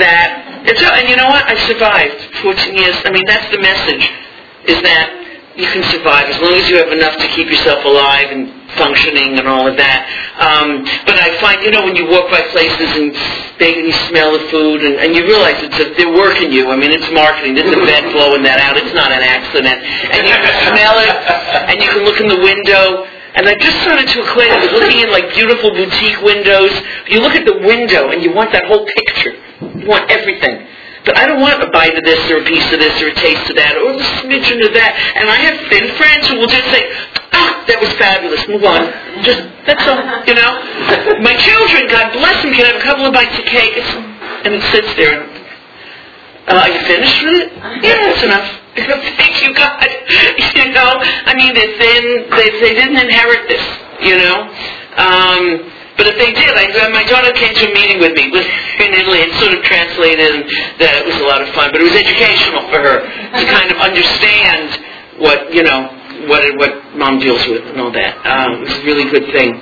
that, 0.01 0.65
it's 0.69 0.81
out. 0.85 1.01
And 1.01 1.09
you 1.09 1.17
know 1.17 1.29
what? 1.33 1.49
I've 1.49 1.65
survived 1.65 2.17
14 2.45 2.77
years. 2.77 2.97
I 3.05 3.11
mean, 3.11 3.25
that's 3.25 3.49
the 3.49 3.61
message, 3.61 4.05
is 4.69 4.81
that 4.85 5.25
you 5.57 5.69
can 5.71 5.85
survive 5.89 6.29
as 6.29 6.41
long 6.43 6.53
as 6.55 6.69
you 6.69 6.77
have 6.77 6.91
enough 6.91 7.17
to 7.21 7.29
keep 7.33 7.49
yourself 7.49 7.85
alive 7.85 8.29
and 8.29 8.51
functioning 8.75 9.39
and 9.39 9.47
all 9.47 9.69
of 9.69 9.77
that. 9.77 10.03
Um, 10.37 10.83
but 11.07 11.15
I 11.17 11.39
find, 11.41 11.63
you 11.63 11.71
know, 11.71 11.85
when 11.85 11.95
you 11.95 12.11
walk 12.11 12.29
by 12.31 12.43
places 12.51 12.91
and 12.97 13.15
they, 13.59 13.87
you 13.87 13.95
smell 14.11 14.35
the 14.35 14.45
food 14.51 14.83
and, 14.83 14.99
and 14.99 15.15
you 15.15 15.23
realize 15.23 15.63
it's 15.63 15.79
a, 15.79 15.95
they're 15.95 16.11
working 16.11 16.51
you. 16.51 16.71
I 16.71 16.77
mean, 16.77 16.91
it's 16.91 17.07
marketing. 17.15 17.55
There's 17.55 17.71
a 17.71 17.83
vet 17.87 18.11
blowing 18.11 18.43
that 18.43 18.59
out. 18.59 18.77
It's 18.77 18.95
not 18.95 19.15
an 19.15 19.23
accident. 19.23 19.79
And 20.11 20.27
you 20.27 20.35
can 20.35 20.55
smell 20.75 20.99
it, 20.99 21.15
and 21.71 21.77
you 21.79 21.89
can 21.89 22.03
look 22.03 22.19
in 22.19 22.27
the 22.27 22.41
window. 22.43 23.07
And 23.35 23.47
I 23.51 23.55
just 23.59 23.83
started 23.83 24.07
to 24.11 24.23
equate 24.23 24.51
it 24.51 24.59
with 24.63 24.75
looking 24.79 25.03
in 25.03 25.11
like 25.11 25.35
beautiful 25.35 25.75
boutique 25.75 26.23
windows. 26.23 26.71
You 27.11 27.19
look 27.19 27.35
at 27.35 27.47
the 27.47 27.59
window 27.67 28.11
and 28.11 28.23
you 28.23 28.31
want 28.31 28.51
that 28.55 28.67
whole 28.67 28.87
picture. 28.87 29.35
You 29.75 29.87
want 29.91 30.11
everything. 30.11 30.67
But 31.05 31.19
I 31.19 31.27
don't 31.27 31.43
want 31.43 31.63
a 31.63 31.69
bite 31.69 31.99
of 31.99 32.05
this 32.05 32.19
or 32.31 32.41
a 32.41 32.45
piece 32.47 32.65
of 32.73 32.79
this 32.79 32.95
or 33.03 33.09
a 33.11 33.15
taste 33.15 33.51
of 33.51 33.57
that 33.57 33.77
or 33.77 33.93
a 33.93 33.99
smidgen 34.23 34.65
of 34.65 34.73
that. 34.73 34.95
And 35.19 35.29
I 35.29 35.37
have 35.51 35.57
thin 35.69 35.93
friends 35.99 36.31
who 36.31 36.41
will 36.41 36.49
just 36.49 36.65
say, 36.71 36.81
ah, 37.35 37.65
that 37.67 37.79
was 37.83 37.91
fabulous, 37.99 38.47
move 38.47 38.65
on. 38.65 38.89
Just, 39.27 39.43
that's 39.67 39.83
all, 39.91 39.99
you 40.25 40.39
know. 40.39 40.53
My 41.21 41.35
children, 41.37 41.91
God 41.91 42.15
bless 42.15 42.39
them, 42.43 42.55
can 42.55 42.65
have 42.71 42.79
a 42.79 42.85
couple 42.87 43.05
of 43.05 43.13
bites 43.13 43.35
of 43.35 43.45
cake. 43.45 43.75
It's, 43.75 43.93
and 44.47 44.55
it 44.55 44.63
sits 44.71 44.95
there. 44.95 45.27
Uh, 46.47 46.61
are 46.61 46.71
you 46.71 46.81
finished 46.85 47.25
with 47.25 47.41
it? 47.41 47.49
Yeah, 47.81 47.97
that's 48.05 48.23
enough. 48.23 48.49
Thank 49.19 49.43
you, 49.43 49.55
God. 49.55 49.83
You 50.55 50.71
know, 50.71 51.03
I 51.03 51.35
mean, 51.35 51.55
they're 51.55 51.75
thin. 51.79 52.31
They, 52.31 52.49
they 52.63 52.75
didn't 52.79 52.97
inherit 52.97 53.49
this, 53.49 53.63
you 54.01 54.17
know. 54.17 54.47
Um, 54.97 55.67
but 55.99 56.07
if 56.07 56.17
they 56.19 56.31
did, 56.31 56.51
I, 56.55 56.71
my 56.91 57.03
daughter 57.07 57.31
came 57.35 57.55
to 57.55 57.65
a 57.71 57.75
meeting 57.75 57.99
with 57.99 58.15
me 58.15 58.31
in 58.83 58.91
Italy. 58.95 59.23
It 59.23 59.35
sort 59.39 59.55
of 59.55 59.63
translated, 59.67 60.31
and 60.31 60.43
that 60.79 61.03
it 61.03 61.05
was 61.07 61.19
a 61.19 61.27
lot 61.27 61.43
of 61.43 61.51
fun. 61.55 61.71
But 61.71 61.83
it 61.83 61.91
was 61.91 61.99
educational 61.99 62.67
for 62.71 62.83
her 62.83 62.97
to 63.03 63.45
kind 63.51 63.71
of 63.71 63.79
understand 63.83 64.79
what 65.19 65.55
you 65.55 65.63
know 65.63 65.91
what 66.29 66.43
what 66.57 66.73
mom 66.97 67.19
deals 67.19 67.47
with 67.47 67.65
and 67.67 67.81
all 67.81 67.93
that. 67.93 68.13
Um, 68.25 68.63
it 68.63 68.69
was 68.69 68.77
a 68.79 68.85
really 68.85 69.09
good 69.11 69.27
thing. 69.33 69.55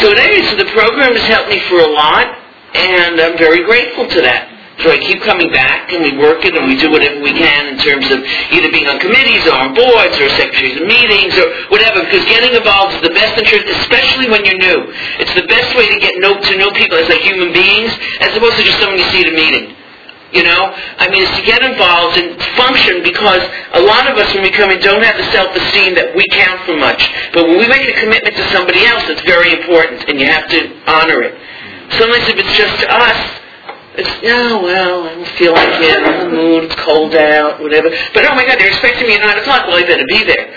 So 0.00 0.10
anyway, 0.12 0.42
so 0.50 0.56
the 0.56 0.70
program 0.72 1.14
has 1.14 1.26
helped 1.28 1.50
me 1.50 1.60
for 1.68 1.80
a 1.80 1.90
lot, 1.90 2.26
and 2.74 3.20
I'm 3.20 3.36
very 3.38 3.64
grateful 3.64 4.08
to 4.08 4.20
that. 4.22 4.52
So 4.80 4.90
I 4.90 4.98
keep 4.98 5.20
coming 5.22 5.52
back 5.52 5.92
and 5.92 6.00
we 6.00 6.16
work 6.16 6.42
it 6.48 6.56
and 6.56 6.64
we 6.64 6.74
do 6.80 6.90
whatever 6.90 7.20
we 7.20 7.30
can 7.36 7.70
in 7.70 7.78
terms 7.78 8.08
of 8.08 8.24
either 8.50 8.72
being 8.72 8.88
on 8.88 8.98
committees 8.98 9.44
or 9.44 9.54
on 9.54 9.76
boards 9.76 10.16
or 10.16 10.26
secretaries 10.34 10.80
of 10.80 10.88
meetings 10.88 11.36
or 11.36 11.46
whatever 11.68 12.00
because 12.02 12.24
getting 12.24 12.56
involved 12.56 12.96
is 12.96 13.02
the 13.04 13.12
best 13.14 13.36
interest, 13.36 13.68
especially 13.84 14.32
when 14.32 14.42
you're 14.48 14.58
new. 14.58 14.80
It's 15.20 15.34
the 15.36 15.44
best 15.46 15.76
way 15.76 15.92
to 15.92 15.98
get 16.00 16.16
know, 16.24 16.40
to 16.40 16.52
know 16.56 16.72
people 16.72 16.96
as 16.98 17.06
like 17.06 17.20
human 17.20 17.52
beings 17.52 17.92
as 18.24 18.32
opposed 18.34 18.56
to 18.58 18.64
just 18.64 18.80
someone 18.80 18.96
you 18.96 19.06
see 19.12 19.22
at 19.22 19.30
a 19.30 19.36
meeting. 19.36 19.76
You 20.32 20.48
know, 20.48 20.72
I 20.72 21.12
mean, 21.12 21.28
it's 21.28 21.36
to 21.36 21.44
get 21.44 21.60
involved 21.60 22.16
and 22.16 22.40
function 22.56 23.04
because 23.04 23.44
a 23.76 23.82
lot 23.84 24.08
of 24.08 24.16
us, 24.16 24.32
when 24.32 24.42
we 24.42 24.50
come 24.50 24.72
in, 24.72 24.80
don't 24.80 25.04
have 25.04 25.20
the 25.20 25.28
self-esteem 25.28 25.92
that 26.00 26.16
we 26.16 26.24
count 26.32 26.64
for 26.64 26.72
much. 26.72 27.04
But 27.36 27.44
when 27.52 27.60
we 27.60 27.68
make 27.68 27.84
a 27.84 28.00
commitment 28.00 28.32
to 28.40 28.44
somebody 28.48 28.80
else, 28.88 29.04
it's 29.12 29.20
very 29.28 29.52
important, 29.52 30.08
and 30.08 30.16
you 30.16 30.24
have 30.24 30.48
to 30.48 30.58
honor 30.88 31.20
it. 31.20 31.36
Sometimes 32.00 32.24
if 32.32 32.40
it's 32.40 32.56
just 32.56 32.80
to 32.80 32.88
us, 32.88 33.20
it's, 34.00 34.08
oh, 34.24 34.64
well, 34.64 35.04
I 35.04 35.20
don't 35.20 35.28
feel 35.36 35.52
like 35.52 35.68
it, 35.84 36.00
I'm 36.00 36.08
in 36.08 36.18
the 36.24 36.32
mood, 36.32 36.64
it's 36.64 36.80
cold 36.80 37.12
out, 37.12 37.60
whatever. 37.60 37.92
But 38.16 38.24
oh 38.24 38.32
my 38.32 38.48
God, 38.48 38.56
they're 38.56 38.72
expecting 38.72 39.04
me 39.04 39.20
at 39.20 39.20
9 39.20 39.36
o'clock, 39.36 39.68
well, 39.68 39.76
I 39.76 39.84
better 39.84 40.08
be 40.08 40.24
there. 40.24 40.48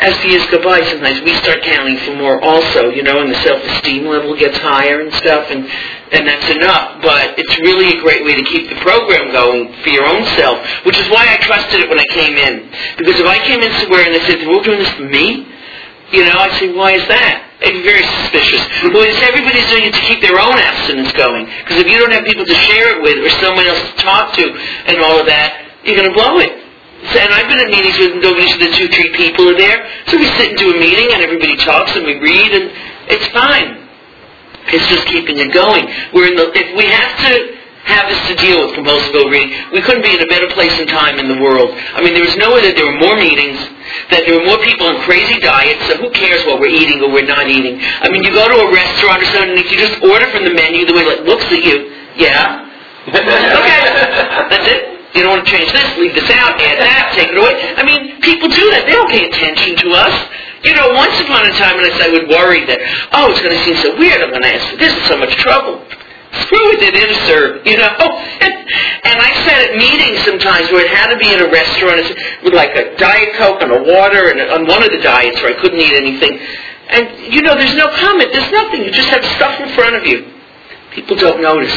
As 0.00 0.18
the 0.22 0.34
years 0.34 0.44
go 0.50 0.58
by, 0.58 0.82
sometimes 0.82 1.22
we 1.22 1.32
start 1.38 1.62
counting 1.62 1.96
for 2.02 2.18
more 2.18 2.42
also, 2.42 2.90
you 2.90 3.02
know, 3.02 3.22
and 3.22 3.30
the 3.30 3.38
self-esteem 3.46 4.04
level 4.04 4.34
gets 4.34 4.58
higher 4.58 5.00
and 5.00 5.12
stuff, 5.14 5.46
and, 5.50 5.64
and 6.10 6.26
that's 6.26 6.50
enough. 6.50 7.00
But 7.00 7.38
it's 7.38 7.54
really 7.62 7.96
a 7.96 8.02
great 8.02 8.24
way 8.26 8.34
to 8.34 8.42
keep 8.42 8.68
the 8.68 8.78
program 8.82 9.30
going 9.30 9.72
for 9.82 9.90
your 9.90 10.04
own 10.04 10.26
self, 10.34 10.58
which 10.84 10.98
is 10.98 11.06
why 11.10 11.30
I 11.30 11.38
trusted 11.46 11.78
it 11.78 11.88
when 11.88 12.00
I 12.00 12.08
came 12.10 12.34
in. 12.34 12.70
Because 12.98 13.22
if 13.22 13.26
I 13.26 13.38
came 13.46 13.62
in 13.62 13.70
somewhere 13.78 14.02
and 14.02 14.12
they 14.12 14.24
said, 14.26 14.42
we're 14.42 14.66
doing 14.66 14.82
this 14.82 14.92
for 14.98 15.06
me, 15.06 15.46
you 16.10 16.26
know, 16.26 16.42
I'd 16.42 16.58
say, 16.58 16.74
why 16.74 16.98
is 16.98 17.06
that? 17.06 17.54
It'd 17.62 17.80
be 17.80 17.86
very 17.86 18.02
suspicious. 18.22 18.60
Well, 18.90 19.06
it's 19.06 19.22
everybody's 19.22 19.66
doing 19.70 19.88
it 19.88 19.94
to 19.94 20.02
keep 20.10 20.20
their 20.20 20.42
own 20.42 20.58
abstinence 20.58 21.14
going. 21.14 21.46
Because 21.62 21.78
if 21.78 21.86
you 21.86 21.98
don't 22.02 22.12
have 22.12 22.26
people 22.26 22.44
to 22.44 22.58
share 22.66 22.98
it 22.98 23.02
with 23.02 23.22
or 23.22 23.30
someone 23.38 23.66
else 23.66 23.82
to 23.94 23.96
talk 24.02 24.34
to 24.36 24.44
and 24.90 24.98
all 25.00 25.22
of 25.22 25.26
that, 25.26 25.70
you're 25.86 25.96
going 25.96 26.10
to 26.10 26.14
blow 26.14 26.42
it. 26.42 26.63
And 27.04 27.30
I've 27.36 27.48
been 27.48 27.60
at 27.60 27.68
meetings 27.68 27.98
with 28.00 28.24
no 28.24 28.32
usually 28.32 28.68
the 28.68 28.72
two, 28.72 28.88
three 28.88 29.12
people 29.12 29.48
are 29.52 29.58
there. 29.58 29.84
So 30.08 30.16
we 30.16 30.24
sit 30.40 30.56
and 30.56 30.58
do 30.58 30.72
a 30.72 30.78
meeting 30.80 31.12
and 31.12 31.20
everybody 31.20 31.56
talks 31.56 31.94
and 31.96 32.04
we 32.06 32.16
read 32.16 32.50
and 32.56 32.72
it's 33.12 33.28
fine. 33.28 33.84
It's 34.72 34.88
just 34.88 35.06
keeping 35.06 35.36
it 35.36 35.52
going. 35.52 35.84
We're 36.16 36.32
in 36.32 36.36
the, 36.36 36.48
if 36.56 36.72
we 36.72 36.88
have 36.88 37.12
to 37.28 37.32
have 37.84 38.08
this 38.08 38.16
to 38.32 38.34
deal 38.40 38.64
with 38.64 38.72
compulsive 38.72 39.12
overeating, 39.12 39.52
we 39.68 39.84
couldn't 39.84 40.00
be 40.00 40.16
in 40.16 40.22
a 40.24 40.30
better 40.32 40.48
place 40.56 40.72
and 40.80 40.88
time 40.88 41.20
in 41.20 41.28
the 41.28 41.36
world. 41.36 41.68
I 41.92 42.00
mean, 42.00 42.16
there 42.16 42.24
was 42.24 42.36
no 42.40 42.56
way 42.56 42.64
that 42.64 42.72
there 42.72 42.88
were 42.88 42.96
more 42.96 43.20
meetings, 43.20 43.60
that 44.08 44.24
there 44.24 44.40
were 44.40 44.48
more 44.48 44.56
people 44.64 44.88
on 44.88 45.04
crazy 45.04 45.36
diets, 45.44 45.84
so 45.92 46.00
who 46.00 46.08
cares 46.16 46.40
what 46.48 46.64
we're 46.64 46.72
eating 46.72 47.04
or 47.04 47.12
we're 47.12 47.28
not 47.28 47.52
eating? 47.52 47.76
I 48.00 48.08
mean, 48.08 48.24
you 48.24 48.32
go 48.32 48.48
to 48.48 48.56
a 48.64 48.68
restaurant 48.72 49.20
or 49.20 49.28
something, 49.28 49.52
and 49.52 49.60
if 49.60 49.68
you 49.68 49.76
just 49.76 50.00
order 50.00 50.24
from 50.32 50.48
the 50.48 50.56
menu, 50.56 50.88
the 50.88 50.96
way 50.96 51.04
it 51.04 51.28
looks 51.28 51.44
at 51.52 51.60
you, 51.60 51.92
yeah. 52.16 52.64
okay, 53.12 53.80
that's 54.48 54.68
it. 54.72 54.93
You 55.14 55.22
don't 55.22 55.38
want 55.38 55.46
to 55.46 55.50
change 55.50 55.70
this, 55.70 55.86
leave 55.94 56.10
this 56.10 56.26
out, 56.34 56.58
add 56.58 56.82
that, 56.82 57.14
take 57.14 57.30
it 57.30 57.38
away. 57.38 57.54
I 57.78 57.86
mean, 57.86 58.18
people 58.18 58.50
do 58.50 58.66
that. 58.74 58.82
They 58.82 58.98
don't 58.98 59.06
pay 59.06 59.30
attention 59.30 59.78
to 59.86 59.94
us. 59.94 60.14
You 60.66 60.74
know, 60.74 60.90
once 60.90 61.14
upon 61.22 61.46
a 61.46 61.54
time, 61.54 61.78
and 61.78 61.86
I 61.86 61.92
said 61.94 62.10
would 62.10 62.26
worry 62.26 62.66
that, 62.66 62.82
oh, 63.14 63.30
it's 63.30 63.38
going 63.38 63.54
to 63.54 63.62
seem 63.62 63.78
so 63.78 63.94
weird. 63.94 64.18
I'm 64.18 64.34
going 64.34 64.42
to 64.42 64.50
ask 64.50 64.74
for 64.74 64.78
this. 64.80 64.90
Is 64.90 65.06
so 65.06 65.14
much 65.14 65.30
trouble. 65.38 65.86
Screw 66.42 66.66
it, 66.74 66.82
it 66.82 66.98
is, 66.98 67.14
sir. 67.30 67.62
You 67.62 67.78
know, 67.78 67.94
and 69.06 69.16
I 69.22 69.30
sat 69.46 69.70
at 69.70 69.78
meetings 69.78 70.18
sometimes 70.26 70.66
where 70.74 70.82
it 70.82 70.90
had 70.90 71.14
to 71.14 71.18
be 71.20 71.30
in 71.30 71.38
a 71.38 71.46
restaurant 71.46 72.10
with 72.42 72.56
like 72.58 72.74
a 72.74 72.98
diet 72.98 73.38
coke 73.38 73.62
and 73.62 73.70
a 73.70 73.82
water, 73.86 74.34
and 74.34 74.42
on 74.50 74.66
one 74.66 74.82
of 74.82 74.90
the 74.90 74.98
diets 74.98 75.38
where 75.46 75.54
I 75.54 75.56
couldn't 75.62 75.78
eat 75.78 75.94
anything. 75.94 76.42
And 76.90 77.06
you 77.30 77.38
know, 77.46 77.54
there's 77.54 77.78
no 77.78 77.86
comment. 78.02 78.34
There's 78.34 78.50
nothing. 78.50 78.82
You 78.82 78.90
just 78.90 79.14
have 79.14 79.22
stuff 79.38 79.62
in 79.62 79.70
front 79.78 79.94
of 79.94 80.10
you. 80.10 80.26
People 80.90 81.14
don't 81.14 81.38
notice, 81.38 81.76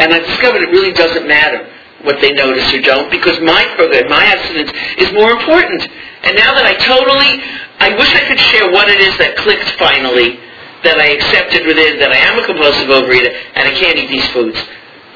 and 0.00 0.16
I 0.16 0.24
discovered 0.24 0.64
it 0.64 0.72
really 0.72 0.96
doesn't 0.96 1.28
matter 1.28 1.73
what 2.04 2.20
they 2.20 2.32
notice 2.32 2.68
or 2.72 2.80
don't 2.80 3.10
because 3.10 3.40
my 3.40 3.64
program, 3.76 4.08
my 4.08 4.24
abstinence 4.24 4.70
is 5.00 5.12
more 5.12 5.32
important. 5.32 5.82
And 6.24 6.36
now 6.36 6.52
that 6.54 6.64
I 6.64 6.76
totally, 6.80 7.40
I 7.80 7.96
wish 7.96 8.12
I 8.12 8.24
could 8.28 8.40
share 8.40 8.70
what 8.70 8.88
it 8.88 9.00
is 9.00 9.16
that 9.18 9.36
clicked 9.40 9.68
finally, 9.80 10.40
that 10.84 11.00
I 11.00 11.16
accepted 11.16 11.66
within, 11.66 11.98
that 12.00 12.12
I 12.12 12.20
am 12.28 12.40
a 12.40 12.44
compulsive 12.44 12.88
overeater 12.92 13.32
and 13.56 13.68
I 13.68 13.72
can't 13.72 13.96
eat 13.98 14.08
these 14.08 14.28
foods. 14.32 14.56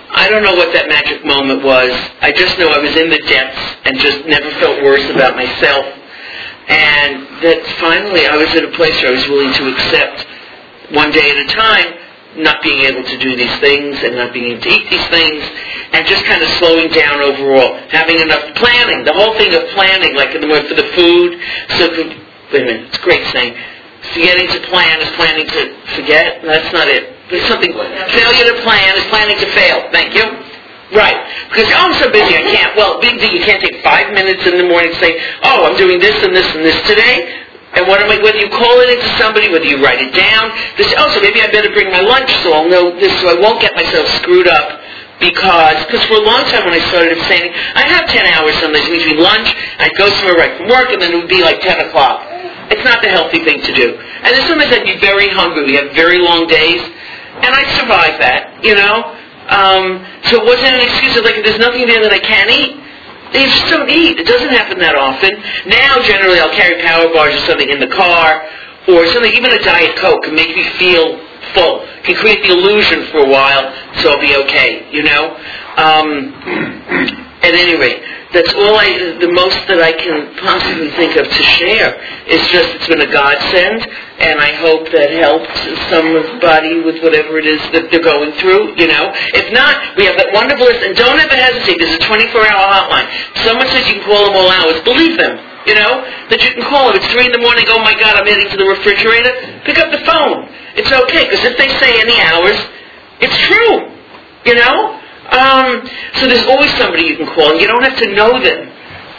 I 0.09 0.29
don't 0.29 0.43
know 0.43 0.57
what 0.57 0.73
that 0.73 0.89
magic 0.89 1.25
moment 1.25 1.63
was. 1.63 1.93
I 2.25 2.33
just 2.33 2.59
know 2.59 2.73
I 2.73 2.81
was 2.81 2.97
in 2.97 3.13
the 3.13 3.21
depths 3.29 3.61
and 3.85 4.01
just 4.01 4.25
never 4.25 4.49
felt 4.57 4.81
worse 4.83 5.05
about 5.13 5.37
myself. 5.37 5.85
And 6.69 7.29
that 7.45 7.61
finally 7.81 8.25
I 8.25 8.37
was 8.37 8.49
at 8.57 8.65
a 8.65 8.73
place 8.73 8.97
where 9.05 9.13
I 9.13 9.17
was 9.17 9.29
willing 9.29 9.53
to 9.53 9.65
accept 9.73 10.27
one 10.97 11.13
day 11.13 11.29
at 11.29 11.37
a 11.37 11.49
time 11.53 11.98
not 12.39 12.63
being 12.63 12.87
able 12.87 13.03
to 13.03 13.17
do 13.19 13.37
these 13.37 13.57
things 13.59 13.99
and 14.03 14.17
not 14.17 14.33
being 14.33 14.53
able 14.53 14.63
to 14.63 14.71
eat 14.71 14.87
these 14.91 15.09
things 15.09 15.43
and 15.93 16.07
just 16.07 16.25
kind 16.25 16.43
of 16.43 16.49
slowing 16.63 16.89
down 16.91 17.21
overall, 17.21 17.77
having 17.89 18.21
enough 18.21 18.55
planning, 18.55 19.05
the 19.05 19.13
whole 19.13 19.35
thing 19.37 19.55
of 19.55 19.67
planning, 19.75 20.15
like 20.15 20.35
in 20.35 20.41
the 20.41 20.47
morning 20.47 20.69
for 20.69 20.79
the 20.79 20.89
food. 20.95 21.31
So, 21.79 21.91
wait 22.53 22.63
a 22.63 22.67
minute, 22.67 22.89
it's 22.89 22.99
a 22.99 23.03
great 23.03 23.25
saying. 23.33 23.57
Forgetting 24.15 24.49
to 24.55 24.61
plan 24.71 25.01
is 25.03 25.11
planning 25.19 25.47
to 25.47 25.61
forget. 25.99 26.41
That's 26.43 26.73
not 26.73 26.87
it. 26.89 27.19
There's 27.31 27.47
something. 27.49 27.73
Failure 27.73 28.47
to 28.55 28.57
plan 28.63 28.97
is 28.97 29.05
planning 29.11 29.37
to 29.37 29.49
fail. 29.53 29.91
Thank 29.91 30.15
you. 30.15 30.25
Right. 30.97 31.19
Because 31.51 31.69
oh, 31.77 31.93
I'm 31.93 31.95
so 32.01 32.09
busy, 32.09 32.33
I 32.33 32.49
can't. 32.49 32.73
Well, 32.77 33.01
big 33.01 33.21
deal. 33.21 33.29
You 33.29 33.45
can't 33.45 33.61
take 33.61 33.85
five 33.85 34.15
minutes 34.15 34.47
in 34.47 34.57
the 34.57 34.65
morning 34.65 34.93
to 34.93 34.99
say, 35.01 35.21
oh, 35.43 35.69
I'm 35.69 35.77
doing 35.77 36.01
this 36.01 36.17
and 36.25 36.35
this 36.35 36.49
and 36.55 36.65
this 36.65 36.81
today. 36.89 37.45
And 37.77 37.85
what 37.85 38.01
am 38.01 38.09
I, 38.09 38.17
whether 38.25 38.41
you 38.41 38.49
call 38.49 38.81
it 38.81 38.89
into 38.89 39.09
somebody, 39.21 39.53
whether 39.53 39.69
you 39.69 39.85
write 39.85 40.01
it 40.01 40.17
down, 40.17 40.51
this, 40.81 40.89
oh, 40.97 41.13
so 41.13 41.21
maybe 41.21 41.45
I 41.45 41.53
better 41.53 41.69
bring 41.77 41.93
my 41.93 42.01
lunch 42.01 42.33
so 42.41 42.57
I'll 42.57 42.69
know 42.69 42.97
this, 42.97 43.13
so 43.21 43.29
I 43.29 43.37
won't 43.37 43.61
get 43.61 43.77
myself 43.77 44.09
screwed 44.25 44.49
up 44.49 44.81
because, 45.21 45.85
because 45.85 46.03
for 46.09 46.17
a 46.17 46.25
long 46.25 46.47
time 46.49 46.65
when 46.65 46.73
I 46.73 46.83
started 46.89 47.13
abstaining, 47.19 47.53
I 47.53 47.85
have 47.85 48.09
10 48.09 48.25
hours 48.39 48.55
sometimes 48.63 48.89
between 48.89 49.21
lunch, 49.21 49.53
I'd 49.79 49.95
go 49.99 50.09
somewhere 50.17 50.39
right 50.39 50.55
from 50.57 50.73
work, 50.73 50.95
and 50.95 51.03
then 51.03 51.13
it 51.13 51.19
would 51.21 51.31
be 51.31 51.43
like 51.43 51.61
10 51.61 51.91
o'clock. 51.91 52.25
It's 52.73 52.85
not 52.85 53.03
the 53.03 53.11
healthy 53.13 53.45
thing 53.45 53.61
to 53.61 53.73
do. 53.75 53.97
And 53.97 54.31
then 54.33 54.43
sometimes 54.49 54.73
I'd 54.73 54.87
be 54.87 54.99
very 55.01 55.29
hungry. 55.29 55.65
We 55.65 55.75
have 55.77 55.93
very 55.93 56.19
long 56.19 56.47
days, 56.47 56.81
and 56.81 57.51
I 57.53 57.63
survived 57.77 58.21
that, 58.23 58.65
you 58.65 58.75
know. 58.75 59.13
Um, 59.49 60.05
so 60.29 60.41
it 60.41 60.45
wasn't 60.45 60.77
an 60.77 60.83
excuse 60.85 61.17
of 61.17 61.25
like, 61.25 61.41
there's 61.41 61.61
nothing 61.61 61.89
there 61.89 62.05
that 62.05 62.13
I 62.13 62.21
can't 62.21 62.51
eat, 62.53 62.77
just 63.33 63.69
don't 63.71 63.91
eat. 63.91 64.19
It 64.19 64.27
doesn't 64.27 64.51
happen 64.51 64.79
that 64.79 64.97
often. 64.97 65.31
Now, 65.69 66.01
generally, 66.03 66.41
I'll 66.41 66.55
carry 66.55 66.81
power 66.83 67.13
bars 67.13 67.35
or 67.35 67.45
something 67.45 67.69
in 67.69 67.81
the 67.81 67.93
car, 67.93 68.43
or 68.89 69.07
something, 69.13 69.33
even 69.33 69.53
a 69.53 69.61
Diet 69.61 69.97
Coke 69.97 70.25
can 70.25 70.35
make 70.35 70.55
me 70.57 70.65
feel 70.81 71.21
full. 71.53 71.85
Can 72.05 72.17
create 72.17 72.43
the 72.43 72.57
illusion 72.57 73.05
for 73.13 73.19
a 73.19 73.29
while, 73.29 73.69
so 74.01 74.17
I'll 74.17 74.21
be 74.21 74.35
okay, 74.49 74.89
you 74.91 75.03
know? 75.05 75.37
Um, 75.77 76.33
at 77.45 77.53
any 77.53 77.77
rate, 77.77 78.01
that's 78.29 78.53
all 78.53 78.77
I, 78.77 79.17
the 79.17 79.33
most 79.33 79.57
that 79.73 79.81
I 79.81 79.97
can 79.97 80.37
possibly 80.37 80.93
think 80.93 81.17
of 81.17 81.25
to 81.25 81.43
share 81.57 81.97
is 82.29 82.45
just 82.53 82.77
it's 82.77 82.85
been 82.85 83.01
a 83.01 83.09
godsend, 83.09 83.89
and 84.21 84.37
I 84.37 84.53
hope 84.61 84.85
that 84.93 85.17
helps 85.17 85.49
somebody 85.89 86.85
with 86.85 87.01
whatever 87.01 87.41
it 87.41 87.49
is 87.49 87.57
that 87.73 87.89
they're 87.89 88.05
going 88.05 88.37
through, 88.37 88.77
you 88.77 88.85
know. 88.85 89.17
If 89.33 89.49
not, 89.57 89.97
we 89.97 90.05
have 90.05 90.21
that 90.21 90.29
wonderful 90.37 90.69
list, 90.69 90.85
and 90.85 90.93
don't 90.93 91.17
ever 91.17 91.33
hesitate. 91.33 91.81
There's 91.81 91.97
a 91.97 92.05
24-hour 92.05 92.69
hotline. 92.69 93.09
Someone 93.49 93.65
says 93.73 93.89
you 93.89 93.97
can 93.97 94.05
call 94.05 94.29
them 94.29 94.37
all 94.37 94.53
hours. 94.53 94.77
Believe 94.85 95.17
them, 95.17 95.41
you 95.65 95.73
know, 95.81 96.05
that 96.29 96.45
you 96.45 96.53
can 96.53 96.69
call 96.69 96.93
them. 96.93 97.01
It's 97.01 97.09
3 97.09 97.33
in 97.33 97.33
the 97.33 97.41
morning, 97.41 97.65
oh 97.73 97.81
my 97.81 97.97
God, 97.97 98.13
I'm 98.21 98.29
heading 98.29 98.53
to 98.53 98.59
the 98.61 98.69
refrigerator. 98.69 99.33
Pick 99.65 99.81
up 99.81 99.89
the 99.89 100.05
phone. 100.05 100.53
It's 100.77 100.93
okay, 100.93 101.25
because 101.25 101.49
if 101.49 101.57
they 101.57 101.73
say 101.81 101.97
any 101.97 102.21
hours, 102.29 102.61
it's 103.25 103.39
true, 103.49 103.89
you 104.45 104.61
know. 104.61 104.98
Um, 105.29 105.85
so 106.17 106.27
there's 106.27 106.47
always 106.49 106.73
somebody 106.77 107.05
you 107.05 107.17
can 107.17 107.27
call. 107.27 107.53
And 107.53 107.61
you 107.61 107.67
don't 107.69 107.83
have 107.83 107.99
to 108.01 108.09
know 108.15 108.41
them. 108.41 108.73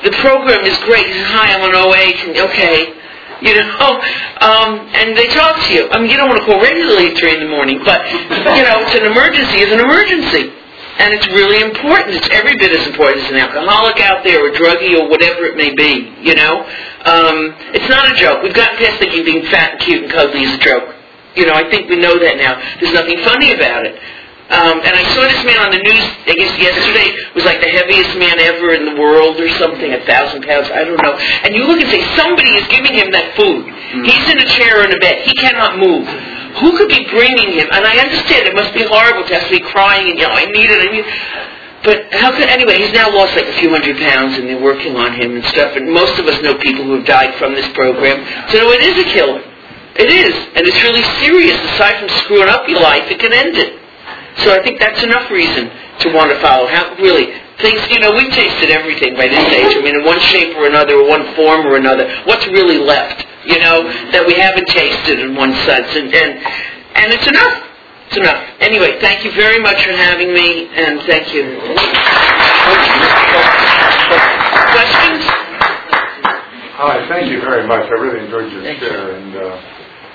The 0.03 0.11
program 0.23 0.65
is 0.65 0.77
great. 0.87 1.05
He 1.05 1.13
says, 1.13 1.27
hi, 1.27 1.53
I'm 1.53 1.61
on 1.61 1.75
OA. 1.75 2.03
Can, 2.17 2.31
okay. 2.49 2.95
You 3.41 3.55
know, 3.55 3.91
um, 4.41 4.89
and 4.95 5.15
they 5.15 5.27
talk 5.27 5.55
to 5.67 5.73
you. 5.73 5.87
I 5.91 5.99
mean, 5.99 6.09
you 6.09 6.17
don't 6.17 6.29
want 6.29 6.41
to 6.41 6.47
call 6.47 6.59
regularly 6.59 7.13
at 7.13 7.17
3 7.17 7.35
in 7.35 7.41
the 7.45 7.51
morning, 7.51 7.79
but, 7.85 8.03
you 8.09 8.63
know, 8.65 8.83
it's 8.83 8.95
an 8.95 9.05
emergency. 9.05 9.63
It's 9.63 9.71
an 9.71 9.83
emergency. 9.83 10.55
And 10.99 11.13
it's 11.13 11.27
really 11.31 11.63
important. 11.63 12.11
It's 12.11 12.27
every 12.35 12.57
bit 12.59 12.75
as 12.75 12.85
important 12.87 13.23
as 13.23 13.31
an 13.31 13.37
alcoholic 13.39 14.01
out 14.03 14.23
there 14.23 14.43
or 14.43 14.51
druggie 14.51 14.99
or 14.99 15.07
whatever 15.07 15.45
it 15.47 15.55
may 15.55 15.71
be, 15.73 16.11
you 16.19 16.35
know. 16.35 16.59
Um, 17.07 17.55
it's 17.71 17.87
not 17.87 18.11
a 18.11 18.15
joke. 18.19 18.43
We've 18.43 18.53
gotten 18.53 18.75
past 18.75 18.99
thinking 18.99 19.23
being 19.23 19.45
fat 19.47 19.71
and 19.71 19.79
cute 19.79 20.03
and 20.03 20.11
cuddly 20.11 20.43
is 20.43 20.55
a 20.55 20.59
joke. 20.59 20.93
You 21.35 21.45
know, 21.45 21.53
I 21.53 21.69
think 21.71 21.87
we 21.89 21.95
know 21.95 22.19
that 22.19 22.35
now. 22.35 22.59
There's 22.81 22.91
nothing 22.91 23.15
funny 23.23 23.53
about 23.53 23.85
it. 23.85 23.95
Um, 24.49 24.81
and 24.81 24.93
I 24.97 25.05
saw 25.13 25.21
this 25.29 25.45
man 25.45 25.61
on 25.61 25.69
the 25.69 25.77
news, 25.77 26.05
I 26.25 26.33
guess 26.33 26.53
yesterday, 26.57 27.13
was 27.37 27.45
like 27.45 27.61
the 27.61 27.69
heaviest 27.69 28.17
man 28.17 28.41
ever 28.41 28.73
in 28.73 28.81
the 28.89 28.97
world 28.97 29.37
or 29.37 29.45
something, 29.61 29.93
a 29.93 30.01
thousand 30.09 30.41
pounds, 30.41 30.73
I 30.73 30.89
don't 30.89 30.97
know. 30.97 31.13
And 31.45 31.53
you 31.53 31.69
look 31.69 31.77
and 31.77 31.85
say, 31.85 32.01
somebody 32.17 32.57
is 32.57 32.65
giving 32.65 32.97
him 32.97 33.13
that 33.13 33.37
food. 33.37 33.69
Mm-hmm. 33.69 34.09
He's 34.09 34.25
in 34.25 34.41
a 34.41 34.49
chair 34.57 34.81
or 34.81 34.89
in 34.89 34.93
a 34.93 34.97
bed. 34.97 35.21
He 35.21 35.37
cannot 35.37 35.77
move. 35.77 36.09
Who 36.65 36.73
could 36.81 36.89
be 36.89 37.05
bringing 37.13 37.61
him? 37.61 37.69
And 37.69 37.85
I 37.85 38.01
understand 38.01 38.49
it 38.49 38.57
must 38.57 38.73
be 38.73 38.81
horrible 38.89 39.21
to 39.29 39.33
have 39.37 39.45
to 39.45 39.53
be 39.53 39.61
crying 39.61 40.09
and 40.09 40.17
yelling, 40.17 40.49
I 40.49 40.49
need 40.49 40.69
it, 40.73 40.81
I 40.81 40.89
need 40.97 41.05
but 41.83 42.11
how 42.11 42.35
could 42.35 42.49
anyway? 42.49 42.75
He's 42.75 42.91
now 42.91 43.07
lost 43.07 43.35
like 43.35 43.47
a 43.47 43.57
few 43.59 43.69
hundred 43.69 43.95
pounds, 43.97 44.37
and 44.37 44.49
they're 44.49 44.61
working 44.61 44.97
on 44.97 45.13
him 45.13 45.35
and 45.35 45.45
stuff. 45.45 45.77
And 45.77 45.89
most 45.89 46.19
of 46.19 46.27
us 46.27 46.41
know 46.43 46.57
people 46.59 46.83
who 46.83 46.99
have 46.99 47.05
died 47.05 47.35
from 47.39 47.53
this 47.53 47.67
program. 47.71 48.19
So 48.51 48.71
it 48.71 48.81
is 48.83 48.99
a 48.99 49.07
killer. 49.13 49.39
It 49.95 50.11
is, 50.11 50.35
and 50.55 50.67
it's 50.67 50.81
really 50.83 51.03
serious. 51.23 51.55
Aside 51.75 51.99
from 51.99 52.09
screwing 52.23 52.49
up 52.49 52.67
your 52.67 52.81
life, 52.81 53.09
it 53.09 53.19
can 53.19 53.31
end 53.31 53.55
it. 53.55 53.78
So 54.43 54.53
I 54.53 54.63
think 54.63 54.79
that's 54.79 55.01
enough 55.03 55.29
reason 55.31 55.69
to 55.99 56.13
want 56.13 56.31
to 56.31 56.39
follow. 56.39 56.67
How 56.67 56.95
really 56.95 57.33
things? 57.59 57.79
You 57.89 57.99
know, 57.99 58.11
we've 58.15 58.31
tasted 58.31 58.71
everything 58.71 59.15
by 59.15 59.27
this 59.27 59.45
age. 59.53 59.75
I 59.75 59.81
mean, 59.81 59.95
in 59.99 60.05
one 60.05 60.19
shape 60.19 60.55
or 60.57 60.65
another, 60.67 60.95
or 60.95 61.07
one 61.07 61.35
form 61.35 61.65
or 61.67 61.75
another. 61.75 62.07
What's 62.25 62.47
really 62.47 62.77
left? 62.77 63.25
You 63.45 63.59
know, 63.59 63.83
that 64.11 64.23
we 64.27 64.35
haven't 64.35 64.67
tasted 64.67 65.19
in 65.19 65.35
one 65.35 65.53
sense, 65.65 65.87
and 65.95 66.13
and 66.13 66.31
and 66.95 67.07
it's 67.13 67.27
enough. 67.27 67.65
It's 68.07 68.17
enough. 68.17 68.41
Anyway, 68.59 68.99
thank 69.01 69.23
you 69.23 69.31
very 69.33 69.59
much 69.59 69.83
for 69.83 69.91
having 69.93 70.33
me, 70.33 70.67
and 70.73 70.99
thank 71.05 71.33
you. 71.33 71.43
Questions? 74.73 75.23
Hi, 76.79 77.05
thank 77.09 77.29
you 77.29 77.41
very 77.41 77.67
much. 77.67 77.85
I 77.85 77.95
really 77.99 78.23
enjoyed 78.25 78.51
your 78.51 78.63
Thank 78.63 78.81
you. 78.81 78.87
share. 78.87 79.11
And 79.15 79.35
uh, 79.35 79.61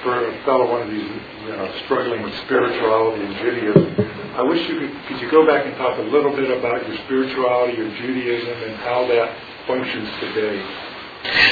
for 0.02 0.26
a 0.26 0.44
fellow 0.44 0.70
one 0.70 0.82
of 0.82 0.90
these, 0.90 1.10
you 1.44 1.52
know, 1.57 1.70
struggling 1.85 2.22
with 2.22 2.35
spirituality 2.44 3.24
and 3.24 3.35
Judaism, 3.37 4.35
I 4.37 4.42
wish 4.42 4.66
you 4.68 4.78
could, 4.80 4.92
could 5.07 5.20
you 5.20 5.30
go 5.30 5.46
back 5.46 5.66
and 5.66 5.76
talk 5.76 5.98
a 5.98 6.02
little 6.02 6.35
bit 6.35 6.50
about 6.50 6.87
your 6.88 6.96
spirituality, 7.04 7.78
your 7.78 7.90
Judaism, 7.96 8.62
and 8.64 8.74
how 8.76 9.07
that 9.09 9.37
functions 9.66 10.09
today? 10.20 10.59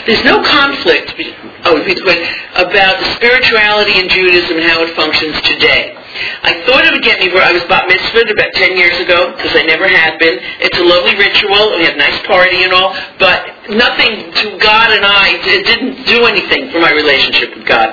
There's 0.07 0.25
no 0.25 0.43
conflict. 0.43 1.17
be- 1.17 1.35
Oh. 1.65 1.79
About 1.79 2.99
the 3.01 3.07
spirituality 3.17 3.99
in 4.01 4.09
Judaism 4.09 4.59
and 4.59 4.67
how 4.67 4.83
it 4.83 4.91
functions 4.97 5.41
today. 5.43 5.97
I 6.43 6.61
thought 6.67 6.85
it 6.85 6.93
would 6.93 7.03
get 7.03 7.21
me 7.21 7.33
where 7.33 7.43
I 7.43 7.53
was 7.53 7.65
bat 7.65 7.89
mitzvahed 7.89 8.31
about 8.31 8.53
10 8.55 8.77
years 8.77 8.99
ago, 9.01 9.33
because 9.33 9.55
I 9.57 9.63
never 9.63 9.89
had 9.89 10.19
been. 10.19 10.39
It's 10.61 10.77
a 10.77 10.85
lovely 10.85 11.17
ritual. 11.17 11.79
We 11.79 11.85
had 11.85 11.95
a 11.95 12.03
nice 12.03 12.21
party 12.27 12.65
and 12.65 12.73
all, 12.73 12.93
but 13.19 13.47
nothing 13.71 14.33
to 14.33 14.59
God 14.59 14.91
and 14.93 15.07
I, 15.07 15.39
it 15.41 15.65
didn't 15.65 16.05
do 16.07 16.27
anything 16.27 16.71
for 16.71 16.81
my 16.81 16.93
relationship 16.93 17.57
with 17.57 17.65
God. 17.67 17.89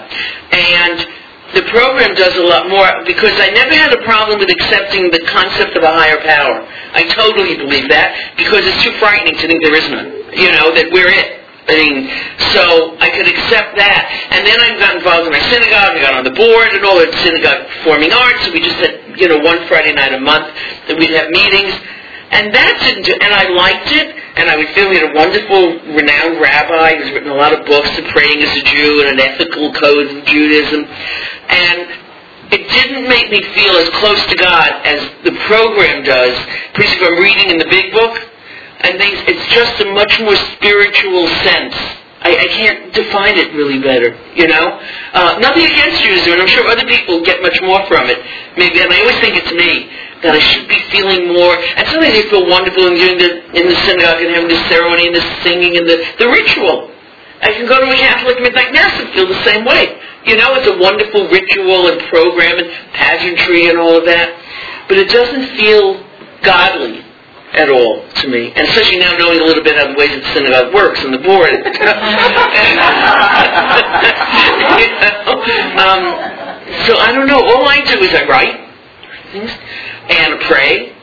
And 0.52 1.08
the 1.54 1.66
program 1.74 2.14
does 2.14 2.36
a 2.38 2.46
lot 2.46 2.70
more 2.70 2.90
because 3.06 3.34
I 3.42 3.50
never 3.50 3.74
had 3.74 3.94
a 3.94 4.02
problem 4.06 4.38
with 4.38 4.50
accepting 4.50 5.10
the 5.10 5.22
concept 5.26 5.76
of 5.76 5.84
a 5.84 5.90
higher 5.90 6.22
power. 6.22 6.62
I 6.94 7.04
totally 7.10 7.58
believe 7.58 7.90
that 7.90 8.38
because 8.38 8.62
it's 8.66 8.84
too 8.84 8.94
frightening 9.02 9.34
to 9.34 9.46
think 9.48 9.64
there 9.64 9.76
is 9.76 9.90
none. 9.90 10.10
You 10.34 10.54
know, 10.54 10.70
that 10.78 10.94
we're 10.94 11.10
it. 11.10 11.42
I 11.70 11.78
mean, 11.78 12.10
so 12.54 12.98
I 12.98 13.14
could 13.14 13.30
accept 13.30 13.78
that. 13.78 14.10
And 14.34 14.42
then 14.42 14.58
I 14.58 14.74
got 14.82 14.98
involved 14.98 15.30
in 15.30 15.34
my 15.34 15.42
synagogue. 15.54 15.98
I 15.98 16.02
got 16.02 16.18
on 16.18 16.26
the 16.26 16.34
board 16.34 16.74
and 16.74 16.82
all 16.82 16.98
the 16.98 17.10
synagogue 17.22 17.70
performing 17.78 18.10
arts. 18.10 18.50
We 18.50 18.62
just 18.62 18.82
had, 18.82 19.14
you 19.14 19.30
know, 19.30 19.38
one 19.38 19.62
Friday 19.70 19.94
night 19.94 20.14
a 20.14 20.22
month 20.22 20.50
that 20.90 20.98
we'd 20.98 21.14
have 21.14 21.30
meetings. 21.30 21.74
And 22.32 22.54
that 22.54 22.78
didn't 22.86 23.10
do, 23.10 23.14
and 23.18 23.34
I 23.34 23.50
liked 23.50 23.90
it, 23.90 24.08
and 24.38 24.50
I 24.50 24.56
would 24.56 24.70
feel 24.78 24.94
had 24.94 25.10
a 25.10 25.16
wonderful, 25.18 25.82
renowned 25.98 26.38
rabbi 26.38 26.96
who's 26.96 27.10
written 27.10 27.34
a 27.34 27.40
lot 27.40 27.58
of 27.58 27.66
books 27.66 27.90
on 27.98 28.06
praying 28.14 28.46
as 28.46 28.54
a 28.54 28.64
Jew 28.70 29.02
and 29.02 29.18
an 29.18 29.20
ethical 29.20 29.74
code 29.74 30.14
of 30.14 30.26
Judaism. 30.30 30.86
And 30.86 31.90
it 32.54 32.70
didn't 32.70 33.10
make 33.10 33.34
me 33.34 33.42
feel 33.58 33.74
as 33.82 33.90
close 33.98 34.22
to 34.30 34.38
God 34.38 34.70
as 34.86 35.02
the 35.26 35.34
program 35.50 36.06
does. 36.06 36.38
Because 36.78 36.94
if 36.94 37.02
I'm 37.02 37.18
reading 37.18 37.50
in 37.50 37.58
the 37.58 37.70
big 37.70 37.92
book, 37.92 38.14
and 38.82 38.98
things, 38.98 39.20
it's 39.28 39.46
just 39.52 39.82
a 39.82 39.88
much 39.92 40.14
more 40.22 40.38
spiritual 40.56 41.28
sense. 41.44 41.76
I, 42.22 42.36
I 42.36 42.48
can't 42.52 42.94
define 42.94 43.38
it 43.40 43.52
really 43.56 43.80
better, 43.80 44.16
you 44.36 44.48
know. 44.48 44.80
Uh, 45.14 45.40
nothing 45.40 45.66
against 45.66 46.04
Judaism, 46.04 46.34
and 46.34 46.42
I'm 46.44 46.52
sure 46.52 46.68
other 46.68 46.86
people 46.86 47.24
get 47.24 47.42
much 47.42 47.60
more 47.62 47.84
from 47.88 48.08
it. 48.08 48.20
Maybe, 48.56 48.80
and 48.80 48.92
I 48.92 49.00
always 49.02 49.20
think 49.20 49.36
it's 49.36 49.52
me 49.52 49.90
that 50.22 50.36
I 50.36 50.40
should 50.40 50.68
be 50.68 50.80
feeling 50.92 51.32
more. 51.32 51.56
And 51.56 51.88
sometimes 51.88 52.12
I 52.12 52.28
feel 52.28 52.44
wonderful 52.48 52.92
in 52.92 53.00
doing 53.00 53.18
the 53.18 53.30
in 53.56 53.72
the 53.72 53.78
synagogue 53.88 54.20
and 54.20 54.36
having 54.36 54.52
the 54.52 54.60
ceremony 54.68 55.08
and 55.08 55.16
the 55.16 55.24
singing 55.44 55.80
and 55.80 55.88
the 55.88 56.04
the 56.20 56.28
ritual. 56.28 56.92
I 57.42 57.56
can 57.56 57.68
go 57.68 57.80
to 57.80 57.88
a 57.88 57.96
Catholic 57.96 58.44
midnight 58.44 58.74
mass 58.74 59.00
and 59.00 59.10
feel 59.16 59.28
the 59.28 59.42
same 59.48 59.64
way. 59.64 59.96
You 60.28 60.36
know, 60.36 60.60
it's 60.60 60.68
a 60.68 60.76
wonderful 60.76 61.32
ritual 61.32 61.88
and 61.88 62.04
program 62.12 62.60
and 62.60 62.68
pageantry 62.92 63.72
and 63.72 63.80
all 63.80 63.96
of 63.96 64.04
that, 64.06 64.36
but 64.90 64.98
it 64.98 65.08
doesn't 65.08 65.56
feel 65.56 66.04
godly 66.44 67.00
at 67.54 67.70
all 67.70 68.04
to 68.22 68.28
me, 68.28 68.52
and 68.52 68.68
especially 68.68 69.00
now 69.00 69.16
knowing 69.18 69.40
a 69.40 69.44
little 69.44 69.64
bit 69.64 69.78
how 69.78 69.88
the 69.88 69.98
ways 69.98 70.12
that 70.12 70.22
the 70.22 70.34
synagogue 70.36 70.74
works 70.74 71.00
and 71.00 71.14
the 71.14 71.24
board. 71.24 71.50
You 71.60 72.76
know? 72.76 72.86
um, 75.80 76.04
so 76.86 76.98
I 76.98 77.12
don't 77.12 77.28
know. 77.28 77.40
All 77.40 77.68
I 77.68 77.82
do 77.84 78.00
is 78.00 78.14
I 78.14 78.26
write 78.28 78.69
and 79.34 80.42
pray, 80.42 80.94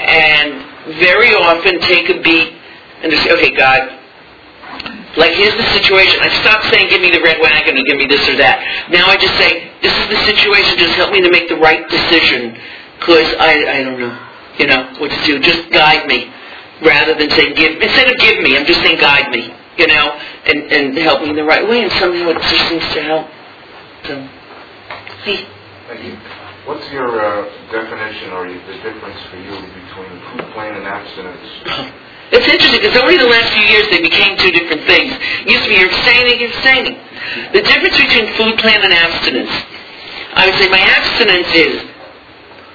and 0.00 0.96
very 0.98 1.34
often 1.34 1.80
take 1.80 2.08
a 2.10 2.20
beat 2.20 2.54
and 3.02 3.10
just 3.10 3.24
say, 3.24 3.32
"Okay, 3.32 3.50
God." 3.56 3.98
Like 5.16 5.32
here's 5.34 5.54
the 5.56 5.68
situation. 5.76 6.20
I 6.22 6.28
stopped 6.40 6.64
saying, 6.72 6.88
"Give 6.88 7.02
me 7.02 7.10
the 7.10 7.20
red 7.20 7.38
wagon" 7.40 7.76
and 7.76 7.86
"Give 7.86 7.96
me 7.96 8.06
this 8.06 8.26
or 8.28 8.36
that." 8.36 8.88
Now 8.90 9.06
I 9.06 9.16
just 9.16 9.36
say, 9.36 9.70
"This 9.82 9.92
is 9.92 10.08
the 10.08 10.16
situation. 10.24 10.78
Just 10.78 10.94
help 10.94 11.12
me 11.12 11.20
to 11.20 11.30
make 11.30 11.48
the 11.48 11.56
right 11.56 11.88
decision." 11.88 12.56
Because 12.98 13.34
I, 13.38 13.80
I 13.80 13.82
don't 13.82 13.98
know, 13.98 14.14
you 14.58 14.66
know, 14.66 14.94
what 14.98 15.10
to 15.10 15.24
do. 15.26 15.38
Just 15.40 15.70
guide 15.70 16.06
me, 16.06 16.32
rather 16.82 17.14
than 17.14 17.30
saying 17.30 17.54
give. 17.54 17.80
Instead 17.80 18.08
of 18.08 18.16
give 18.18 18.38
me, 18.42 18.56
I'm 18.56 18.64
just 18.64 18.80
saying 18.80 19.00
guide 19.00 19.30
me, 19.30 19.52
you 19.76 19.86
know, 19.86 20.18
and 20.46 20.72
and 20.72 20.96
help 20.98 21.20
me 21.22 21.30
in 21.30 21.36
the 21.36 21.44
right 21.44 21.68
way. 21.68 21.82
And 21.82 21.92
somehow 21.92 22.30
it 22.30 22.40
just 22.40 22.68
seems 22.68 22.84
to 22.94 23.02
help. 23.02 23.26
So, 24.04 24.28
hey. 25.24 25.46
What's 26.64 26.86
your 26.90 27.10
uh, 27.10 27.42
definition 27.72 28.30
or 28.30 28.46
the 28.46 28.54
difference 28.86 29.18
for 29.30 29.36
you 29.36 29.50
between 29.50 30.14
food 30.30 30.46
plan 30.54 30.76
and 30.76 30.86
abstinence? 30.86 31.98
It's 32.32 32.48
interesting 32.48 32.80
because 32.80 32.96
only 32.96 33.18
the 33.18 33.28
last 33.28 33.52
few 33.52 33.60
years 33.60 33.92
they 33.92 34.00
became 34.00 34.38
two 34.38 34.48
different 34.56 34.88
things. 34.88 35.12
It 35.44 35.52
used 35.52 35.64
to 35.64 35.68
be 35.68 35.76
you're 35.76 35.92
abstaining, 35.92 36.40
you're 36.40 36.48
abstaining. 36.48 36.96
The 37.52 37.60
difference 37.60 37.92
between 37.92 38.24
food 38.40 38.56
plan 38.56 38.80
and 38.80 38.88
abstinence, 38.88 39.52
I 40.32 40.48
would 40.48 40.56
say 40.56 40.64
my 40.72 40.80
abstinence 40.80 41.52
is 41.52 41.91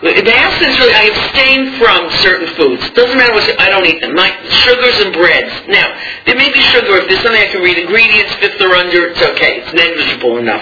the 0.01 0.29
abstinence 0.29 0.77
really 0.77 0.93
I 0.93 1.09
abstain 1.09 1.59
from 1.81 2.05
certain 2.21 2.53
foods. 2.53 2.85
Doesn't 2.93 3.17
matter 3.17 3.33
what 3.33 3.49
I 3.57 3.73
don't 3.73 3.85
eat 3.89 3.97
them. 3.97 4.13
My 4.13 4.29
sugars 4.45 4.93
and 5.01 5.09
breads. 5.09 5.49
Now, 5.65 5.89
there 6.29 6.37
may 6.37 6.53
be 6.53 6.61
sugar 6.69 7.01
if 7.01 7.09
there's 7.09 7.25
something 7.25 7.41
I 7.41 7.49
can 7.49 7.65
read 7.65 7.81
ingredients, 7.81 8.29
fifth 8.37 8.61
or 8.61 8.77
under, 8.77 9.09
it's 9.09 9.21
okay. 9.33 9.65
It's 9.65 9.73
negligible 9.73 10.37
enough. 10.37 10.61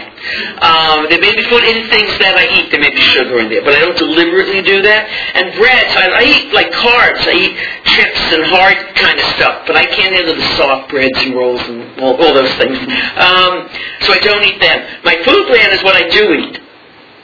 Um, 0.64 1.12
there 1.12 1.20
may 1.20 1.36
be 1.36 1.44
food 1.52 1.68
in 1.68 1.84
things 1.92 2.16
that 2.24 2.40
I 2.40 2.48
eat, 2.56 2.72
there 2.72 2.80
may 2.80 2.96
be 2.96 3.04
sugar 3.04 3.44
in 3.44 3.52
there, 3.52 3.60
but 3.60 3.76
I 3.76 3.84
don't 3.84 4.00
deliberately 4.00 4.64
do 4.64 4.80
that. 4.88 5.04
And 5.36 5.52
breads, 5.60 5.92
I, 6.00 6.16
I 6.16 6.24
eat 6.24 6.56
like 6.56 6.72
carbs. 6.72 7.28
I 7.28 7.36
eat 7.36 7.54
chips 7.92 8.24
and 8.32 8.48
hard 8.48 8.80
kind 8.96 9.20
of 9.20 9.28
stuff, 9.36 9.68
but 9.68 9.76
I 9.76 9.84
can't 9.84 10.16
handle 10.16 10.36
the 10.36 10.48
soft 10.56 10.88
breads 10.88 11.20
and 11.20 11.36
rolls 11.36 11.62
and 11.68 11.84
all, 12.00 12.16
all 12.24 12.32
those 12.32 12.56
things. 12.56 12.80
Um, 13.20 13.68
so 14.08 14.16
I 14.16 14.20
don't 14.24 14.48
eat 14.48 14.64
them. 14.64 14.80
My 15.04 15.20
food 15.28 15.44
plan 15.52 15.76
is 15.76 15.84
what 15.84 16.00
I 16.00 16.08
do 16.08 16.24
eat. 16.40 16.65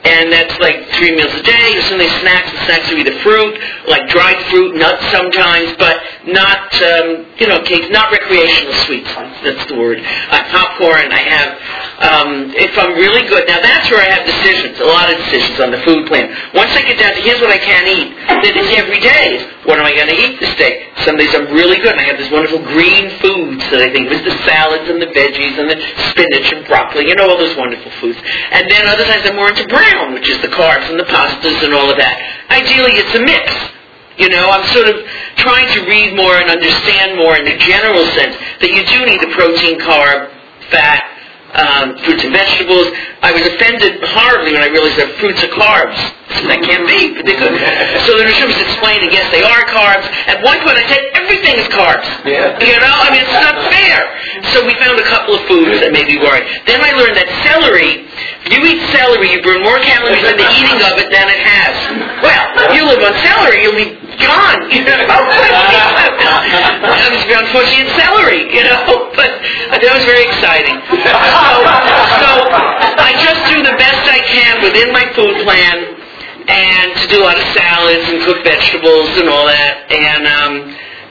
And 0.04 0.32
that's 0.32 0.58
like 0.58 0.82
three 0.98 1.14
meals 1.14 1.30
a 1.30 1.42
day. 1.46 1.78
There's 1.78 1.86
something 1.86 2.10
snacks. 2.26 2.50
The 2.50 2.58
snacks 2.66 2.90
are 2.90 2.98
either 2.98 3.14
fruit, 3.22 3.54
like 3.86 4.10
dried 4.10 4.34
fruit, 4.50 4.74
nuts 4.74 5.06
sometimes, 5.14 5.78
but 5.78 6.02
not, 6.26 6.74
um, 6.82 7.26
you 7.38 7.46
know, 7.46 7.62
cake, 7.62 7.86
not 7.90 8.10
recreational 8.10 8.74
sweets. 8.82 9.06
That's 9.46 9.62
the 9.70 9.78
word. 9.78 10.02
Uh, 10.02 10.42
popcorn. 10.50 11.06
I 11.14 11.22
have, 11.22 11.48
um, 12.02 12.50
if 12.50 12.74
I'm 12.74 12.98
really 12.98 13.28
good. 13.30 13.46
Now 13.46 13.62
that's 13.62 13.90
where 13.94 14.02
I 14.02 14.10
have 14.10 14.26
decisions, 14.26 14.82
a 14.82 14.90
lot 14.90 15.06
of 15.06 15.22
decisions 15.22 15.60
on 15.62 15.70
the 15.70 15.78
food 15.86 16.10
plan. 16.10 16.34
Once 16.50 16.74
I 16.74 16.82
get 16.82 16.98
down 16.98 17.14
to 17.14 17.22
here's 17.22 17.40
what 17.40 17.54
I 17.54 17.62
can 17.62 17.86
eat, 17.86 18.10
then 18.42 18.58
it's 18.58 18.74
every 18.74 18.98
day. 18.98 19.46
What 19.62 19.78
am 19.78 19.86
I 19.86 19.94
going 19.94 20.10
to 20.10 20.18
eat 20.18 20.42
this 20.42 20.54
day? 20.58 20.90
Some 21.06 21.14
days 21.14 21.30
I'm 21.38 21.46
really 21.54 21.78
good, 21.78 21.94
and 21.94 22.02
I 22.02 22.06
have 22.10 22.18
this 22.18 22.30
wonderful 22.34 22.58
green 22.66 23.14
foods 23.22 23.62
that 23.70 23.78
I 23.78 23.94
think 23.94 24.10
was 24.10 24.18
the 24.26 24.34
salads 24.42 24.90
and 24.90 24.98
the 24.98 25.06
veggies 25.14 25.54
and 25.54 25.70
the 25.70 25.78
spinach 26.10 26.50
and 26.50 26.66
broccoli, 26.66 27.06
you 27.06 27.14
know, 27.14 27.30
all 27.30 27.38
those 27.38 27.54
wonderful 27.54 27.94
foods. 28.02 28.18
And 28.50 28.66
then 28.66 28.90
other 28.90 29.06
times 29.06 29.22
I'm 29.22 29.38
more 29.38 29.54
into 29.54 29.62
brown, 29.70 30.18
which 30.18 30.26
is 30.26 30.42
the 30.42 30.50
carbs 30.50 30.90
and 30.90 30.98
the 30.98 31.06
pastas 31.06 31.62
and 31.62 31.70
all 31.74 31.86
of 31.86 31.94
that. 31.94 32.18
Ideally, 32.50 32.98
it's 32.98 33.14
a 33.14 33.22
mix. 33.22 33.46
You 34.18 34.34
know, 34.34 34.50
I'm 34.50 34.66
sort 34.74 34.90
of 34.90 35.06
trying 35.38 35.70
to 35.78 35.86
read 35.86 36.18
more 36.18 36.42
and 36.42 36.50
understand 36.50 37.16
more 37.16 37.38
in 37.38 37.46
the 37.46 37.56
general 37.62 38.02
sense 38.18 38.34
that 38.34 38.70
you 38.74 38.82
do 38.82 39.06
need 39.06 39.22
the 39.22 39.30
protein, 39.30 39.78
carb, 39.78 40.26
fat, 40.74 41.06
um, 41.52 41.96
fruits 42.04 42.24
and 42.24 42.32
vegetables. 42.32 42.88
I 43.20 43.30
was 43.32 43.44
offended 43.44 44.00
horribly 44.02 44.56
when 44.56 44.64
I 44.64 44.70
realized 44.72 44.96
that 44.96 45.12
fruits 45.20 45.40
are 45.44 45.52
carbs. 45.52 45.96
Said, 46.32 46.48
that 46.48 46.64
can't 46.64 46.88
be. 46.88 47.12
But 47.12 47.28
they 47.28 47.36
could. 47.36 47.52
So 48.08 48.16
the 48.16 48.24
nutritionist 48.24 48.64
explained, 48.72 49.04
and 49.04 49.12
yes, 49.12 49.28
they 49.28 49.44
are 49.44 49.62
carbs. 49.68 50.08
At 50.26 50.40
one 50.40 50.56
point 50.64 50.80
I 50.80 50.84
said, 50.88 51.00
everything 51.12 51.60
is 51.60 51.68
carbs. 51.68 52.08
Yeah. 52.24 52.56
You 52.56 52.80
know, 52.80 52.94
I 53.04 53.12
mean, 53.12 53.20
it's 53.20 53.36
not 53.36 53.56
fair. 53.68 54.00
So 54.56 54.64
we 54.64 54.72
found 54.80 54.96
a 54.96 55.06
couple 55.06 55.36
of 55.36 55.44
foods 55.44 55.76
that 55.84 55.92
made 55.92 56.08
me 56.08 56.16
worry. 56.18 56.40
Then 56.64 56.80
I 56.80 56.96
learned 56.96 57.20
that 57.20 57.28
celery, 57.44 58.08
if 58.48 58.50
you 58.50 58.60
eat 58.64 58.80
celery, 58.90 59.30
you 59.30 59.44
burn 59.44 59.60
more 59.60 59.78
calories 59.84 60.24
in 60.24 60.36
the 60.40 60.48
eating 60.56 60.80
of 60.82 60.96
it 60.96 61.12
than 61.12 61.26
it 61.28 61.40
has. 61.44 61.74
Well, 62.24 62.44
if 62.64 62.72
you 62.74 62.82
live 62.88 63.04
on 63.04 63.14
celery, 63.20 63.62
you'll 63.62 63.76
be 63.78 64.01
gone. 64.20 64.60
You 64.72 64.84
know, 64.84 64.96
I 66.82 67.08
was 67.12 67.24
unfortunately 67.28 67.84
in 67.84 67.90
celery, 67.98 68.42
you 68.52 68.64
know, 68.64 69.10
but 69.16 69.30
that 69.82 69.92
was 69.92 70.04
very 70.06 70.24
exciting. 70.24 70.78
So, 70.88 71.12
so 72.22 72.30
I 72.98 73.12
just 73.20 73.42
do 73.50 73.60
the 73.60 73.76
best 73.76 74.02
I 74.08 74.20
can 74.24 74.62
within 74.62 74.92
my 74.94 75.04
food 75.12 75.42
plan 75.44 75.76
and 76.48 76.88
to 76.98 77.04
do 77.10 77.22
a 77.22 77.26
lot 77.26 77.38
of 77.38 77.46
salads 77.54 78.06
and 78.10 78.22
cook 78.24 78.42
vegetables 78.46 79.10
and 79.18 79.28
all 79.28 79.46
that. 79.46 79.86
And 79.90 80.22
um, 80.26 80.52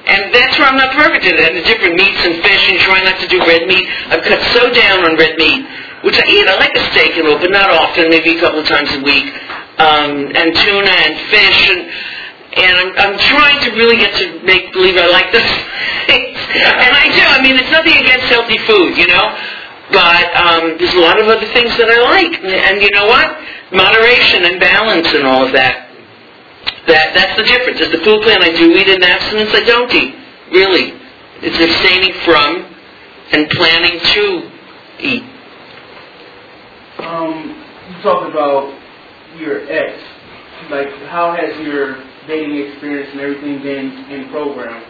and 0.07 0.33
that's 0.33 0.57
where 0.57 0.67
I'm 0.67 0.77
not 0.79 0.95
perfect 0.97 1.23
at 1.29 1.37
it. 1.37 1.45
And 1.45 1.55
the 1.61 1.65
different 1.67 1.95
meats 1.95 2.19
and 2.25 2.41
fish 2.41 2.63
and 2.71 2.79
trying 2.81 3.05
not 3.05 3.19
to 3.21 3.27
do 3.29 3.39
red 3.45 3.67
meat. 3.69 3.85
I've 4.09 4.23
cut 4.25 4.41
so 4.51 4.71
down 4.73 5.05
on 5.05 5.15
red 5.15 5.37
meat, 5.37 5.61
which 6.03 6.17
I 6.17 6.25
eat. 6.27 6.45
I 6.47 6.57
like 6.57 6.73
a 6.75 6.83
steak 6.91 7.15
and 7.21 7.27
all, 7.29 7.37
but 7.39 7.51
not 7.53 7.69
often, 7.69 8.09
maybe 8.09 8.35
a 8.37 8.39
couple 8.41 8.59
of 8.59 8.67
times 8.67 8.89
a 8.97 9.01
week. 9.05 9.29
Um, 9.77 10.29
and 10.35 10.53
tuna 10.57 10.93
and 10.93 11.13
fish 11.31 11.61
and 11.69 11.81
and 12.53 12.73
I'm, 12.75 12.91
I'm 12.99 13.17
trying 13.19 13.59
to 13.63 13.69
really 13.79 13.95
get 13.95 14.11
to 14.19 14.43
make 14.43 14.73
believe 14.73 14.97
I 14.97 15.07
like 15.07 15.31
this. 15.31 15.47
and 15.47 16.91
I 16.91 17.07
do. 17.15 17.23
I 17.23 17.39
mean, 17.39 17.55
it's 17.55 17.71
nothing 17.71 17.95
against 17.95 18.27
healthy 18.27 18.59
food, 18.67 18.97
you 18.97 19.07
know. 19.07 19.31
But 19.91 20.23
um, 20.35 20.77
there's 20.79 20.93
a 20.95 21.03
lot 21.03 21.19
of 21.19 21.27
other 21.27 21.47
things 21.51 21.75
that 21.75 21.87
I 21.91 21.99
like, 21.99 22.39
and 22.43 22.81
you 22.81 22.91
know 22.91 23.07
what? 23.07 23.27
Moderation 23.71 24.45
and 24.45 24.59
balance 24.59 25.07
and 25.15 25.27
all 25.27 25.45
of 25.45 25.51
that. 25.51 25.91
That 26.87 27.13
that's 27.15 27.35
the 27.39 27.43
difference. 27.43 27.79
Is 27.79 27.91
the 27.91 28.03
food 28.03 28.23
plan 28.23 28.43
I 28.43 28.51
do 28.51 28.71
eat 28.71 28.87
in 28.87 29.03
abstinence, 29.03 29.51
I 29.53 29.63
don't 29.63 29.91
eat. 29.91 30.15
Really, 30.51 30.95
it's 31.43 31.59
abstaining 31.59 32.13
from 32.23 32.67
and 33.31 33.49
planning 33.51 33.99
to 33.99 34.51
eat. 34.99 35.23
Um, 36.99 37.63
you 37.89 38.01
talked 38.03 38.29
about 38.29 38.77
your 39.39 39.69
ex. 39.71 39.97
Like, 40.69 40.89
how 41.07 41.33
has 41.33 41.57
your 41.65 42.10
dating 42.27 42.57
experience 42.67 43.09
and 43.11 43.21
everything 43.21 43.61
been 43.61 43.87
in 44.11 44.29
program? 44.29 44.83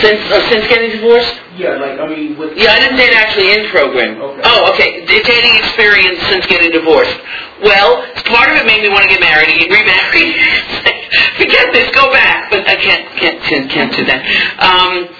Since 0.00 0.24
uh, 0.32 0.40
since 0.48 0.66
getting 0.72 0.90
divorced? 0.90 1.36
Yeah, 1.56 1.76
like 1.76 2.00
I 2.00 2.08
mean, 2.08 2.38
with 2.38 2.56
Yeah, 2.56 2.72
I 2.72 2.80
didn't 2.80 2.96
date 2.96 3.12
actually 3.12 3.52
in 3.52 3.68
program. 3.68 4.16
Okay. 4.20 4.40
Oh, 4.42 4.72
okay. 4.72 5.04
The 5.04 5.20
dating 5.20 5.54
experience 5.60 6.18
since 6.32 6.46
getting 6.48 6.72
divorced. 6.72 7.12
Well, 7.60 8.00
part 8.24 8.50
of 8.50 8.56
it 8.56 8.64
made 8.64 8.80
me 8.80 8.88
want 8.88 9.04
to 9.04 9.10
get 9.12 9.20
married 9.20 9.52
and 9.52 9.60
get 9.60 9.68
remarried. 9.68 10.32
Forget 11.36 11.66
this, 11.76 11.92
go 11.92 12.08
back. 12.10 12.48
But 12.50 12.64
I 12.66 12.76
can't 12.80 13.04
can't 13.20 13.38
can't, 13.44 13.68
can't 13.68 13.92
do 13.92 14.04
that. 14.08 14.24
Um, 14.64 15.12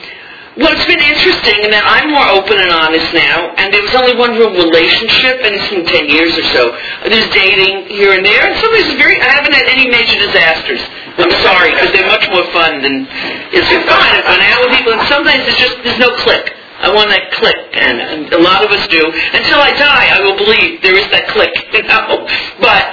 it's 0.56 0.84
been 0.84 1.00
interesting 1.00 1.64
in 1.64 1.72
that 1.72 1.80
I'm 1.88 2.12
more 2.12 2.28
open 2.28 2.60
and 2.60 2.68
honest 2.68 3.08
now, 3.16 3.56
and 3.56 3.72
there 3.72 3.80
was 3.80 3.96
only 3.96 4.12
one 4.20 4.36
real 4.36 4.52
relationship, 4.52 5.40
and 5.40 5.56
it's 5.56 5.68
been 5.72 5.88
10 5.88 6.12
years 6.12 6.36
or 6.36 6.44
so. 6.52 6.62
There's 7.08 7.30
dating 7.32 7.88
here 7.88 8.12
and 8.12 8.20
there, 8.20 8.44
and 8.44 8.54
sometimes 8.60 8.92
it's 8.92 9.00
very, 9.00 9.16
I 9.16 9.32
haven't 9.32 9.56
had 9.56 9.64
any 9.72 9.88
major 9.88 10.20
disasters. 10.20 10.84
I'm 11.16 11.32
sorry, 11.40 11.72
because 11.72 11.96
they're 11.96 12.08
much 12.08 12.28
more 12.28 12.44
fun 12.52 12.84
than, 12.84 13.08
it's 13.48 13.68
been 13.72 13.84
fine. 13.88 14.12
I've 14.12 14.28
gone 14.28 14.44
out 14.44 14.60
with 14.68 14.72
people, 14.76 14.92
and 14.92 15.04
sometimes 15.08 15.40
there's 15.48 15.60
just, 15.60 15.76
there's 15.88 16.02
no 16.02 16.12
click. 16.20 16.52
I 16.82 16.90
want 16.92 17.14
that 17.14 17.30
click, 17.32 17.56
and, 17.72 17.96
and 18.02 18.20
a 18.34 18.42
lot 18.42 18.66
of 18.66 18.74
us 18.74 18.84
do. 18.90 19.00
Until 19.32 19.62
I 19.62 19.70
die, 19.78 20.06
I 20.12 20.20
will 20.20 20.36
believe 20.36 20.82
there 20.82 20.98
is 20.98 21.06
that 21.14 21.30
click, 21.30 21.54
you 21.72 21.86
know. 21.86 22.28
But 22.60 22.92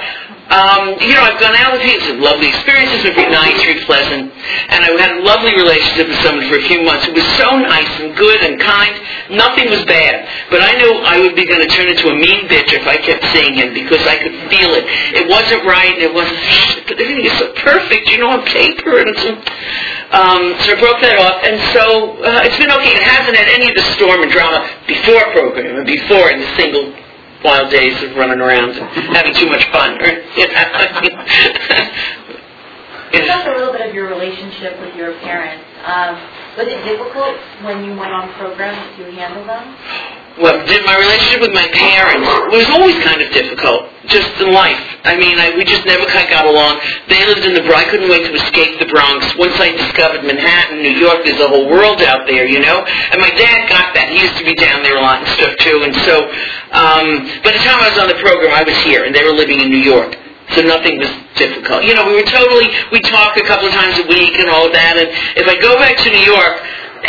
um, 0.50 0.98
you 0.98 1.14
know, 1.14 1.22
I've 1.22 1.38
gone 1.38 1.54
out 1.54 1.78
with 1.78 1.86
people, 1.86 2.02
some 2.10 2.18
lovely 2.18 2.50
experiences, 2.50 3.06
been 3.06 3.14
very 3.14 3.30
nice, 3.30 3.54
very 3.62 3.86
pleasant, 3.86 4.34
and 4.34 4.82
I 4.82 4.90
had 4.98 5.14
a 5.14 5.22
lovely 5.22 5.54
relationship 5.54 6.10
with 6.10 6.18
someone 6.26 6.42
for 6.50 6.58
a 6.58 6.66
few 6.66 6.82
months 6.82 7.06
who 7.06 7.14
was 7.14 7.26
so 7.38 7.54
nice 7.54 7.86
and 8.02 8.18
good 8.18 8.42
and 8.42 8.58
kind. 8.58 8.90
Nothing 9.30 9.70
was 9.70 9.86
bad, 9.86 10.26
but 10.50 10.58
I 10.58 10.74
knew 10.74 10.90
I 11.06 11.22
would 11.22 11.38
be 11.38 11.46
going 11.46 11.62
to 11.62 11.70
turn 11.70 11.86
into 11.86 12.10
a 12.10 12.16
mean 12.18 12.50
bitch 12.50 12.74
if 12.74 12.82
I 12.82 12.98
kept 12.98 13.22
seeing 13.30 13.54
him 13.54 13.70
because 13.78 14.02
I 14.10 14.18
could 14.18 14.34
feel 14.50 14.74
it. 14.74 14.82
It 15.14 15.30
wasn't 15.30 15.62
right, 15.62 15.94
and 15.94 16.02
it 16.02 16.10
wasn't. 16.10 16.34
But 16.90 16.98
everything 16.98 17.30
is 17.30 17.38
so 17.38 17.54
perfect, 17.62 18.10
you 18.10 18.18
know, 18.18 18.34
on 18.34 18.42
paper, 18.42 18.98
and 18.98 19.14
so. 19.22 19.30
Um, 20.10 20.58
so 20.66 20.74
I 20.74 20.76
broke 20.82 20.98
that 21.06 21.14
off, 21.22 21.38
and 21.46 21.54
so 21.70 22.18
uh, 22.26 22.42
it's 22.42 22.58
been 22.58 22.74
okay. 22.74 22.98
It 22.98 23.06
hasn't 23.06 23.38
had 23.38 23.46
any 23.46 23.70
of 23.70 23.78
the 23.78 23.86
storm 23.94 24.26
and 24.26 24.30
drama 24.34 24.66
before 24.90 25.22
program 25.30 25.78
and 25.78 25.86
before 25.86 26.34
in 26.34 26.42
the 26.42 26.50
single 26.58 26.90
wild 27.44 27.70
days 27.70 28.02
of 28.02 28.16
running 28.16 28.40
around 28.40 28.70
and 28.70 29.16
having 29.16 29.34
too 29.34 29.48
much 29.48 29.64
fun. 29.72 29.98
Talk 33.10 33.46
a 33.46 33.58
little 33.58 33.72
bit 33.72 33.88
of 33.88 33.94
your 33.94 34.08
relationship 34.08 34.78
with 34.80 34.94
your 34.94 35.18
parents. 35.20 35.64
Um, 35.84 36.14
was 36.56 36.66
it 36.66 36.78
difficult 36.84 37.34
when 37.66 37.84
you 37.84 37.98
went 37.98 38.12
on 38.12 38.32
programs 38.34 38.96
to 38.98 39.10
handle 39.12 39.44
them? 39.44 39.66
well, 40.38 40.56
did 40.64 40.86
my 40.86 40.96
relationship 40.96 41.42
with 41.42 41.52
my 41.52 41.66
parents 41.74 42.28
was 42.54 42.64
always 42.70 42.96
kind 43.02 43.20
of 43.20 43.28
difficult, 43.34 43.90
just 44.06 44.30
in 44.38 44.54
life. 44.54 44.78
I 45.02 45.18
mean, 45.18 45.36
I, 45.42 45.50
we 45.56 45.64
just 45.64 45.84
never 45.84 46.06
kind 46.06 46.22
of 46.24 46.30
got 46.30 46.46
along. 46.46 46.78
They 47.10 47.20
lived 47.26 47.42
in 47.42 47.52
the 47.52 47.66
Bronx. 47.66 47.82
I 47.82 47.90
couldn't 47.90 48.08
wait 48.08 48.24
to 48.24 48.32
escape 48.32 48.78
the 48.78 48.86
Bronx. 48.86 49.26
Once 49.36 49.58
I 49.58 49.74
discovered 49.74 50.22
Manhattan, 50.22 50.80
New 50.80 50.94
York, 50.94 51.26
there's 51.26 51.40
a 51.40 51.48
whole 51.48 51.68
world 51.68 52.00
out 52.00 52.30
there, 52.30 52.46
you 52.46 52.60
know. 52.62 52.84
And 52.86 53.18
my 53.20 53.30
dad 53.34 53.68
got 53.68 53.92
that. 53.98 54.14
He 54.14 54.22
used 54.22 54.38
to 54.38 54.44
be 54.46 54.54
down 54.54 54.82
there 54.86 54.96
a 54.96 55.02
lot 55.02 55.20
and 55.20 55.28
stuff 55.34 55.54
too. 55.60 55.82
And 55.82 55.94
so, 56.06 56.14
um, 56.72 57.06
by 57.42 57.50
the 57.52 57.62
time 57.66 57.82
I 57.82 57.90
was 57.90 57.98
on 57.98 58.08
the 58.08 58.20
program, 58.22 58.54
I 58.54 58.62
was 58.62 58.76
here, 58.86 59.04
and 59.04 59.14
they 59.14 59.24
were 59.24 59.34
living 59.34 59.58
in 59.60 59.68
New 59.68 59.82
York. 59.82 60.14
So 60.54 60.62
nothing 60.62 60.98
was 60.98 61.10
difficult. 61.36 61.84
You 61.84 61.94
know, 61.94 62.06
we 62.06 62.14
were 62.18 62.26
totally, 62.26 62.66
we 62.90 63.00
talk 63.00 63.36
a 63.36 63.46
couple 63.46 63.68
of 63.68 63.74
times 63.74 63.98
a 63.98 64.06
week 64.10 64.34
and 64.34 64.50
all 64.50 64.66
of 64.66 64.72
that. 64.72 64.98
And 64.98 65.08
if 65.38 65.46
I 65.46 65.54
go 65.62 65.76
back 65.78 65.96
to 66.02 66.08
New 66.10 66.26
York, 66.26 66.58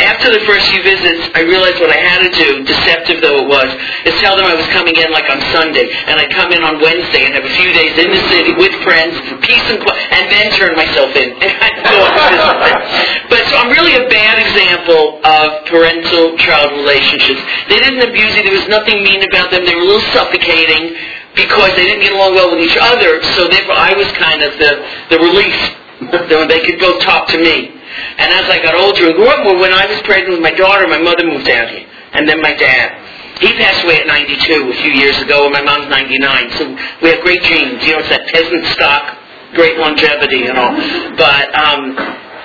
after 0.00 0.32
the 0.32 0.40
first 0.48 0.72
few 0.72 0.80
visits, 0.80 1.28
I 1.36 1.44
realized 1.44 1.76
what 1.76 1.92
I 1.92 2.00
had 2.00 2.24
to 2.24 2.32
do, 2.32 2.64
deceptive 2.64 3.20
though 3.20 3.44
it 3.44 3.48
was, 3.48 3.68
is 4.08 4.16
tell 4.24 4.40
them 4.40 4.48
I 4.48 4.56
was 4.56 4.64
coming 4.72 4.96
in 4.96 5.12
like 5.12 5.28
on 5.28 5.36
Sunday, 5.52 5.84
and 6.08 6.16
I'd 6.16 6.32
come 6.32 6.48
in 6.48 6.64
on 6.64 6.80
Wednesday 6.80 7.28
and 7.28 7.36
have 7.36 7.44
a 7.44 7.54
few 7.60 7.70
days 7.76 7.92
in 8.00 8.08
the 8.08 8.22
city 8.32 8.56
with 8.56 8.72
friends, 8.80 9.20
peace 9.44 9.66
and 9.68 9.84
quiet, 9.84 10.00
and 10.16 10.24
then 10.32 10.46
turn 10.56 10.72
myself 10.80 11.12
in. 11.12 11.36
But 13.28 13.48
so 13.48 13.56
I'm 13.56 13.72
really 13.72 13.96
a 13.96 14.08
bad 14.12 14.36
example 14.44 15.20
of 15.24 15.64
parental-child 15.64 16.72
relationships. 16.84 17.40
They 17.68 17.80
didn't 17.80 18.04
abuse 18.04 18.36
me. 18.36 18.42
There 18.44 18.52
was 18.52 18.68
nothing 18.68 19.00
mean 19.02 19.24
about 19.24 19.50
them. 19.50 19.64
They 19.64 19.74
were 19.74 19.80
a 19.80 19.88
little 19.88 20.08
suffocating 20.12 20.92
because 21.34 21.72
they 21.76 21.86
didn't 21.88 22.02
get 22.02 22.12
along 22.12 22.34
well 22.34 22.50
with 22.50 22.60
each 22.60 22.76
other. 22.80 23.22
So 23.36 23.48
therefore, 23.48 23.76
I 23.76 23.94
was 23.96 24.08
kind 24.18 24.42
of 24.42 24.52
the 24.58 24.72
the 25.10 25.18
relief. 25.18 25.56
that 26.10 26.48
They 26.48 26.60
could 26.66 26.80
go 26.80 26.98
talk 26.98 27.28
to 27.30 27.38
me. 27.38 27.70
And 28.18 28.28
as 28.34 28.50
I 28.50 28.58
got 28.58 28.74
older 28.74 29.06
and 29.06 29.14
grew 29.14 29.28
up 29.28 29.44
more, 29.44 29.54
when 29.54 29.72
I 29.72 29.86
was 29.86 30.00
pregnant 30.02 30.40
with 30.40 30.44
my 30.44 30.50
daughter, 30.50 30.88
my 30.88 30.98
mother 30.98 31.22
moved 31.22 31.48
out 31.48 31.68
here. 31.70 31.86
And 32.12 32.28
then 32.28 32.40
my 32.42 32.54
dad. 32.54 32.98
He 33.40 33.54
passed 33.58 33.84
away 33.84 34.00
at 34.02 34.06
92 34.06 34.70
a 34.70 34.76
few 34.82 34.92
years 34.92 35.18
ago, 35.22 35.46
and 35.46 35.52
my 35.52 35.62
mom's 35.62 35.88
99. 35.88 36.50
So 36.58 36.62
we 37.02 37.10
have 37.10 37.22
great 37.22 37.42
genes. 37.42 37.82
You 37.84 37.96
know, 37.96 38.00
it's 38.02 38.10
that 38.10 38.26
peasant 38.28 38.66
stock, 38.74 39.18
great 39.54 39.78
longevity 39.78 40.46
and 40.46 40.58
all. 40.58 40.74
But, 41.16 41.50
um, 41.54 41.96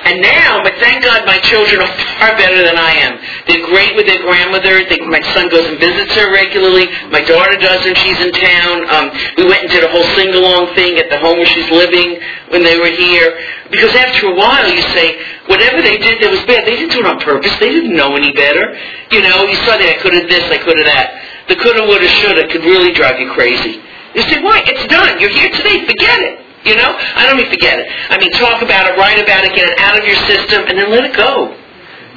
and 0.07 0.23
now, 0.23 0.63
but 0.63 0.71
thank 0.79 1.03
God 1.03 1.27
my 1.27 1.35
children 1.43 1.83
are 1.83 1.93
far 2.15 2.31
better 2.39 2.63
than 2.63 2.79
I 2.79 2.95
am. 3.03 3.19
They're 3.43 3.67
great 3.67 3.91
with 3.99 4.07
their 4.07 4.23
grandmother. 4.23 4.79
They, 4.87 5.03
my 5.03 5.19
son 5.35 5.51
goes 5.51 5.67
and 5.67 5.75
visits 5.75 6.15
her 6.15 6.31
regularly. 6.31 6.87
My 7.11 7.19
daughter 7.19 7.59
does 7.59 7.83
when 7.83 7.95
she's 7.99 8.15
in 8.23 8.31
town. 8.31 8.87
Um, 8.87 9.05
we 9.35 9.43
went 9.51 9.67
and 9.67 9.71
did 9.71 9.83
a 9.83 9.91
whole 9.91 10.07
sing-along 10.15 10.71
thing 10.79 10.95
at 10.95 11.11
the 11.11 11.19
home 11.19 11.35
where 11.43 11.51
she's 11.51 11.67
living 11.67 12.23
when 12.55 12.63
they 12.63 12.79
were 12.79 12.87
here. 12.87 13.35
Because 13.67 13.91
after 13.99 14.31
a 14.31 14.35
while, 14.35 14.71
you 14.71 14.81
say, 14.95 15.19
whatever 15.51 15.83
they 15.83 15.99
did 15.99 16.23
that 16.23 16.31
was 16.31 16.39
bad, 16.47 16.63
they 16.63 16.79
didn't 16.79 16.95
do 16.95 17.03
it 17.03 17.07
on 17.07 17.19
purpose. 17.19 17.51
They 17.59 17.75
didn't 17.75 17.91
know 17.91 18.15
any 18.15 18.31
better. 18.31 18.63
You 19.11 19.27
know, 19.27 19.43
you 19.43 19.59
saw 19.67 19.75
that 19.75 19.91
I 19.91 19.99
could 19.99 20.15
have 20.15 20.31
this, 20.31 20.47
I 20.47 20.57
could 20.63 20.79
have 20.79 20.87
that. 20.87 21.19
The 21.51 21.59
coulda, 21.59 21.83
woulda, 21.83 22.07
shoulda 22.07 22.47
could 22.47 22.63
really 22.63 22.95
drive 22.95 23.19
you 23.19 23.27
crazy. 23.35 23.83
You 24.15 24.23
say, 24.23 24.39
why? 24.39 24.63
It's 24.63 24.87
done. 24.87 25.19
You're 25.19 25.35
here 25.35 25.51
today. 25.51 25.83
Forget 25.83 26.19
it. 26.23 26.46
You 26.65 26.75
know? 26.75 26.97
I 26.97 27.25
don't 27.25 27.37
mean 27.37 27.49
forget 27.49 27.79
it. 27.79 27.87
I 28.09 28.17
mean 28.17 28.31
talk 28.31 28.61
about 28.61 28.89
it, 28.89 28.97
write 28.97 29.19
about 29.19 29.45
it, 29.45 29.53
get 29.53 29.69
it 29.69 29.77
out 29.79 29.99
of 29.99 30.05
your 30.05 30.17
system, 30.27 30.65
and 30.67 30.77
then 30.77 30.89
let 30.89 31.05
it 31.05 31.15
go. 31.15 31.55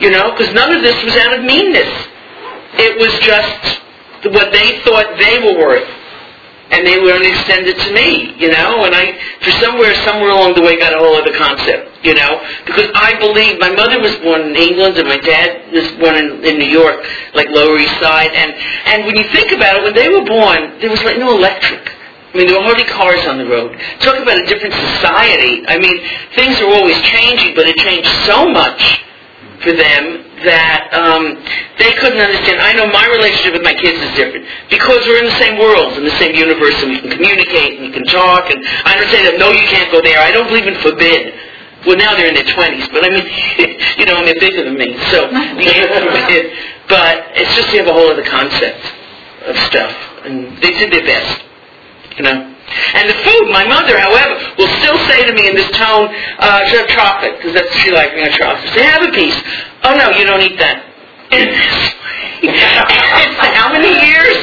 You 0.00 0.10
know? 0.10 0.32
Because 0.32 0.52
none 0.54 0.72
of 0.74 0.82
this 0.82 0.96
was 1.04 1.16
out 1.16 1.38
of 1.38 1.44
meanness. 1.44 1.90
It 2.80 2.98
was 2.98 3.12
just 3.20 3.80
what 4.32 4.52
they 4.52 4.80
thought 4.84 5.18
they 5.18 5.38
were 5.40 5.58
worth. 5.58 5.88
And 6.70 6.86
they 6.86 7.02
were 7.02 7.10
going 7.10 7.26
to 7.26 7.28
extend 7.28 7.66
it 7.66 7.74
to 7.82 7.90
me, 7.92 8.38
you 8.38 8.46
know? 8.46 8.86
And 8.86 8.94
I, 8.94 9.18
for 9.42 9.50
somewhere, 9.58 9.92
somewhere 10.06 10.30
along 10.30 10.54
the 10.54 10.62
way, 10.62 10.78
got 10.78 10.94
a 10.94 10.98
whole 10.98 11.18
other 11.18 11.34
concept, 11.34 11.90
you 12.06 12.14
know? 12.14 12.38
Because 12.64 12.86
I 12.94 13.18
believe, 13.18 13.58
my 13.58 13.74
mother 13.74 13.98
was 13.98 14.14
born 14.22 14.42
in 14.42 14.54
England 14.54 14.96
and 14.96 15.08
my 15.08 15.18
dad 15.18 15.66
was 15.74 15.90
born 15.98 16.14
in, 16.14 16.44
in 16.46 16.62
New 16.62 16.70
York, 16.70 17.02
like 17.34 17.48
Lower 17.50 17.76
East 17.76 17.98
Side. 17.98 18.30
And, 18.30 18.54
and 18.86 19.04
when 19.04 19.16
you 19.18 19.26
think 19.34 19.50
about 19.50 19.82
it, 19.82 19.82
when 19.82 19.94
they 19.98 20.14
were 20.14 20.24
born, 20.24 20.78
there 20.78 20.90
was 20.90 21.02
like 21.02 21.18
no 21.18 21.34
electric. 21.34 21.90
I 22.30 22.38
mean, 22.38 22.46
there 22.46 22.62
were 22.62 22.66
hardly 22.66 22.86
cars 22.86 23.26
on 23.26 23.38
the 23.42 23.46
road. 23.46 23.74
Talk 23.98 24.14
about 24.14 24.38
a 24.38 24.46
different 24.46 24.74
society. 24.74 25.66
I 25.66 25.82
mean, 25.82 25.98
things 26.38 26.62
are 26.62 26.70
always 26.70 26.94
changing, 27.02 27.58
but 27.58 27.66
it 27.66 27.74
changed 27.82 28.06
so 28.22 28.46
much 28.46 29.02
for 29.66 29.74
them 29.74 30.30
that 30.46 30.88
um, 30.94 31.36
they 31.76 31.90
couldn't 31.98 32.22
understand. 32.22 32.62
I 32.62 32.72
know 32.78 32.86
my 32.86 33.02
relationship 33.10 33.58
with 33.58 33.66
my 33.66 33.74
kids 33.74 33.98
is 33.98 34.14
different 34.14 34.46
because 34.70 35.02
we're 35.10 35.20
in 35.20 35.28
the 35.28 35.40
same 35.42 35.58
world, 35.58 35.98
in 35.98 36.06
the 36.06 36.16
same 36.22 36.38
universe, 36.38 36.78
and 36.80 36.94
we 36.94 37.02
can 37.02 37.10
communicate 37.10 37.82
and 37.82 37.90
we 37.90 37.92
can 37.92 38.06
talk. 38.06 38.46
And 38.46 38.62
I 38.86 38.94
don't 38.94 39.10
say 39.10 39.26
that 39.26 39.36
no, 39.36 39.50
you 39.50 39.66
can't 39.66 39.90
go 39.90 39.98
there. 40.00 40.22
I 40.22 40.30
don't 40.30 40.46
believe 40.46 40.70
in 40.70 40.78
forbid. 40.80 41.34
Well, 41.82 41.98
now 41.98 42.14
they're 42.14 42.28
in 42.28 42.36
their 42.36 42.46
twenties, 42.54 42.86
but 42.92 43.02
I 43.04 43.10
mean, 43.10 43.26
you 43.98 44.06
know, 44.06 44.22
and 44.22 44.28
they're 44.28 44.38
bigger 44.38 44.62
than 44.62 44.78
me, 44.78 44.94
so 45.10 45.26
forbid. 46.14 46.54
But 46.86 47.34
it's 47.34 47.52
just 47.58 47.72
you 47.74 47.82
have 47.82 47.90
a 47.90 47.96
whole 47.96 48.06
other 48.06 48.24
concept 48.24 48.80
of 49.50 49.56
stuff, 49.66 49.92
and 50.24 50.56
they 50.62 50.72
did 50.78 50.92
their 50.92 51.04
best 51.04 51.49
you 52.16 52.24
know. 52.24 52.50
And 52.94 53.10
the 53.10 53.18
food, 53.26 53.50
my 53.50 53.66
mother, 53.66 53.98
however, 53.98 54.38
will 54.58 54.70
still 54.78 54.98
say 55.10 55.26
to 55.26 55.32
me 55.34 55.48
in 55.50 55.54
this 55.54 55.70
tone, 55.74 56.06
uh, 56.38 56.66
should 56.70 56.86
have 56.86 56.90
chocolate, 56.90 57.38
because 57.38 57.54
that's 57.54 57.74
she 57.82 57.90
likes, 57.90 58.14
me, 58.14 58.22
a 58.22 58.30
chocolate. 58.30 58.70
Say, 58.70 58.82
have 58.86 59.02
a 59.02 59.10
piece. 59.10 59.34
Oh, 59.82 59.94
no, 59.98 60.10
you 60.14 60.24
don't 60.24 60.42
eat 60.42 60.58
that. 60.58 60.86
In 61.34 61.50
this 61.50 61.78
way. 61.98 62.46
it's 62.46 63.38
how 63.58 63.70
many 63.70 63.90
years? 63.90 64.38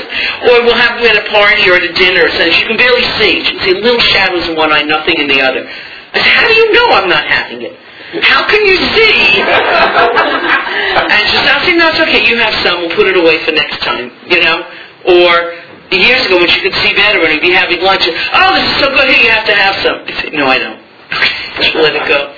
Or 0.48 0.64
we'll 0.64 0.76
have 0.76 1.00
them 1.00 1.08
at 1.08 1.18
a 1.20 1.28
party 1.32 1.68
or 1.72 1.80
at 1.80 1.84
a 1.84 1.94
dinner, 1.96 2.28
and 2.28 2.52
she 2.52 2.64
can 2.68 2.76
barely 2.76 3.04
see. 3.20 3.44
She 3.44 3.56
can 3.56 3.64
see 3.64 3.74
little 3.80 4.00
shadows 4.00 4.48
in 4.48 4.56
one 4.56 4.72
eye, 4.72 4.84
nothing 4.84 5.16
in 5.18 5.28
the 5.28 5.42
other. 5.42 5.64
I 5.64 6.20
said, 6.20 6.28
how 6.28 6.48
do 6.48 6.54
you 6.54 6.74
know 6.74 6.88
I'm 6.96 7.10
not 7.10 7.26
having 7.28 7.64
it? 7.64 7.76
How 8.24 8.48
can 8.48 8.64
you 8.64 8.78
see? 8.96 9.44
and 9.44 11.24
she 11.28 11.38
said, 11.44 11.60
"I 11.60 11.76
no, 11.76 11.90
it's 11.92 12.00
okay. 12.00 12.24
You 12.24 12.38
have 12.40 12.56
some. 12.64 12.88
We'll 12.88 12.96
put 12.96 13.08
it 13.08 13.18
away 13.18 13.44
for 13.44 13.52
next 13.52 13.84
time, 13.84 14.12
you 14.32 14.40
know? 14.40 14.64
Or 15.04 15.52
years 15.96 16.26
ago 16.28 16.38
when 16.38 16.52
she 16.52 16.60
could 16.60 16.76
see 16.84 16.92
better 16.92 17.24
and 17.24 17.40
be 17.40 17.52
having 17.52 17.80
lunch, 17.80 18.04
and, 18.04 18.16
oh, 18.36 18.52
this 18.60 18.68
is 18.68 18.78
so 18.84 18.92
good. 18.92 19.08
Here, 19.08 19.24
you 19.24 19.32
have 19.32 19.48
to 19.48 19.56
have 19.56 19.76
some. 19.80 20.04
I 20.04 20.12
said, 20.20 20.34
no, 20.34 20.48
I 20.48 20.60
don't. 20.60 20.80
Let 21.80 21.96
it 21.96 22.04
go. 22.12 22.36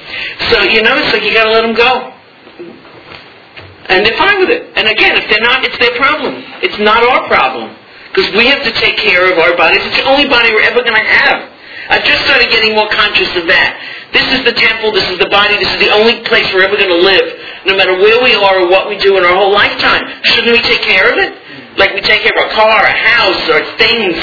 So, 0.54 0.62
you 0.70 0.86
know, 0.86 0.94
it's 1.02 1.10
like 1.10 1.26
you 1.26 1.34
got 1.34 1.50
to 1.50 1.52
let 1.52 1.66
them 1.66 1.76
go. 1.76 2.14
And 3.90 4.06
they're 4.06 4.16
fine 4.16 4.40
with 4.40 4.54
it. 4.54 4.70
And 4.78 4.88
again, 4.88 5.18
if 5.18 5.26
they're 5.28 5.42
not, 5.42 5.66
it's 5.66 5.78
their 5.82 5.98
problem. 5.98 6.38
It's 6.62 6.78
not 6.78 7.02
our 7.02 7.26
problem. 7.28 7.74
Because 8.14 8.30
we 8.38 8.46
have 8.46 8.62
to 8.64 8.72
take 8.78 8.98
care 8.98 9.26
of 9.34 9.38
our 9.42 9.58
bodies. 9.58 9.82
It's 9.82 9.98
the 9.98 10.08
only 10.08 10.30
body 10.30 10.54
we're 10.54 10.70
ever 10.70 10.86
going 10.86 10.96
to 10.98 11.10
have. 11.10 11.50
I've 11.90 12.06
just 12.06 12.22
started 12.30 12.54
getting 12.54 12.78
more 12.78 12.88
conscious 12.94 13.34
of 13.34 13.50
that. 13.50 13.82
This 14.14 14.26
is 14.30 14.46
the 14.46 14.54
temple, 14.54 14.94
this 14.94 15.10
is 15.10 15.18
the 15.18 15.30
body, 15.30 15.58
this 15.58 15.74
is 15.74 15.82
the 15.82 15.90
only 15.90 16.22
place 16.30 16.46
we're 16.54 16.62
ever 16.62 16.78
going 16.78 16.94
to 16.94 17.02
live, 17.02 17.26
no 17.66 17.74
matter 17.74 17.98
where 17.98 18.22
we 18.22 18.38
are 18.38 18.62
or 18.62 18.70
what 18.70 18.90
we 18.90 18.98
do 18.98 19.18
in 19.18 19.26
our 19.26 19.34
whole 19.34 19.54
lifetime. 19.54 20.06
Shouldn't 20.22 20.54
we 20.54 20.62
take 20.62 20.82
care 20.86 21.10
of 21.10 21.18
it? 21.18 21.34
Like 21.80 21.96
we 21.96 22.02
take 22.04 22.22
care 22.28 22.36
of 22.36 22.44
our 22.44 22.52
car, 22.52 22.76
our 22.84 22.92
house, 22.92 23.42
or 23.48 23.64
things. 23.80 24.20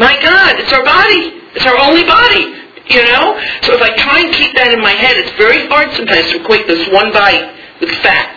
My 0.00 0.16
God, 0.24 0.56
it's 0.56 0.72
our 0.72 0.82
body. 0.82 1.36
It's 1.52 1.66
our 1.68 1.76
only 1.76 2.08
body. 2.08 2.56
You 2.88 3.04
know? 3.04 3.36
So 3.68 3.76
if 3.76 3.82
I 3.84 3.92
try 4.00 4.24
and 4.24 4.32
keep 4.32 4.56
that 4.56 4.72
in 4.72 4.80
my 4.80 4.96
head, 4.96 5.20
it's 5.20 5.36
very 5.36 5.68
hard 5.68 5.92
sometimes 5.92 6.32
to 6.32 6.40
equate 6.40 6.66
this 6.66 6.88
one 6.88 7.12
bite 7.12 7.52
with 7.84 7.92
fat. 8.00 8.32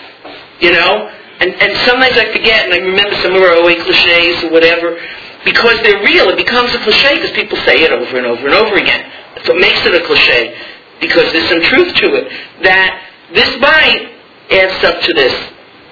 You 0.60 0.76
know? 0.76 1.08
And, 1.40 1.56
and 1.58 1.72
sometimes 1.88 2.20
I 2.20 2.30
forget, 2.36 2.68
and 2.68 2.76
I 2.76 2.84
remember 2.84 3.16
some 3.24 3.34
of 3.34 3.42
our 3.42 3.56
OA 3.64 3.80
cliches 3.82 4.44
or 4.44 4.52
whatever, 4.52 5.00
because 5.48 5.82
they're 5.82 6.04
real, 6.04 6.30
it 6.30 6.38
becomes 6.38 6.70
a 6.76 6.80
cliche 6.84 7.16
because 7.16 7.32
people 7.32 7.58
say 7.66 7.82
it 7.82 7.90
over 7.90 8.18
and 8.18 8.28
over 8.28 8.46
and 8.46 8.54
over 8.54 8.76
again. 8.76 9.10
That's 9.34 9.48
what 9.48 9.58
makes 9.58 9.82
it 9.82 9.96
a 9.96 10.06
cliche, 10.06 10.54
because 11.00 11.34
there's 11.34 11.50
some 11.50 11.64
truth 11.66 11.96
to 12.04 12.08
it. 12.14 12.26
That 12.62 13.10
this 13.34 13.50
bite 13.58 14.14
adds 14.52 14.84
up 14.84 15.02
to 15.02 15.14
this, 15.14 15.34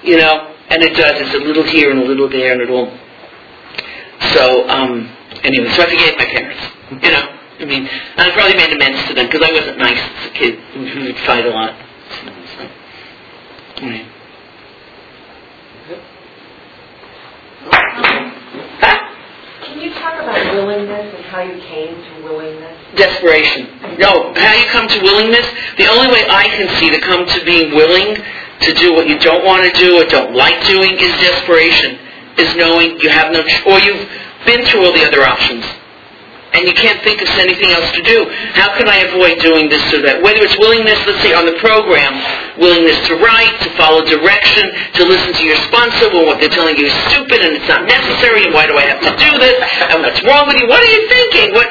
you 0.03 0.17
know, 0.17 0.53
and 0.69 0.83
it 0.83 0.95
does. 0.95 1.13
It's 1.19 1.33
a 1.33 1.37
little 1.37 1.63
here 1.63 1.91
and 1.91 1.99
a 1.99 2.05
little 2.05 2.29
there, 2.29 2.53
and 2.53 2.61
it 2.61 2.69
all. 2.69 2.91
So, 4.33 4.69
um, 4.69 5.09
anyway, 5.43 5.69
so 5.71 5.83
I 5.83 5.89
forgave 5.89 6.17
my 6.17 6.25
parents, 6.25 6.61
you 6.91 7.11
know. 7.11 7.35
I 7.59 7.65
mean, 7.65 7.87
and 7.87 8.21
I 8.21 8.31
probably 8.31 8.55
made 8.55 8.71
amends 8.71 9.07
to 9.09 9.13
them 9.13 9.25
because 9.27 9.41
I 9.43 9.51
wasn't 9.51 9.77
nice 9.77 9.99
as 9.99 10.27
a 10.27 10.33
kid. 10.33 10.59
We 10.75 11.07
would 11.07 11.17
fight 11.19 11.45
a 11.45 11.49
lot. 11.49 11.75
So, 12.55 12.69
anyway. 13.83 14.07
Can 19.65 19.81
you 19.81 19.93
talk 19.93 20.21
about 20.21 20.53
willingness 20.55 21.15
and 21.15 21.25
how 21.25 21.41
you 21.41 21.59
came 21.61 21.95
to 21.95 22.23
willingness? 22.23 22.77
Desperation. 22.95 23.97
No, 23.99 24.33
how 24.35 24.53
you 24.53 24.65
come 24.71 24.87
to 24.87 24.99
willingness, 25.01 25.45
the 25.77 25.87
only 25.87 26.11
way 26.11 26.23
I 26.29 26.43
can 26.47 26.69
see 26.79 26.89
to 26.89 26.99
come 27.01 27.25
to 27.25 27.45
being 27.45 27.75
willing 27.75 28.17
to 28.61 28.73
do 28.73 28.93
what 28.93 29.07
you 29.07 29.17
don't 29.19 29.45
want 29.45 29.63
to 29.63 29.71
do 29.79 30.01
or 30.01 30.05
don't 30.05 30.35
like 30.35 30.59
doing 30.67 30.93
is 30.99 31.11
desperation. 31.21 31.99
Is 32.37 32.55
knowing 32.55 32.99
you 33.01 33.09
have 33.09 33.33
no, 33.33 33.41
or 33.41 33.79
you've 33.79 34.07
been 34.45 34.65
through 34.67 34.85
all 34.85 34.93
the 34.93 35.03
other 35.03 35.23
options 35.23 35.65
and 36.53 36.65
you 36.65 36.73
can't 36.73 36.97
think 37.05 37.21
of 37.21 37.29
anything 37.37 37.69
else 37.69 37.91
to 37.93 38.01
do. 38.01 38.25
How 38.57 38.73
can 38.73 38.89
I 38.89 39.05
avoid 39.05 39.37
doing 39.37 39.69
this 39.69 39.85
or 39.93 40.01
that? 40.01 40.21
Whether 40.25 40.41
it's 40.41 40.57
willingness, 40.57 40.97
let's 41.05 41.21
say 41.21 41.33
on 41.33 41.45
the 41.45 41.53
program, 41.61 42.09
willingness 42.57 42.97
to 43.05 43.21
write, 43.21 43.53
to 43.61 43.69
follow 43.77 44.01
direction, 44.01 44.65
to 44.97 45.01
listen 45.05 45.37
to 45.37 45.43
your 45.45 45.59
sponsor 45.69 46.09
when 46.09 46.25
what 46.25 46.41
they're 46.41 46.51
telling 46.51 46.73
you 46.77 46.89
is 46.89 46.97
stupid 47.13 47.45
and 47.45 47.53
it's 47.53 47.69
not 47.69 47.85
necessary 47.85 48.49
and 48.49 48.53
why 48.53 48.65
do 48.65 48.73
I 48.73 48.85
have 48.89 49.01
to 49.05 49.13
do 49.13 49.31
this 49.37 49.57
and 49.93 50.01
what's 50.01 50.21
wrong 50.25 50.49
with 50.49 50.57
you? 50.57 50.65
What 50.65 50.81
are 50.81 50.91
you 50.91 51.01
thinking? 51.05 51.53
What? 51.53 51.69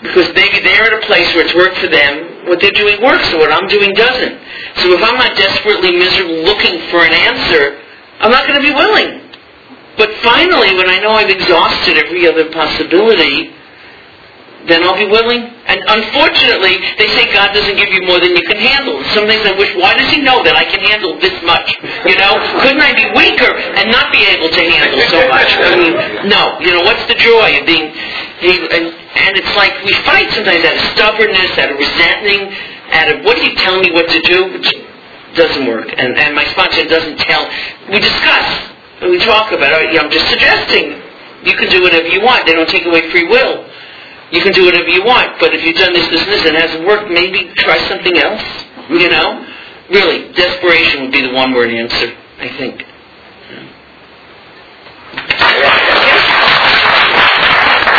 Because 0.00 0.28
maybe 0.32 0.64
they're 0.64 0.88
at 0.88 0.96
a 0.96 1.04
place 1.04 1.28
where 1.36 1.44
it's 1.44 1.56
worked 1.56 1.76
for 1.76 1.88
them, 1.92 2.33
what 2.46 2.60
they're 2.60 2.76
doing 2.76 3.02
works 3.02 3.28
and 3.32 3.38
what 3.38 3.52
I'm 3.52 3.68
doing 3.68 3.92
doesn't. 3.94 4.36
So 4.82 4.92
if 4.92 5.02
I'm 5.02 5.16
not 5.16 5.36
desperately 5.36 5.92
miserable 5.92 6.42
looking 6.44 6.80
for 6.90 7.04
an 7.04 7.12
answer, 7.12 7.80
I'm 8.20 8.30
not 8.30 8.46
going 8.46 8.60
to 8.60 8.66
be 8.66 8.74
willing. 8.74 9.30
But 9.96 10.10
finally, 10.22 10.74
when 10.76 10.88
I 10.90 10.98
know 10.98 11.12
I've 11.12 11.30
exhausted 11.30 11.98
every 11.98 12.26
other 12.26 12.50
possibility, 12.50 13.54
then 14.66 14.80
I'll 14.84 14.96
be 14.96 15.08
willing. 15.08 15.44
And 15.68 15.80
unfortunately, 15.88 16.80
they 16.96 17.08
say 17.12 17.28
God 17.32 17.52
doesn't 17.52 17.76
give 17.76 17.92
you 17.92 18.04
more 18.08 18.20
than 18.20 18.32
you 18.32 18.44
can 18.48 18.56
handle. 18.56 18.96
Sometimes 19.12 19.44
I 19.44 19.52
wish, 19.56 19.72
why 19.76 19.92
does 19.96 20.08
He 20.08 20.24
know 20.24 20.40
that 20.44 20.56
I 20.56 20.64
can 20.64 20.80
handle 20.80 21.20
this 21.20 21.36
much? 21.44 21.68
You 22.08 22.16
know, 22.16 22.40
couldn't 22.64 22.80
I 22.80 22.96
be 22.96 23.06
weaker 23.12 23.52
and 23.52 23.92
not 23.92 24.08
be 24.08 24.24
able 24.24 24.48
to 24.48 24.62
handle 24.64 25.00
so 25.12 25.20
much? 25.28 25.50
I 25.60 25.76
mean, 25.76 25.94
no. 26.28 26.56
You 26.64 26.72
know, 26.72 26.82
what's 26.84 27.04
the 27.08 27.18
joy 27.20 27.60
of 27.60 27.64
being? 27.68 27.92
And, 27.92 28.84
and 28.92 29.32
it's 29.36 29.54
like 29.56 29.72
we 29.84 29.92
fight 30.04 30.32
sometimes 30.32 30.64
out 30.64 30.76
of 30.76 30.84
stubbornness, 30.96 31.52
out 31.60 31.70
of 31.72 31.78
resenting, 31.80 32.52
out 32.92 33.08
of 33.12 33.16
what 33.24 33.36
do 33.36 33.44
you 33.44 33.54
tell 33.60 33.80
me 33.80 33.92
what 33.92 34.08
to 34.08 34.20
do, 34.24 34.52
which 34.52 34.68
doesn't 35.36 35.66
work. 35.66 35.92
And, 35.96 36.16
and 36.16 36.34
my 36.34 36.44
sponsor 36.56 36.84
doesn't 36.88 37.18
tell. 37.20 37.48
We 37.90 38.00
discuss. 38.00 38.48
And 39.00 39.10
we 39.10 39.18
talk 39.18 39.52
about 39.52 39.82
it. 39.82 39.92
I'm 40.00 40.10
just 40.10 40.28
suggesting 40.30 41.02
you 41.44 41.54
can 41.56 41.68
do 41.68 41.82
whatever 41.82 42.08
you 42.08 42.22
want. 42.22 42.46
They 42.46 42.54
don't 42.54 42.68
take 42.68 42.86
away 42.86 43.10
free 43.10 43.28
will. 43.28 43.66
You 44.32 44.42
can 44.42 44.52
do 44.52 44.64
whatever 44.64 44.88
you 44.88 45.04
want, 45.04 45.38
but 45.38 45.54
if 45.54 45.64
you've 45.64 45.76
done 45.76 45.92
this, 45.92 46.08
this, 46.08 46.22
and 46.22 46.32
this, 46.32 46.46
and 46.46 46.56
it 46.56 46.62
hasn't 46.62 46.86
worked, 46.86 47.10
maybe 47.10 47.52
try 47.56 47.78
something 47.88 48.16
else. 48.18 48.42
You 48.90 49.08
know? 49.08 49.46
Really, 49.90 50.32
desperation 50.32 51.02
would 51.02 51.12
be 51.12 51.22
the 51.22 51.32
one 51.32 51.52
word 51.52 51.70
answer, 51.70 52.16
I 52.38 52.48
think. 52.56 52.84